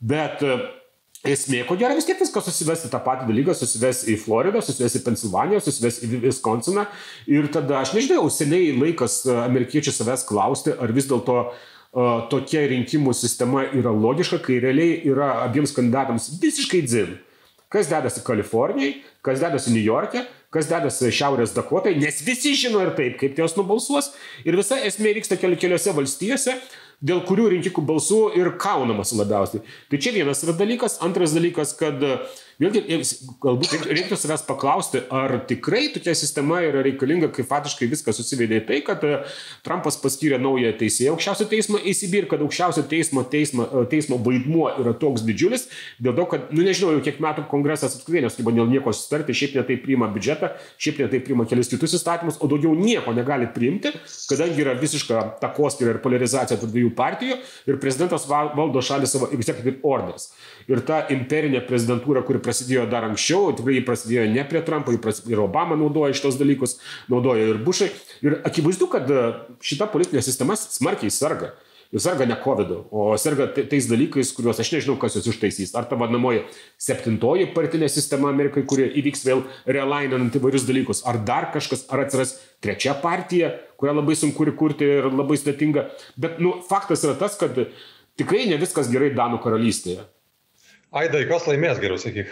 Bet 0.01 0.41
e, 0.41 0.55
esmė, 1.25 1.67
ko 1.67 1.75
gero 1.75 1.93
vis 1.95 2.05
tiek 2.05 2.19
viskas 2.19 2.47
susives 2.47 2.87
į 2.87 2.89
tą 2.89 3.03
patį 3.03 3.27
dalyką, 3.27 3.53
susives 3.53 4.07
į 4.07 4.17
Floridą, 4.23 4.63
susives 4.63 4.95
į 4.95 5.03
Pensilvaniją, 5.03 5.59
susives 5.61 5.99
į 5.99 6.21
Wisconsiną. 6.23 6.87
Ir 7.27 7.51
tada 7.51 7.83
aš 7.83 7.93
nežinau, 7.93 8.31
seniai 8.31 8.71
laikas 8.71 9.25
e, 9.27 9.35
amerikiečių 9.35 9.91
savęs 9.91 10.25
klausti, 10.25 10.71
ar 10.79 10.87
vis 10.95 11.11
dėlto 11.11 11.37
uh, 11.43 11.53
tokia 11.93 12.65
rinkimų 12.71 13.13
sistema 13.13 13.67
yra 13.69 13.93
logiška, 13.93 14.39
kai 14.41 14.59
realiai 14.63 15.01
yra 15.09 15.43
abiems 15.43 15.75
kandidatams 15.75 16.31
visiškai 16.41 16.81
dzin. 16.87 17.17
Kas 17.73 17.89
dedasi 17.89 18.21
Kalifornijai, 18.25 18.99
kas 19.25 19.41
dedasi 19.41 19.73
New 19.73 19.81
York'e, 19.81 20.25
kas 20.53 20.67
dedasi 20.69 21.09
Šiaurės 21.13 21.55
Dakotai, 21.55 21.95
nes 21.97 22.21
visi 22.25 22.53
žino 22.57 22.81
ir 22.83 22.93
taip, 22.97 23.17
kaip 23.21 23.37
jos 23.37 23.55
nubalsuos. 23.57 24.11
Ir 24.45 24.57
visa 24.59 24.77
esmė 24.85 25.15
vyksta 25.17 25.39
keli, 25.41 25.57
keliose 25.57 25.93
valstijose, 25.97 26.53
dėl 27.03 27.23
kurių 27.27 27.49
rinkikų 27.55 27.83
balsų 27.85 28.19
ir 28.37 28.51
kaunamas 28.61 29.13
labiausiai. 29.17 29.63
Tai 29.89 29.99
čia 30.01 30.13
vienas 30.15 30.43
yra 30.45 30.53
dalykas. 30.57 30.99
Antras 31.03 31.33
dalykas, 31.35 31.73
kad 31.79 31.97
vėlgi, 32.61 32.81
galbūt 33.43 33.87
reiktų 33.89 34.17
savęs 34.19 34.43
paklausti, 34.47 35.01
ar 35.13 35.35
tikrai 35.49 35.87
tokia 35.93 36.13
sistema 36.17 36.61
yra 36.65 36.83
reikalinga, 36.85 37.29
kai 37.33 37.45
faktiškai 37.47 37.89
viskas 37.91 38.19
susivedė 38.19 38.61
į 38.61 38.65
tai, 38.67 38.79
kad 38.85 39.03
e, 39.07 39.19
Trumpas 39.65 39.97
paskyrė 40.01 40.39
naują 40.41 40.73
teisėją 40.79 41.15
aukščiausio 41.15 41.47
teismo 41.51 41.81
ACB 41.81 42.17
ir 42.21 42.29
kad 42.31 42.43
aukščiausio 42.45 42.85
teismo, 42.91 43.23
teismo, 43.29 43.65
e, 43.65 43.85
teismo 43.91 44.19
vaidmuo 44.23 44.69
yra 44.81 44.95
toks 44.99 45.25
didžiulis, 45.27 45.67
dėl 46.03 46.17
to, 46.19 46.27
kad, 46.33 46.49
nu 46.53 46.65
nežinau, 46.67 46.93
jau 46.97 47.03
kiek 47.05 47.21
metų 47.23 47.47
kongresas 47.51 47.97
apskritai 47.97 48.25
nesugeba 48.27 48.55
dėl 48.55 48.69
nieko 48.71 48.93
susitarti, 48.95 49.35
šiaip 49.37 49.57
netai 49.59 49.79
priima 49.81 50.09
biudžetą, 50.13 50.53
šiaip 50.81 51.03
netai 51.05 51.23
priima 51.25 51.47
kelius 51.49 51.71
kitus 51.73 51.97
įstatymus, 51.99 52.39
o 52.43 52.49
daugiau 52.51 52.75
nieko 52.77 53.15
negali 53.15 53.49
priimti, 53.53 53.93
kadangi 54.29 54.63
yra 54.63 54.77
visiška 54.79 55.23
takoskira 55.41 55.95
ir 55.95 56.01
polarizacija 56.03 56.59
tarp 56.59 56.73
dviejų 56.73 56.93
partijų 56.97 57.39
ir 57.69 57.79
prezidentas 57.81 58.27
valdo 58.29 58.83
šalį 58.83 59.09
savo 59.09 59.29
executive 59.35 59.79
orders. 59.87 60.29
Ir 60.71 60.83
ta 60.87 61.01
imperinė 61.13 61.63
prezidentūra, 61.67 62.23
kuri 62.27 62.41
prasidėjo 62.43 62.85
dar 62.91 63.07
anksčiau, 63.09 63.51
tikrai 63.57 63.79
jį 63.79 63.83
prasidėjo 63.87 64.29
ne 64.31 64.45
prie 64.47 64.63
Trumpo, 64.65 64.93
ir 64.93 65.43
Obama 65.43 65.77
naudoja 65.79 66.15
šitos 66.15 66.39
dalykus, 66.39 66.77
naudoja 67.11 67.51
ir 67.51 67.61
Bušai. 67.63 67.91
Ir 68.23 68.39
akivaizdu, 68.47 68.87
kad 68.91 69.11
e, 69.11 69.27
šita 69.63 69.89
politinė 69.91 70.23
sistema 70.25 70.57
smarkiai 70.59 71.13
sarga. 71.13 71.53
Jis 71.93 72.07
serga 72.07 72.25
ne 72.25 72.33
COVID, 72.41 72.71
o 72.89 73.03
serga 73.21 73.45
tais 73.53 73.85
dalykais, 73.85 74.31
kuriuos 74.33 74.57
aš 74.63 74.71
nežinau, 74.73 74.95
kas 74.97 75.13
juos 75.13 75.27
ištaisys. 75.29 75.75
Ar 75.77 75.85
ta 75.85 75.93
vadinamoji 75.99 76.39
septintoji 76.81 77.51
partinė 77.53 77.85
sistema 77.93 78.31
Amerikai, 78.33 78.63
kurie 78.65 78.87
įvyks 78.97 79.21
vėl 79.27 79.43
relaininant 79.69 80.33
įvairius 80.33 80.65
dalykus, 80.65 81.03
ar 81.05 81.19
dar 81.21 81.51
kažkas, 81.53 81.85
ar 81.93 82.01
atsiras 82.07 82.33
trečia 82.65 82.95
partija, 82.97 83.51
kurią 83.77 83.93
labai 83.99 84.17
sunku 84.17 84.49
kurti 84.57 84.89
ir 84.89 85.11
labai 85.11 85.37
sudėtinga. 85.37 85.85
Bet 86.17 86.41
nu, 86.41 86.55
faktas 86.65 87.05
yra 87.05 87.13
tas, 87.19 87.37
kad 87.37 87.61
tikrai 88.17 88.47
ne 88.49 88.57
viskas 88.57 88.89
gerai 88.89 89.13
Danų 89.13 89.43
karalystėje. 89.45 90.07
Aidai, 90.93 91.23
kas 91.29 91.47
laimės 91.49 91.81
geriau, 91.81 91.97
sakyk. 92.01 92.29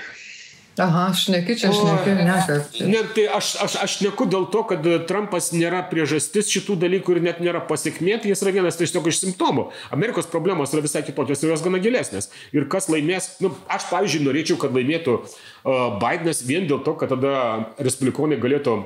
Aha, 0.80 1.10
šneki 1.14 1.56
čia, 1.60 1.70
šneki, 1.76 2.12
ne, 2.16 2.36
kad. 2.48 2.78
Ne, 2.88 3.02
tai 3.12 3.26
aš, 3.36 3.50
aš, 3.60 3.74
aš 3.84 3.96
neku 4.06 4.24
dėl 4.30 4.46
to, 4.54 4.62
kad 4.70 4.86
Trumpas 5.10 5.50
nėra 5.52 5.82
priežastis 5.90 6.48
šitų 6.54 6.78
dalykų 6.80 7.18
ir 7.18 7.20
net 7.26 7.42
nėra 7.44 7.60
pasiekmė, 7.68 8.22
tai 8.24 8.32
jis 8.32 8.46
yra 8.46 8.54
vienas 8.56 8.80
tiesiog 8.80 9.10
iš 9.12 9.20
simptomų. 9.26 9.68
Amerikos 9.92 10.30
problemos 10.32 10.72
yra 10.72 10.86
visai 10.86 11.04
kitokios 11.04 11.44
ir 11.44 11.52
jos 11.52 11.66
gana 11.66 11.82
gilesnės. 11.84 12.32
Ir 12.56 12.70
kas 12.72 12.88
laimės, 12.94 13.34
nu, 13.44 13.52
aš 13.68 13.90
pavyzdžiui 13.92 14.24
norėčiau, 14.30 14.62
kad 14.62 14.72
laimėtų 14.78 15.18
uh, 15.20 16.00
Bidenas 16.00 16.46
vien 16.48 16.70
dėl 16.72 16.80
to, 16.88 16.96
kad 17.02 17.12
tada 17.18 17.36
respublikonai 17.82 18.40
galėtų 18.40 18.80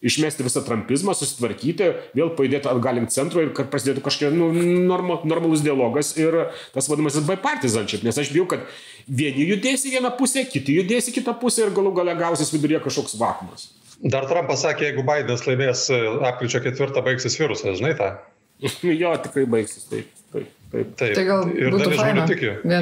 išmesti 0.00 0.44
visą 0.46 0.62
trumpizmą, 0.64 1.14
susitvarkyti, 1.16 1.90
vėl 2.16 2.32
pajudėti 2.36 2.70
atgal 2.70 2.96
link 2.96 3.12
centro 3.12 3.42
ir 3.44 3.52
kad 3.56 3.68
prasidėtų 3.72 4.04
kažkokia 4.06 4.30
nu, 4.32 4.48
normal, 4.88 5.20
normalus 5.28 5.64
dialogas 5.64 6.14
ir 6.20 6.36
tas 6.74 6.88
vadinamasis 6.88 7.26
bipartisanship. 7.28 8.06
Nes 8.06 8.20
aš 8.20 8.32
bijau, 8.32 8.46
kad 8.50 8.64
vieni 9.06 9.44
judės 9.50 9.84
į 9.84 9.98
vieną 9.98 10.14
pusę, 10.16 10.46
kiti 10.48 10.78
judės 10.80 11.10
į 11.12 11.18
kitą 11.20 11.36
pusę 11.40 11.66
ir 11.66 11.74
galų 11.76 11.92
gale 12.00 12.16
gausis 12.18 12.52
viduryje 12.54 12.80
kažkoks 12.86 13.18
vakumas. 13.20 13.68
Dar 14.00 14.24
Trumpas 14.28 14.64
sakė, 14.64 14.88
jeigu 14.88 15.04
Bidenas 15.04 15.44
laimės 15.44 15.84
apkričio 16.30 16.62
ketvirtą, 16.64 17.04
baigsis 17.04 17.36
virusas, 17.36 17.76
žinai 17.82 17.92
tą? 17.98 18.14
jo, 19.02 19.12
tikrai 19.26 19.44
baigsis, 19.52 19.84
taip. 19.90 20.08
Taip, 20.30 20.48
taip. 20.70 20.90
taip. 20.96 21.14
Tai 21.18 21.24
gal 21.26 21.48
ir 21.52 21.74
būtų 21.74 21.92
faina. 21.98 22.24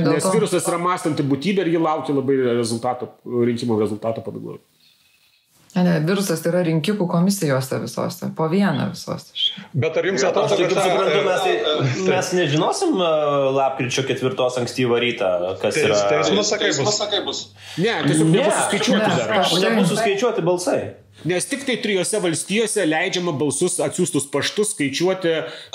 Nes 0.04 0.26
virusas 0.30 0.66
yra 0.68 0.78
mąstanti 0.82 1.26
būtybė 1.26 1.64
ir 1.64 1.72
jį 1.74 1.82
laukia 1.82 2.14
labai 2.14 2.36
rezultato, 2.60 3.10
rinkimų 3.26 3.80
rezultato 3.80 4.22
pabaigoje. 4.22 4.60
Ne, 5.74 5.82
ne, 5.84 5.94
virusas 6.00 6.40
tai 6.40 6.48
yra 6.52 6.62
rinkikų 6.64 7.04
komisijose 7.10 7.78
visose, 7.82 8.30
po 8.36 8.46
vieną 8.48 8.88
visose. 8.94 9.34
Bet 9.76 9.98
ar 10.00 10.06
jums 10.08 10.24
atrodo, 10.24 10.56
kad... 10.56 10.72
Kaip 10.72 10.78
suprantu, 10.80 11.18
mes, 11.26 11.42
tai, 11.44 12.06
mes 12.08 12.30
nežinosim 12.38 12.94
lapkričio 13.56 14.06
ketvirtos 14.08 14.56
ankstyvą 14.62 15.00
rytą, 15.04 15.32
kas 15.60 15.76
Teis, 15.76 15.90
yra... 15.90 15.98
Teismas 16.14 16.54
sakai 16.54 16.72
bus. 16.72 16.96
bus. 17.26 17.42
Ne, 17.76 17.98
tiesiog 18.06 18.32
nebus 18.32 18.56
suskaičiuoti 18.62 19.12
dar. 19.20 19.36
Nebus 19.66 19.92
suskaičiuoti 19.92 20.46
balsai. 20.48 20.80
Nes 21.26 21.46
tik 21.50 21.64
tai 21.66 21.74
trijose 21.82 22.20
valstijose 22.22 22.84
leidžiama 22.86 23.32
balsus 23.40 23.80
atsiųstus 23.82 24.28
paštus 24.30 24.70
skaičiuoti 24.76 25.32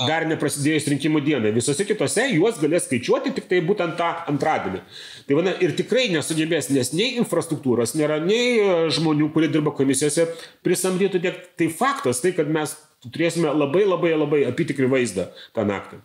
dar 0.08 0.24
neprasidėjus 0.30 0.88
rinkimų 0.94 1.20
dienai. 1.26 1.52
Visose 1.56 1.84
kitose 1.88 2.30
juos 2.32 2.62
galės 2.62 2.88
skaičiuoti 2.88 3.34
tik 3.36 3.50
tai 3.52 3.60
būtent 3.68 3.98
tą 4.00 4.08
antradienį. 4.32 4.80
Tai 5.28 5.39
vana, 5.41 5.56
ir 5.60 5.76
tikrai 5.76 6.08
nesugebės, 6.14 6.72
nes 6.72 6.94
nei 6.96 7.18
infrastruktūros 7.20 7.96
nėra, 8.00 8.22
nei 8.24 8.56
e, 8.56 8.72
žmonių, 8.96 9.30
kurie 9.36 9.52
dirba 9.52 9.76
komisijose 9.76 10.30
prisamdytų 10.64 11.24
tiek. 11.28 11.44
Tai 11.60 11.70
faktas 11.76 12.24
tai, 12.24 12.32
kad 12.39 12.48
mes 12.48 12.78
turėsime 13.04 13.52
labai 13.52 13.84
labai 13.84 14.16
labai 14.16 14.44
apitikrį 14.48 14.91
vaizdą 14.96 15.28
tą 15.56 15.68
naktį. 15.68 16.00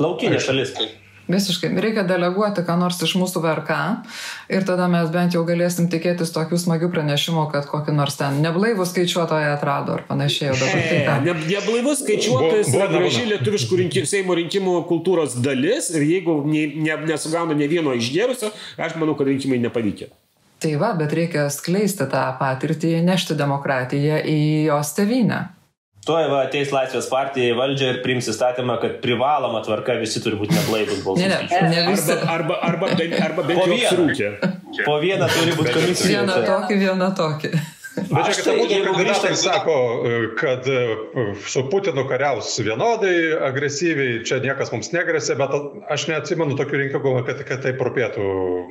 Laukinė 0.00 0.40
šalis. 0.42 0.72
Kaip 0.74 1.03
Visiškai. 1.28 1.70
Reikia 1.80 2.02
deleguoti 2.04 2.60
ką 2.66 2.74
nors 2.76 2.98
iš 3.04 3.14
mūsų 3.16 3.40
VRK 3.40 3.76
ir 4.52 4.66
tada 4.68 4.90
mes 4.92 5.08
bent 5.12 5.32
jau 5.32 5.40
galėsim 5.48 5.86
tikėtis 5.92 6.34
tokių 6.34 6.58
smagių 6.60 6.90
pranešimų, 6.92 7.46
kad 7.54 7.68
kokį 7.70 7.94
nors 7.96 8.18
ten 8.18 8.42
neblaivų 8.44 8.84
skaičiuotoją 8.90 9.54
atrado 9.54 9.96
ar 9.96 10.04
panašiai. 10.08 10.52
Dabar 10.52 10.84
tai 10.90 10.98
ką? 11.06 11.14
Ne, 11.24 11.36
neblaivus 11.48 12.02
skaičiuotojas 12.04 12.74
yra 12.76 12.90
graži 12.92 13.24
lietuviškų 13.32 13.80
rinkimų, 13.84 14.10
Seimo 14.14 14.36
rinkimų 14.36 14.76
kultūros 14.90 15.38
dalis 15.40 15.88
ir 15.94 16.04
jeigu 16.04 16.42
ne, 16.44 16.66
ne, 16.84 17.00
nesugauna 17.08 17.56
ne 17.56 17.70
vieno 17.72 17.96
išgėrusio, 17.96 18.52
aš 18.76 19.00
manau, 19.00 19.16
kad 19.16 19.32
rinkimai 19.32 19.62
nepavykė. 19.64 20.12
Tai 20.60 20.76
va, 20.80 20.92
bet 20.96 21.12
reikia 21.16 21.48
skleisti 21.52 22.04
tą 22.12 22.28
patirtį, 22.40 22.98
nešti 23.04 23.36
demokratiją 23.36 24.20
į 24.28 24.40
jos 24.68 24.92
tevinę. 24.96 25.46
Tuoj 26.04 26.26
va, 26.28 26.42
ateis 26.44 26.68
Laisvės 26.74 27.06
partija 27.08 27.54
į 27.54 27.56
valdžią 27.56 27.86
ir 27.94 28.00
priims 28.04 28.26
įstatymą, 28.28 28.76
kad 28.82 28.98
privaloma 29.04 29.62
tvarka 29.64 29.96
visi 30.02 30.20
turi 30.20 30.36
būti 30.36 30.52
neblaivus 30.52 31.00
balsai. 31.04 31.30
Ne, 31.32 31.38
ne, 31.48 31.60
ne 31.72 31.84
visi. 31.88 32.12
Arba, 32.12 32.58
arba, 32.60 32.90
arba, 32.92 33.22
arba 33.28 33.46
bent 33.48 33.62
jau 33.62 33.78
apsirūkė. 33.78 34.32
Po 34.84 34.98
vieną 35.00 35.30
turi 35.32 35.56
būti 35.56 35.72
komisija. 35.78 36.20
Vieną 36.20 36.36
tokį, 36.50 36.78
vieną 36.82 37.08
tokį. 37.16 37.52
Bet 37.94 38.26
čia, 38.26 38.42
kad 38.42 38.48
abudu 38.54 38.74
kandidatai 38.84 39.36
sako, 39.38 39.74
kad 40.40 40.68
e, 40.68 40.96
su 41.46 41.62
Putinu 41.70 42.02
kariaus 42.08 42.50
vienodai 42.58 43.14
agresyviai, 43.46 44.24
čia 44.26 44.40
niekas 44.42 44.72
mums 44.74 44.90
negresia, 44.94 45.36
bet 45.38 45.54
aš 45.94 46.08
neatsimenu 46.10 46.56
tokių 46.58 46.80
rinkimų, 46.80 47.12
kad, 47.28 47.42
kad 47.46 47.62
tai 47.62 47.74
propėtų 47.78 48.24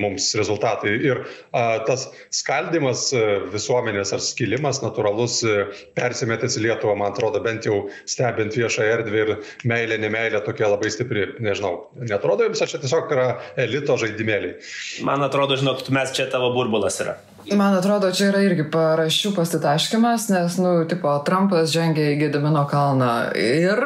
mums 0.03 0.27
rezultatai. 0.39 0.95
Ir 1.07 1.23
a, 1.55 1.79
tas 1.87 2.09
skaldimas 2.35 3.05
e, 3.15 3.23
visuomenės 3.53 4.11
ar 4.15 4.23
skilimas 4.23 4.81
natūralus 4.83 5.39
e, 5.47 5.57
persimetęs 5.95 6.59
į 6.59 6.65
Lietuvą, 6.67 6.97
man 6.99 7.15
atrodo, 7.15 7.39
bent 7.43 7.67
jau 7.69 7.85
stebint 8.09 8.57
viešą 8.59 8.89
erdvę 8.97 9.23
ir 9.23 9.35
meilė, 9.69 10.01
nemailė 10.03 10.43
tokia 10.43 10.67
labai 10.73 10.91
stipri, 10.91 11.29
nežinau, 11.43 11.87
netrodo 12.03 12.49
jums, 12.49 12.63
ar 12.63 12.71
čia 12.75 12.83
tiesiog 12.83 13.15
yra 13.15 13.29
elito 13.63 13.95
žaidimėliai? 14.03 14.59
Man 15.07 15.23
atrodo, 15.23 15.55
žinok, 15.59 15.87
mes 15.95 16.11
čia 16.17 16.27
tavo 16.33 16.51
burbulas 16.57 16.99
yra. 17.03 17.15
Man 17.51 17.75
atrodo, 17.75 18.07
čia 18.15 18.29
yra 18.31 18.39
irgi 18.45 18.63
parašių 18.71 19.33
pasitaškimas, 19.35 20.29
nes, 20.31 20.59
nu, 20.63 20.75
tipo, 20.87 21.11
Trumpas 21.27 21.73
žengia 21.75 22.13
į 22.13 22.19
Gedamino 22.21 22.63
kalną 22.71 23.15
ir... 23.35 23.81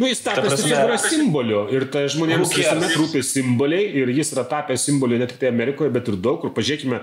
Nu, 0.00 0.08
jis 0.08 0.22
tapęs 0.24 0.62
yra 0.64 0.96
simboliu 0.96 1.66
ir 1.76 1.84
tai 1.92 2.06
žmonėms 2.08 2.54
visuomet 2.56 2.94
rūpi 2.96 3.20
simboliai 3.26 3.90
ir 4.00 4.08
jis 4.16 4.30
yra 4.32 4.46
tapęs 4.48 4.86
simboliu 4.88 5.18
ne 5.20 5.26
tik 5.28 5.36
tai 5.42 5.50
Amerikoje, 5.52 5.92
bet 5.92 6.08
ir 6.08 6.16
daug 6.24 6.38
kur. 6.40 6.54
Pažiūrėkime, 6.56 7.02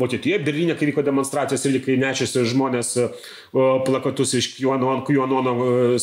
Vokietijoje, 0.00 0.42
Berlyne, 0.44 0.76
kai 0.76 0.90
vyko 0.90 1.04
demonstracijos 1.06 1.64
ir 1.70 1.78
kai 1.84 1.96
nešėsi 2.02 2.44
žmonės 2.52 2.92
plakatus 3.54 4.36
iš 4.36 4.50
QAnon 4.58 5.00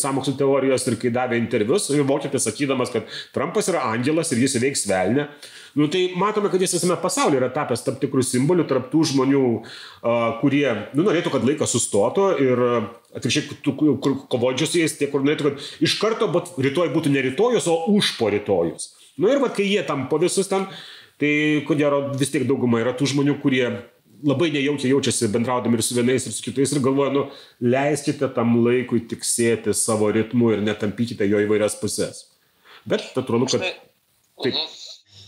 samokslo 0.01 0.33
teorijos 0.41 0.89
ir 0.89 0.97
kai 1.03 1.13
davė 1.13 1.37
intervius, 1.37 1.91
vokietis 1.93 2.49
sakydamas, 2.49 2.89
kad 2.93 3.05
Trumpas 3.35 3.69
yra 3.69 3.85
angelas 3.93 4.33
ir 4.33 4.41
jis 4.41 4.57
įveiks 4.57 4.87
velnę. 4.89 5.29
Nu, 5.75 5.87
tai 5.91 6.01
matome, 6.19 6.49
kad 6.51 6.61
jis 6.61 6.73
visame 6.75 6.97
pasaulyje 6.99 7.39
yra 7.39 7.51
tapęs 7.53 7.85
tam 7.85 7.95
tikrų 8.01 8.23
simbolių 8.27 8.65
tarp 8.67 8.89
tų 8.91 9.05
žmonių, 9.13 9.43
kurie 10.41 10.65
nu, 10.91 11.05
norėtų, 11.05 11.31
kad 11.31 11.45
laikas 11.47 11.71
sustotų 11.77 12.25
ir 12.43 12.63
atvirkščiai 13.15 13.61
kovodžius 14.31 14.75
jais, 14.79 14.97
tie, 14.99 15.07
kur 15.11 15.23
norėtų, 15.23 15.47
kad 15.51 15.85
iš 15.87 15.95
karto 16.01 16.27
bet 16.31 16.51
rytoj 16.59 16.91
būtų 16.95 17.13
ne 17.13 17.23
rytojus, 17.29 17.69
o 17.71 17.77
už 17.95 18.15
po 18.19 18.31
rytojus. 18.33 18.91
Na 19.15 19.27
nu, 19.27 19.31
ir 19.31 19.41
vad, 19.43 19.55
kai 19.55 19.67
jie 19.67 19.83
tam 19.87 20.09
po 20.11 20.19
visus 20.19 20.51
ten, 20.51 20.67
tai 21.21 21.31
ko 21.67 21.77
gero 21.79 22.03
vis 22.19 22.31
tiek 22.33 22.43
dauguma 22.49 22.83
yra 22.83 22.95
tų 22.97 23.07
žmonių, 23.13 23.37
kurie 23.43 23.65
labai 24.27 24.51
nejaukiai 24.53 24.91
jaučiasi 24.91 25.31
bendraudami 25.33 25.79
ir 25.79 25.85
su 25.85 25.95
vienais, 25.97 26.27
ir 26.27 26.35
su 26.35 26.43
kitais 26.45 26.75
ir 26.75 26.83
galvoja, 26.83 27.13
nu, 27.15 27.25
leiskite 27.63 28.29
tam 28.35 28.59
laikui 28.65 29.03
tiksėti 29.09 29.73
savo 29.77 30.11
ritmu 30.13 30.51
ir 30.55 30.63
netampykite 30.65 31.27
jo 31.29 31.41
įvairias 31.47 31.79
pusės. 31.81 32.27
Bet 32.85 33.11
natūralu, 33.15 33.49
kad... 33.51 33.65
Taip. 34.41 34.57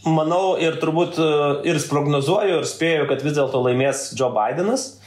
Manau 0.04 0.58
ir 0.60 0.76
turbūt 0.82 1.16
e, 1.22 1.30
ir 1.70 1.80
prognozuoju 1.88 2.60
ir 2.60 2.68
spėju, 2.68 3.08
kad 3.08 3.24
vis 3.24 3.38
dėlto 3.38 3.62
laimės 3.64 4.10
Joe 4.20 4.34
Bidenas. 4.36 5.00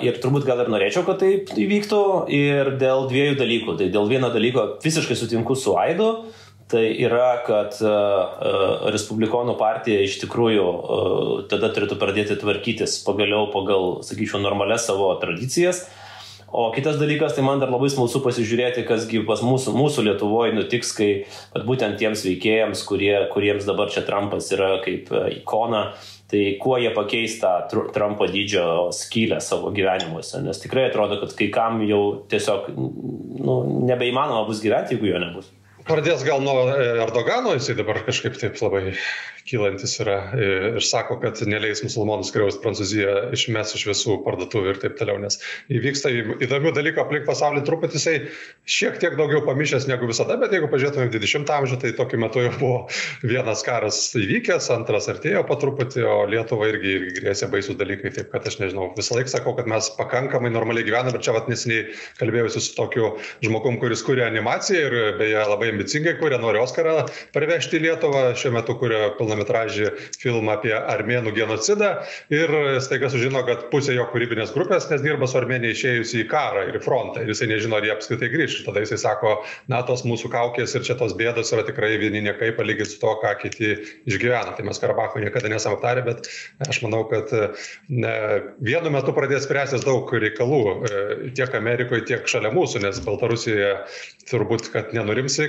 Ir 0.00 0.16
turbūt 0.22 0.46
gal 0.48 0.62
ir 0.62 0.70
norėčiau, 0.72 1.02
kad 1.04 1.18
taip 1.20 1.50
įvyktų. 1.52 1.98
Ir 2.32 2.70
dėl 2.80 3.04
dviejų 3.10 3.34
dalykų. 3.36 3.74
Tai 3.76 3.88
dėl 3.92 4.06
vieno 4.08 4.30
dalyko 4.32 4.62
visiškai 4.80 5.18
sutinku 5.20 5.52
su 5.52 5.74
Aidu. 5.76 6.06
Tai 6.70 6.80
yra, 6.80 7.42
kad 7.44 7.76
uh, 7.84 8.86
Respublikonų 8.94 9.58
partija 9.60 10.00
iš 10.06 10.16
tikrųjų 10.22 10.64
tada 11.50 11.68
turėtų 11.74 11.98
pradėti 12.00 12.38
tvarkytis 12.40 13.00
pagaliau 13.04 13.50
pagal, 13.52 13.98
sakyčiau, 14.06 14.40
normales 14.40 14.86
savo 14.88 15.10
tradicijas. 15.20 15.82
O 16.52 16.72
kitas 16.74 16.98
dalykas, 16.98 17.34
tai 17.36 17.44
man 17.46 17.60
dar 17.62 17.70
labai 17.70 17.86
smalsu 17.92 18.18
pasižiūrėti, 18.24 18.82
kasgi 18.88 19.20
pas 19.26 19.38
mūsų, 19.46 19.70
mūsų 19.78 20.02
Lietuvoje 20.08 20.56
nutiks, 20.56 20.90
kai 20.96 21.10
būtent 21.66 21.94
tiems 22.00 22.24
veikėjams, 22.26 22.82
kurie, 22.88 23.12
kuriems 23.30 23.68
dabar 23.68 23.92
čia 23.94 24.02
Trumpas 24.06 24.50
yra 24.56 24.72
kaip 24.82 25.12
e, 25.14 25.22
ikona, 25.36 25.84
tai 26.30 26.42
kuo 26.62 26.74
jie 26.82 26.90
pakeis 26.96 27.38
tą 27.38 27.52
Trumpo 27.94 28.26
dydžio 28.30 28.88
skylę 28.96 29.38
savo 29.44 29.70
gyvenimuose. 29.76 30.42
Nes 30.42 30.58
tikrai 30.62 30.88
atrodo, 30.88 31.20
kad 31.22 31.36
kai 31.38 31.52
kam 31.54 31.84
jau 31.86 32.02
tiesiog 32.30 32.66
nu, 32.74 33.56
nebeįmanoma 33.86 34.42
bus 34.50 34.62
gyventi, 34.64 34.98
jeigu 34.98 35.12
jo 35.12 35.22
nebus. 35.22 35.54
Pradės 35.88 36.24
gal 36.26 36.42
nuo 36.44 36.68
e, 36.68 36.86
Erdogano, 37.04 37.54
jisai 37.56 37.76
dabar 37.78 38.00
kažkaip 38.06 38.36
taip 38.40 38.58
labai 38.60 38.92
kylantis 39.48 39.96
yra 40.02 40.16
e, 40.36 40.48
ir 40.76 40.84
sako, 40.84 41.16
kad 41.22 41.40
neleis 41.48 41.82
musulmonų 41.84 42.26
skriausti 42.28 42.62
Prancūziją, 42.62 43.14
išmes 43.36 43.74
iš 43.76 43.86
visų 43.88 44.18
parduotuvių 44.26 44.74
ir 44.74 44.80
taip 44.82 44.96
toliau, 44.98 45.18
nes 45.22 45.40
įvyksta 45.72 46.12
įdomių 46.44 46.74
dalykų 46.76 47.02
aplink 47.02 47.26
pasaulį, 47.28 47.62
truputį 47.66 47.98
jisai 47.98 48.14
šiek 48.68 49.00
tiek 49.02 49.16
daugiau 49.18 49.42
pamišęs 49.46 49.88
negu 49.90 50.08
visada, 50.10 50.36
bet 50.40 50.54
jeigu 50.54 50.68
pažiūrėtume 50.72 51.08
20 51.14 51.54
amžių, 51.56 51.80
tai 51.82 51.92
tokiu 51.98 52.20
metu 52.22 52.44
jau 52.44 52.52
buvo 52.60 52.76
vienas 53.24 53.64
karas 53.66 54.02
įvykęs, 54.20 54.70
antras 54.76 55.08
artėjo 55.12 55.42
po 55.48 55.56
truputį, 55.60 56.04
o 56.06 56.18
Lietuva 56.30 56.70
irgi, 56.70 56.96
grėsė 57.18 57.50
baisų 57.52 57.78
dalykai, 57.80 58.12
taip 58.16 58.30
kad 58.34 58.46
aš 58.46 58.60
nežinau, 58.62 58.90
visą 58.98 59.18
laiką 59.18 59.34
sakau, 59.34 59.56
kad 59.58 59.70
mes 59.70 59.90
pakankamai 59.98 60.52
normaliai 60.52 60.86
gyvename, 60.86 61.16
bet 61.16 61.26
čia 61.26 61.34
vat 61.36 61.50
nesiniai 61.50 61.88
kalbėjausi 62.20 62.62
su 62.62 62.76
tokiu 62.76 63.14
žmogum, 63.44 63.80
kuris 63.82 64.04
kuria 64.06 64.28
animaciją 64.30 64.86
ir 64.86 64.98
beje 65.20 65.42
labai 65.50 65.72
ambicingai 65.80 66.18
kuria, 66.20 66.38
nori 66.40 66.60
Oscarą 66.60 67.06
parvežti 67.34 67.78
į 67.78 67.84
Lietuvą, 67.86 68.22
šiuo 68.38 68.52
metu 68.54 68.76
kuria 68.78 69.10
pilnametražį 69.16 69.90
filmą 70.20 70.58
apie 70.58 70.74
armėnų 70.76 71.32
genocidą 71.36 71.90
ir 72.32 72.52
staiga 72.84 73.10
sužino, 73.10 73.42
kad 73.48 73.68
pusė 73.72 73.96
jo 73.96 74.06
kūrybinės 74.12 74.52
grupės, 74.54 74.88
nes 74.92 75.02
dirba 75.04 75.28
su 75.30 75.38
Armenija 75.40 75.74
išėjusi 75.74 76.22
į 76.24 76.28
karą 76.30 76.66
ir 76.68 76.78
į 76.78 76.82
frontą 76.84 77.24
ir 77.24 77.32
jisai 77.32 77.50
nežino, 77.50 77.78
ar 77.78 77.86
jie 77.86 77.94
apskritai 77.94 78.30
grįž. 78.32 78.60
Tada 78.66 78.84
jisai 78.84 79.00
sako, 79.00 79.38
na, 79.72 79.80
tos 79.88 80.04
mūsų 80.08 80.30
kaukės 80.32 80.76
ir 80.76 80.84
čia 80.86 80.98
tos 81.00 81.16
bėdos 81.18 81.52
yra 81.54 81.64
tikrai 81.66 81.94
vieni 82.00 82.22
niekai 82.26 82.52
palyginti 82.56 82.94
su 82.94 83.00
to, 83.02 83.14
ką 83.22 83.32
kiti 83.40 83.72
išgyvena. 84.10 84.54
Tai 84.56 84.66
mes 84.68 84.80
Karabacho 84.82 85.22
niekada 85.22 85.50
nesam 85.52 85.78
aptarę, 85.78 86.04
bet 86.06 86.28
aš 86.66 86.82
manau, 86.84 87.02
kad 87.10 87.32
ne, 87.88 88.14
vienu 88.64 88.92
metu 88.92 89.14
pradės 89.16 89.46
spręstis 89.46 89.86
daug 89.86 90.10
reikalų 90.12 90.60
e, 90.60 91.02
tiek 91.36 91.54
Amerikoje, 91.56 92.04
tiek 92.10 92.28
šalia 92.30 92.52
mūsų, 92.54 92.84
nes 92.84 93.00
Baltarusijoje 93.06 93.72
turbūt, 94.30 94.70
kad 94.74 94.94
nenurimsi 94.96 95.48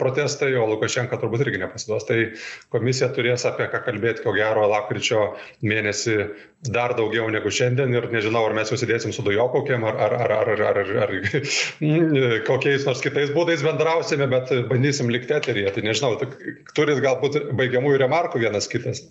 protestai, 0.00 0.52
o 0.58 0.66
Lukašenka 0.70 1.18
turbūt 1.20 1.44
irgi 1.46 1.60
nepasiduos. 1.62 2.06
Tai 2.08 2.18
komisija 2.74 3.10
turės 3.16 3.46
apie 3.48 3.68
ką 3.72 3.82
kalbėti, 3.86 4.24
ko 4.24 4.34
gero, 4.36 4.66
lapkričio 4.70 5.22
mėnesį 5.66 6.16
dar 6.68 6.94
daugiau 6.98 7.30
negu 7.32 7.52
šiandien 7.52 7.94
ir 7.96 8.10
nežinau, 8.12 8.44
ar 8.48 8.56
mes 8.56 8.70
jau 8.72 8.76
sėdėsim 8.80 9.14
su 9.16 9.24
dujokokiam, 9.24 9.86
ar, 9.88 9.96
ar, 9.96 10.16
ar, 10.26 10.34
ar, 10.36 10.50
ar, 10.52 10.82
ar, 10.82 10.92
ar 11.06 11.14
kokiais 12.50 12.84
nors 12.88 13.00
kitais 13.04 13.32
būdais 13.36 13.64
bendrausime, 13.64 14.28
bet 14.30 14.52
bandysim 14.68 15.12
likti 15.12 15.36
eteryje. 15.38 15.72
Tai 15.76 15.86
nežinau, 15.88 16.14
turit 16.76 17.00
galbūt 17.00 17.42
baigiamųjų 17.56 18.04
remarkų 18.04 18.44
vienas 18.44 18.68
kitas. 18.70 19.06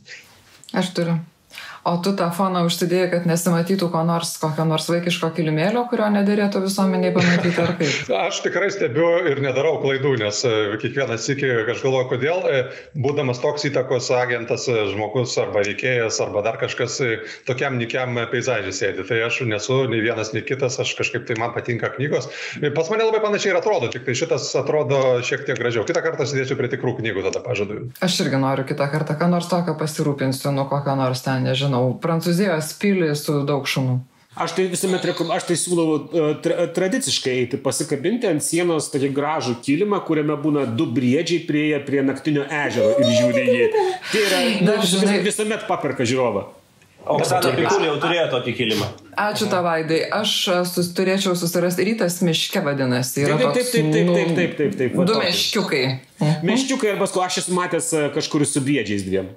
Aš 0.77 0.93
turiu. 0.97 1.17
O 1.87 1.95
tu 2.03 2.11
tą 2.17 2.27
foną 2.35 2.65
užsidėjai, 2.67 3.07
kad 3.13 3.27
nesimatytų 3.29 3.87
ko 3.93 4.01
nors, 4.07 4.33
kokio 4.41 4.65
nors 4.67 4.89
vaikiško 4.91 5.31
kilimėlio, 5.37 5.85
kurio 5.89 6.09
nedėrėtų 6.11 6.61
visuomeniai 6.65 7.13
pamatyti 7.15 7.61
ar 7.63 7.71
kaip? 7.79 8.11
Aš 8.27 8.41
tikrai 8.43 8.67
stebiu 8.73 9.07
ir 9.31 9.39
nedarau 9.43 9.77
klaidų, 9.83 10.17
nes 10.19 10.41
e, 10.47 10.51
kiekvienas 10.81 11.27
iki, 11.31 11.47
aš 11.71 11.83
galvoju, 11.85 12.09
kodėl, 12.11 12.43
e, 12.51 12.59
būdamas 12.99 13.39
toks 13.43 13.65
įtakos 13.69 14.09
agentas, 14.15 14.67
e, 14.67 14.75
žmogus 14.91 15.37
arba 15.39 15.63
veikėjas, 15.63 16.19
arba 16.25 16.43
dar 16.45 16.59
kažkas 16.59 16.99
tokiam 17.47 17.79
nikiam 17.79 18.19
peizažį 18.31 18.75
sėdi. 18.75 19.07
Tai 19.07 19.21
aš 19.29 19.41
nesu 19.47 19.79
nei 19.91 20.03
vienas, 20.03 20.33
nei 20.35 20.43
kitas, 20.45 20.77
aš 20.83 20.93
kažkaip 20.99 21.25
tai 21.29 21.39
man 21.39 21.55
patinka 21.55 21.93
knygos. 21.95 22.27
Pas 22.75 22.91
mane 22.91 23.07
labai 23.07 23.23
panašiai 23.23 23.53
ir 23.53 23.61
atrodo, 23.61 23.87
tik 23.93 24.03
tai 24.07 24.17
šitas 24.19 24.51
atrodo 24.59 24.99
šiek 25.25 25.47
tiek 25.47 25.59
gražiau. 25.59 25.87
Kitą 25.87 26.03
kartą 26.03 26.27
sėdėsiu 26.27 26.59
prie 26.59 26.71
tikrų 26.75 26.97
knygų, 26.99 27.25
tada 27.29 27.43
pažadu. 27.45 27.81
Aš 28.03 28.19
irgi 28.25 28.41
noriu 28.41 28.67
kitą 28.67 28.89
kartą, 28.91 29.15
ką 29.19 29.31
nors 29.31 29.47
tokio 29.51 29.77
pasirūpinsiu, 29.79 30.51
nuo 30.55 30.67
kokio 30.69 30.97
nors 30.99 31.23
ten, 31.25 31.47
nežinau 31.47 31.68
nežinau, 31.69 31.99
Prancūzijos 32.01 32.73
pilį 32.81 33.15
su 33.15 33.43
daug 33.45 33.67
šunų. 33.67 33.99
Aš 34.39 34.53
tai 34.55 34.67
visuomet 34.71 35.03
aš 35.03 35.43
tai 35.49 35.55
siūlau 35.57 35.95
uh, 35.99 36.27
tra 36.39 36.67
tradiciškai 36.71 37.31
eiti 37.41 37.57
pasikabinti 37.59 38.29
ant 38.29 38.43
sienos 38.43 38.87
tokį 38.93 39.09
gražų 39.11 39.55
kilimą, 39.65 39.99
kuriame 40.05 40.37
būna 40.39 40.65
du 40.77 40.85
briedžiai 40.85 41.43
prieėję 41.47 41.81
prie 41.83 42.03
naktinio 42.05 42.45
ežero 42.45 42.93
ir 43.01 43.09
žiūri 43.09 43.43
jį. 43.49 43.65
Tai 44.11 44.21
yra, 44.21 44.39
nu, 44.63 44.77
žinai, 44.85 45.17
visuomet 45.25 45.67
paperka 45.67 46.07
žiūrovą. 46.07 46.45
Oksana 47.09 47.51
Pikulė 47.55 47.87
jau 47.89 47.97
turėjo 48.03 48.25
tokį 48.35 48.53
kilimą. 48.59 48.87
Ačiū 49.19 49.49
tavaidai. 49.49 50.01
Aš 50.19 50.33
sus, 50.69 50.91
turėčiau 50.95 51.33
susirasti 51.35 51.87
rytas 51.87 52.19
miške 52.23 52.61
vadinasi. 52.63 53.23
Yra 53.25 53.39
taip, 53.39 53.55
taip, 53.57 53.71
taip, 53.73 53.91
taip, 53.91 54.13
taip, 54.13 54.33
taip, 54.37 54.57
taip, 54.59 54.79
taip. 54.83 54.97
Du 55.09 55.19
meškiukai. 55.19 55.83
Meškiukai 56.45 56.93
arba 56.93 57.09
aš 57.25 57.41
esu 57.43 57.55
matęs 57.57 57.91
kažkur 58.15 58.45
su 58.45 58.61
briedžiais 58.63 59.07
dviem. 59.07 59.31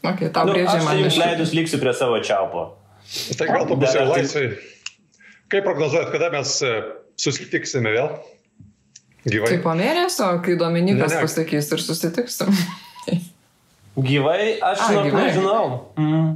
Okay, 0.00 0.30
tau 0.32 0.48
nu. 0.48 0.56
Aš 0.56 0.86
jums 0.96 1.18
leidus 1.20 1.54
liksiu 1.56 1.80
prie 1.82 1.92
savo 1.96 2.16
čiaupo. 2.24 2.70
Tai 3.36 3.48
gal 3.50 3.66
tu 3.68 3.76
bus 3.76 3.94
jau 3.96 4.06
laisvai. 4.08 4.50
Kaip 5.50 5.66
prognozuojat, 5.66 6.12
kada 6.14 6.30
mes 6.32 6.52
e, 6.62 6.74
susitiksime 7.18 7.90
vėl? 7.92 8.12
Gyvai. 9.26 9.50
Tai 9.50 9.58
po 9.64 9.74
mėnesio, 9.76 10.28
kai 10.44 10.54
Dominikas 10.60 11.10
ne, 11.10 11.18
ne. 11.18 11.24
pasakys 11.26 11.72
ir 11.74 11.82
susitiksim. 11.82 12.54
gyvai, 14.10 14.44
aš 14.62 14.84
A, 14.86 14.92
gyvai. 15.04 15.26
nežinau. 15.26 15.64
Mm. 15.98 16.30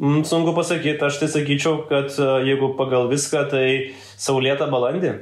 Mm, 0.00 0.20
sunku 0.28 0.52
pasakyti, 0.56 1.00
aš 1.04 1.18
tai 1.20 1.30
sakyčiau, 1.32 1.82
kad 1.88 2.12
e, 2.14 2.28
jeigu 2.46 2.70
pagal 2.78 3.08
viską, 3.10 3.48
tai 3.50 3.64
saulėta 4.20 4.68
balandį. 4.70 5.16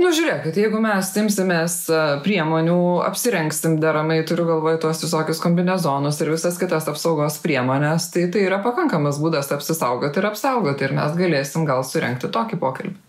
Nu, 0.00 0.08
žiūrėkit, 0.14 0.56
jeigu 0.56 0.80
mes 0.82 1.10
imsimės 1.20 1.76
e, 1.92 2.00
priemonių, 2.24 2.78
apsirengsim 3.04 3.76
deramai, 3.82 4.22
turiu 4.28 4.46
galvoje 4.48 4.80
tuos 4.84 5.02
visokius 5.04 5.42
kombinezonus 5.42 6.20
ir 6.22 6.32
visas 6.32 6.58
kitas 6.60 6.88
apsaugos 6.88 7.38
priemonės, 7.44 8.08
tai 8.14 8.28
tai 8.32 8.46
yra 8.48 8.62
pakankamas 8.64 9.20
būdas 9.22 9.52
apsisaugoti 9.52 10.22
ir 10.22 10.28
apsaugoti 10.32 10.88
ir 10.88 10.96
mes 10.96 11.16
galėsim 11.18 11.68
gal 11.68 11.84
surenkti 11.84 12.32
tokį 12.32 12.60
pokalbį. 12.62 13.00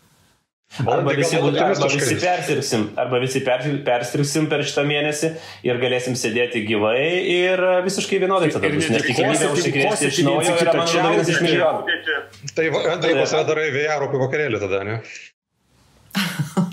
Arba 0.87 1.13
visi, 1.13 1.37
arba 1.37 1.85
visi 1.85 2.15
persirgsim, 2.17 2.87
arba 2.97 3.19
visi 3.21 3.41
persirgsim 3.85 4.47
per 4.49 4.63
šitą 4.65 4.81
mėnesį 4.89 5.29
ir 5.69 5.77
galėsim 5.77 6.15
sėdėti 6.17 6.63
gyvai 6.65 6.97
ir 7.29 7.61
visiškai 7.85 8.17
vienodai 8.23 8.49
tada 8.55 8.71
bus. 8.73 8.89
Nes 8.89 9.05
tikimybė 9.05 9.51
užsikrėsti 9.53 10.09
iš 10.09 10.23
naujo 10.25 10.55
yra 10.63 10.73
mano 10.79 11.05
vienas 11.11 11.29
iš 11.29 11.43
milijonų. 11.45 11.99
Tai 12.57 12.65
Andriu 12.95 13.19
pasidarai 13.19 13.69
vėjarų 13.77 14.09
vakarėlį 14.25 14.63
tada, 14.65 14.81
ne? 14.89 14.97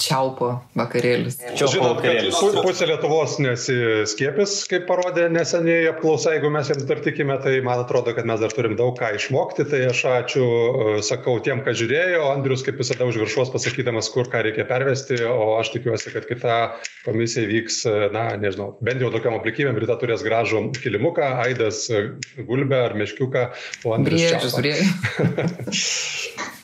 čiaupo 0.00 0.48
vakarėlis. 0.78 1.38
Čiaupo 1.56 1.72
Žinot, 1.72 1.96
vakarėlis. 1.98 2.38
Pusė 2.64 2.88
Lietuvos 2.90 3.36
nesiskiepis, 3.42 4.54
kaip 4.70 4.86
parodė 4.88 5.26
neseniai 5.32 5.88
apklausa, 5.90 6.34
jeigu 6.36 6.50
mes 6.54 6.70
jiems 6.70 6.86
dar 6.88 7.00
tikime, 7.04 7.36
tai 7.42 7.58
man 7.66 7.82
atrodo, 7.82 8.14
kad 8.16 8.28
mes 8.28 8.40
dar 8.42 8.54
turim 8.54 8.76
daug 8.78 8.94
ką 8.98 9.12
išmokti. 9.18 9.66
Tai 9.70 9.80
aš 9.90 10.02
ačiū, 10.12 10.46
e, 10.46 10.96
sakau 11.06 11.38
tiem, 11.44 11.62
kas 11.66 11.78
žiūrėjo, 11.80 12.24
Andrius 12.32 12.64
kaip 12.66 12.80
visada 12.80 13.08
už 13.08 13.20
viršuos 13.24 13.52
pasakydamas, 13.54 14.10
kur 14.14 14.30
ką 14.32 14.44
reikia 14.46 14.66
pervesti, 14.68 15.20
o 15.26 15.56
aš 15.60 15.72
tikiuosi, 15.76 16.12
kad 16.14 16.28
kita 16.28 16.58
komisija 17.06 17.48
vyks, 17.50 17.80
e, 17.88 18.10
na, 18.16 18.28
nežinau, 18.40 18.72
bent 18.84 19.04
jau 19.04 19.12
tokiam 19.14 19.38
aplikybėm, 19.38 19.78
Rita 19.82 19.98
turės 20.00 20.24
gražų 20.26 20.66
kilimuką, 20.80 21.32
Aidas 21.46 21.86
e, 21.90 22.04
gulbę 22.48 22.84
ar 22.88 22.98
meškiuką, 22.98 23.48
o 23.84 23.96
Andrius. 23.96 24.54
Briežius. 24.56 26.52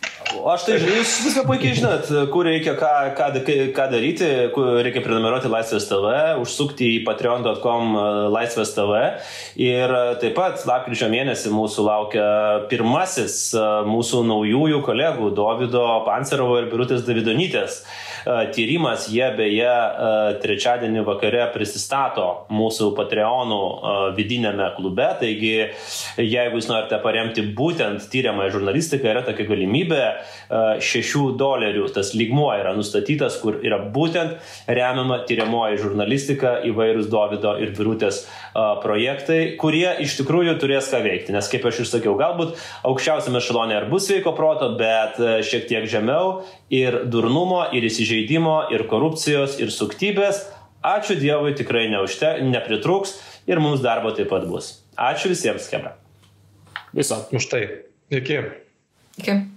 Aš 0.43 0.65
tai 0.67 0.77
jūs 0.81 1.11
viską 1.23 1.43
puikiai 1.47 1.77
žinot, 1.77 2.09
kur 2.33 2.49
reikia 2.49 2.73
ką, 2.79 2.89
ką, 3.15 3.29
ką 3.77 3.85
daryti, 3.93 4.29
kur 4.55 4.81
reikia 4.83 5.03
prenumeruoti 5.05 5.51
Laisvės 5.53 5.87
TV, 5.87 6.15
užsukti 6.43 6.89
į 6.97 7.03
patreon.com 7.07 7.95
e, 7.95 8.07
Laisvės 8.35 8.73
TV. 8.75 9.03
Ir 9.63 9.95
e, 9.95 10.01
taip 10.23 10.35
pat 10.39 10.65
lapkričio 10.67 11.07
mėnesį 11.13 11.53
mūsų 11.55 11.87
laukia 11.87 12.27
pirmasis 12.73 13.37
e, 13.55 13.67
mūsų 13.87 14.25
naujųjų 14.33 14.83
kolegų 14.89 15.31
Davido 15.39 15.85
Pancerovo 16.09 16.59
ir 16.59 16.71
Birutės 16.73 17.07
Davidonytės 17.07 17.85
tyrimas. 18.55 19.09
Jie 19.13 19.27
beje 19.37 19.73
trečiadienį 20.43 21.05
vakare 21.07 21.47
prisistato 21.55 22.27
mūsų 22.53 22.93
Patreonų 22.99 23.61
vidinėme 24.17 24.69
klube. 24.77 25.09
Taigi, 25.21 25.53
jeigu 26.21 26.61
jūs 26.61 26.69
norite 26.71 26.99
paremti 27.03 27.45
būtent 27.57 28.07
tyriamąją 28.13 28.57
žurnalistiką, 28.59 29.11
yra 29.13 29.25
tokia 29.27 29.49
galimybė. 29.51 30.03
6 30.83 31.37
dolerių 31.41 31.89
tas 31.95 32.13
lygmuo 32.17 32.51
yra 32.59 32.75
nustatytas, 32.77 33.39
kur 33.43 33.59
yra 33.65 33.81
būtent 33.95 34.39
remiama 34.69 35.23
tyriamoji 35.29 35.81
žurnalistika, 35.83 36.59
įvairūs 36.69 37.11
Davido 37.13 37.57
ir 37.63 37.75
Birutės 37.77 38.25
projektai, 38.55 39.55
kurie 39.61 39.89
iš 40.05 40.17
tikrųjų 40.21 40.57
turės 40.61 40.91
ką 40.93 41.03
veikti. 41.05 41.35
Nes 41.35 41.49
kaip 41.53 41.67
aš 41.69 41.83
ir 41.83 41.91
sakiau, 41.91 42.17
galbūt 42.21 42.57
aukščiausiame 42.89 43.43
šalonė 43.45 43.79
ir 43.81 43.89
bus 43.93 44.09
sveiko 44.09 44.35
proto, 44.37 44.73
bet 44.81 45.21
šiek 45.49 45.69
tiek 45.71 45.89
žemiau 45.91 46.43
ir 46.73 47.03
durnumo, 47.13 47.65
ir 47.73 47.87
įsižeidimo, 47.89 48.59
ir 48.75 48.87
korupcijos, 48.91 49.59
ir 49.63 49.73
suktybės. 49.75 50.45
Ačiū 50.83 51.15
Dievui, 51.15 51.55
tikrai 51.55 51.87
neužte, 51.93 52.35
nepritrūks 52.43 53.17
ir 53.47 53.63
mums 53.63 53.85
darbo 53.85 54.11
taip 54.17 54.33
pat 54.33 54.49
bus. 54.51 54.75
Ačiū 54.99 55.31
visiems, 55.33 55.71
Kebra. 55.71 55.97
Visą. 56.93 57.23
Už 57.33 57.49
tai. 57.49 57.65
Iki. 58.11 58.43
Iki. 59.23 59.52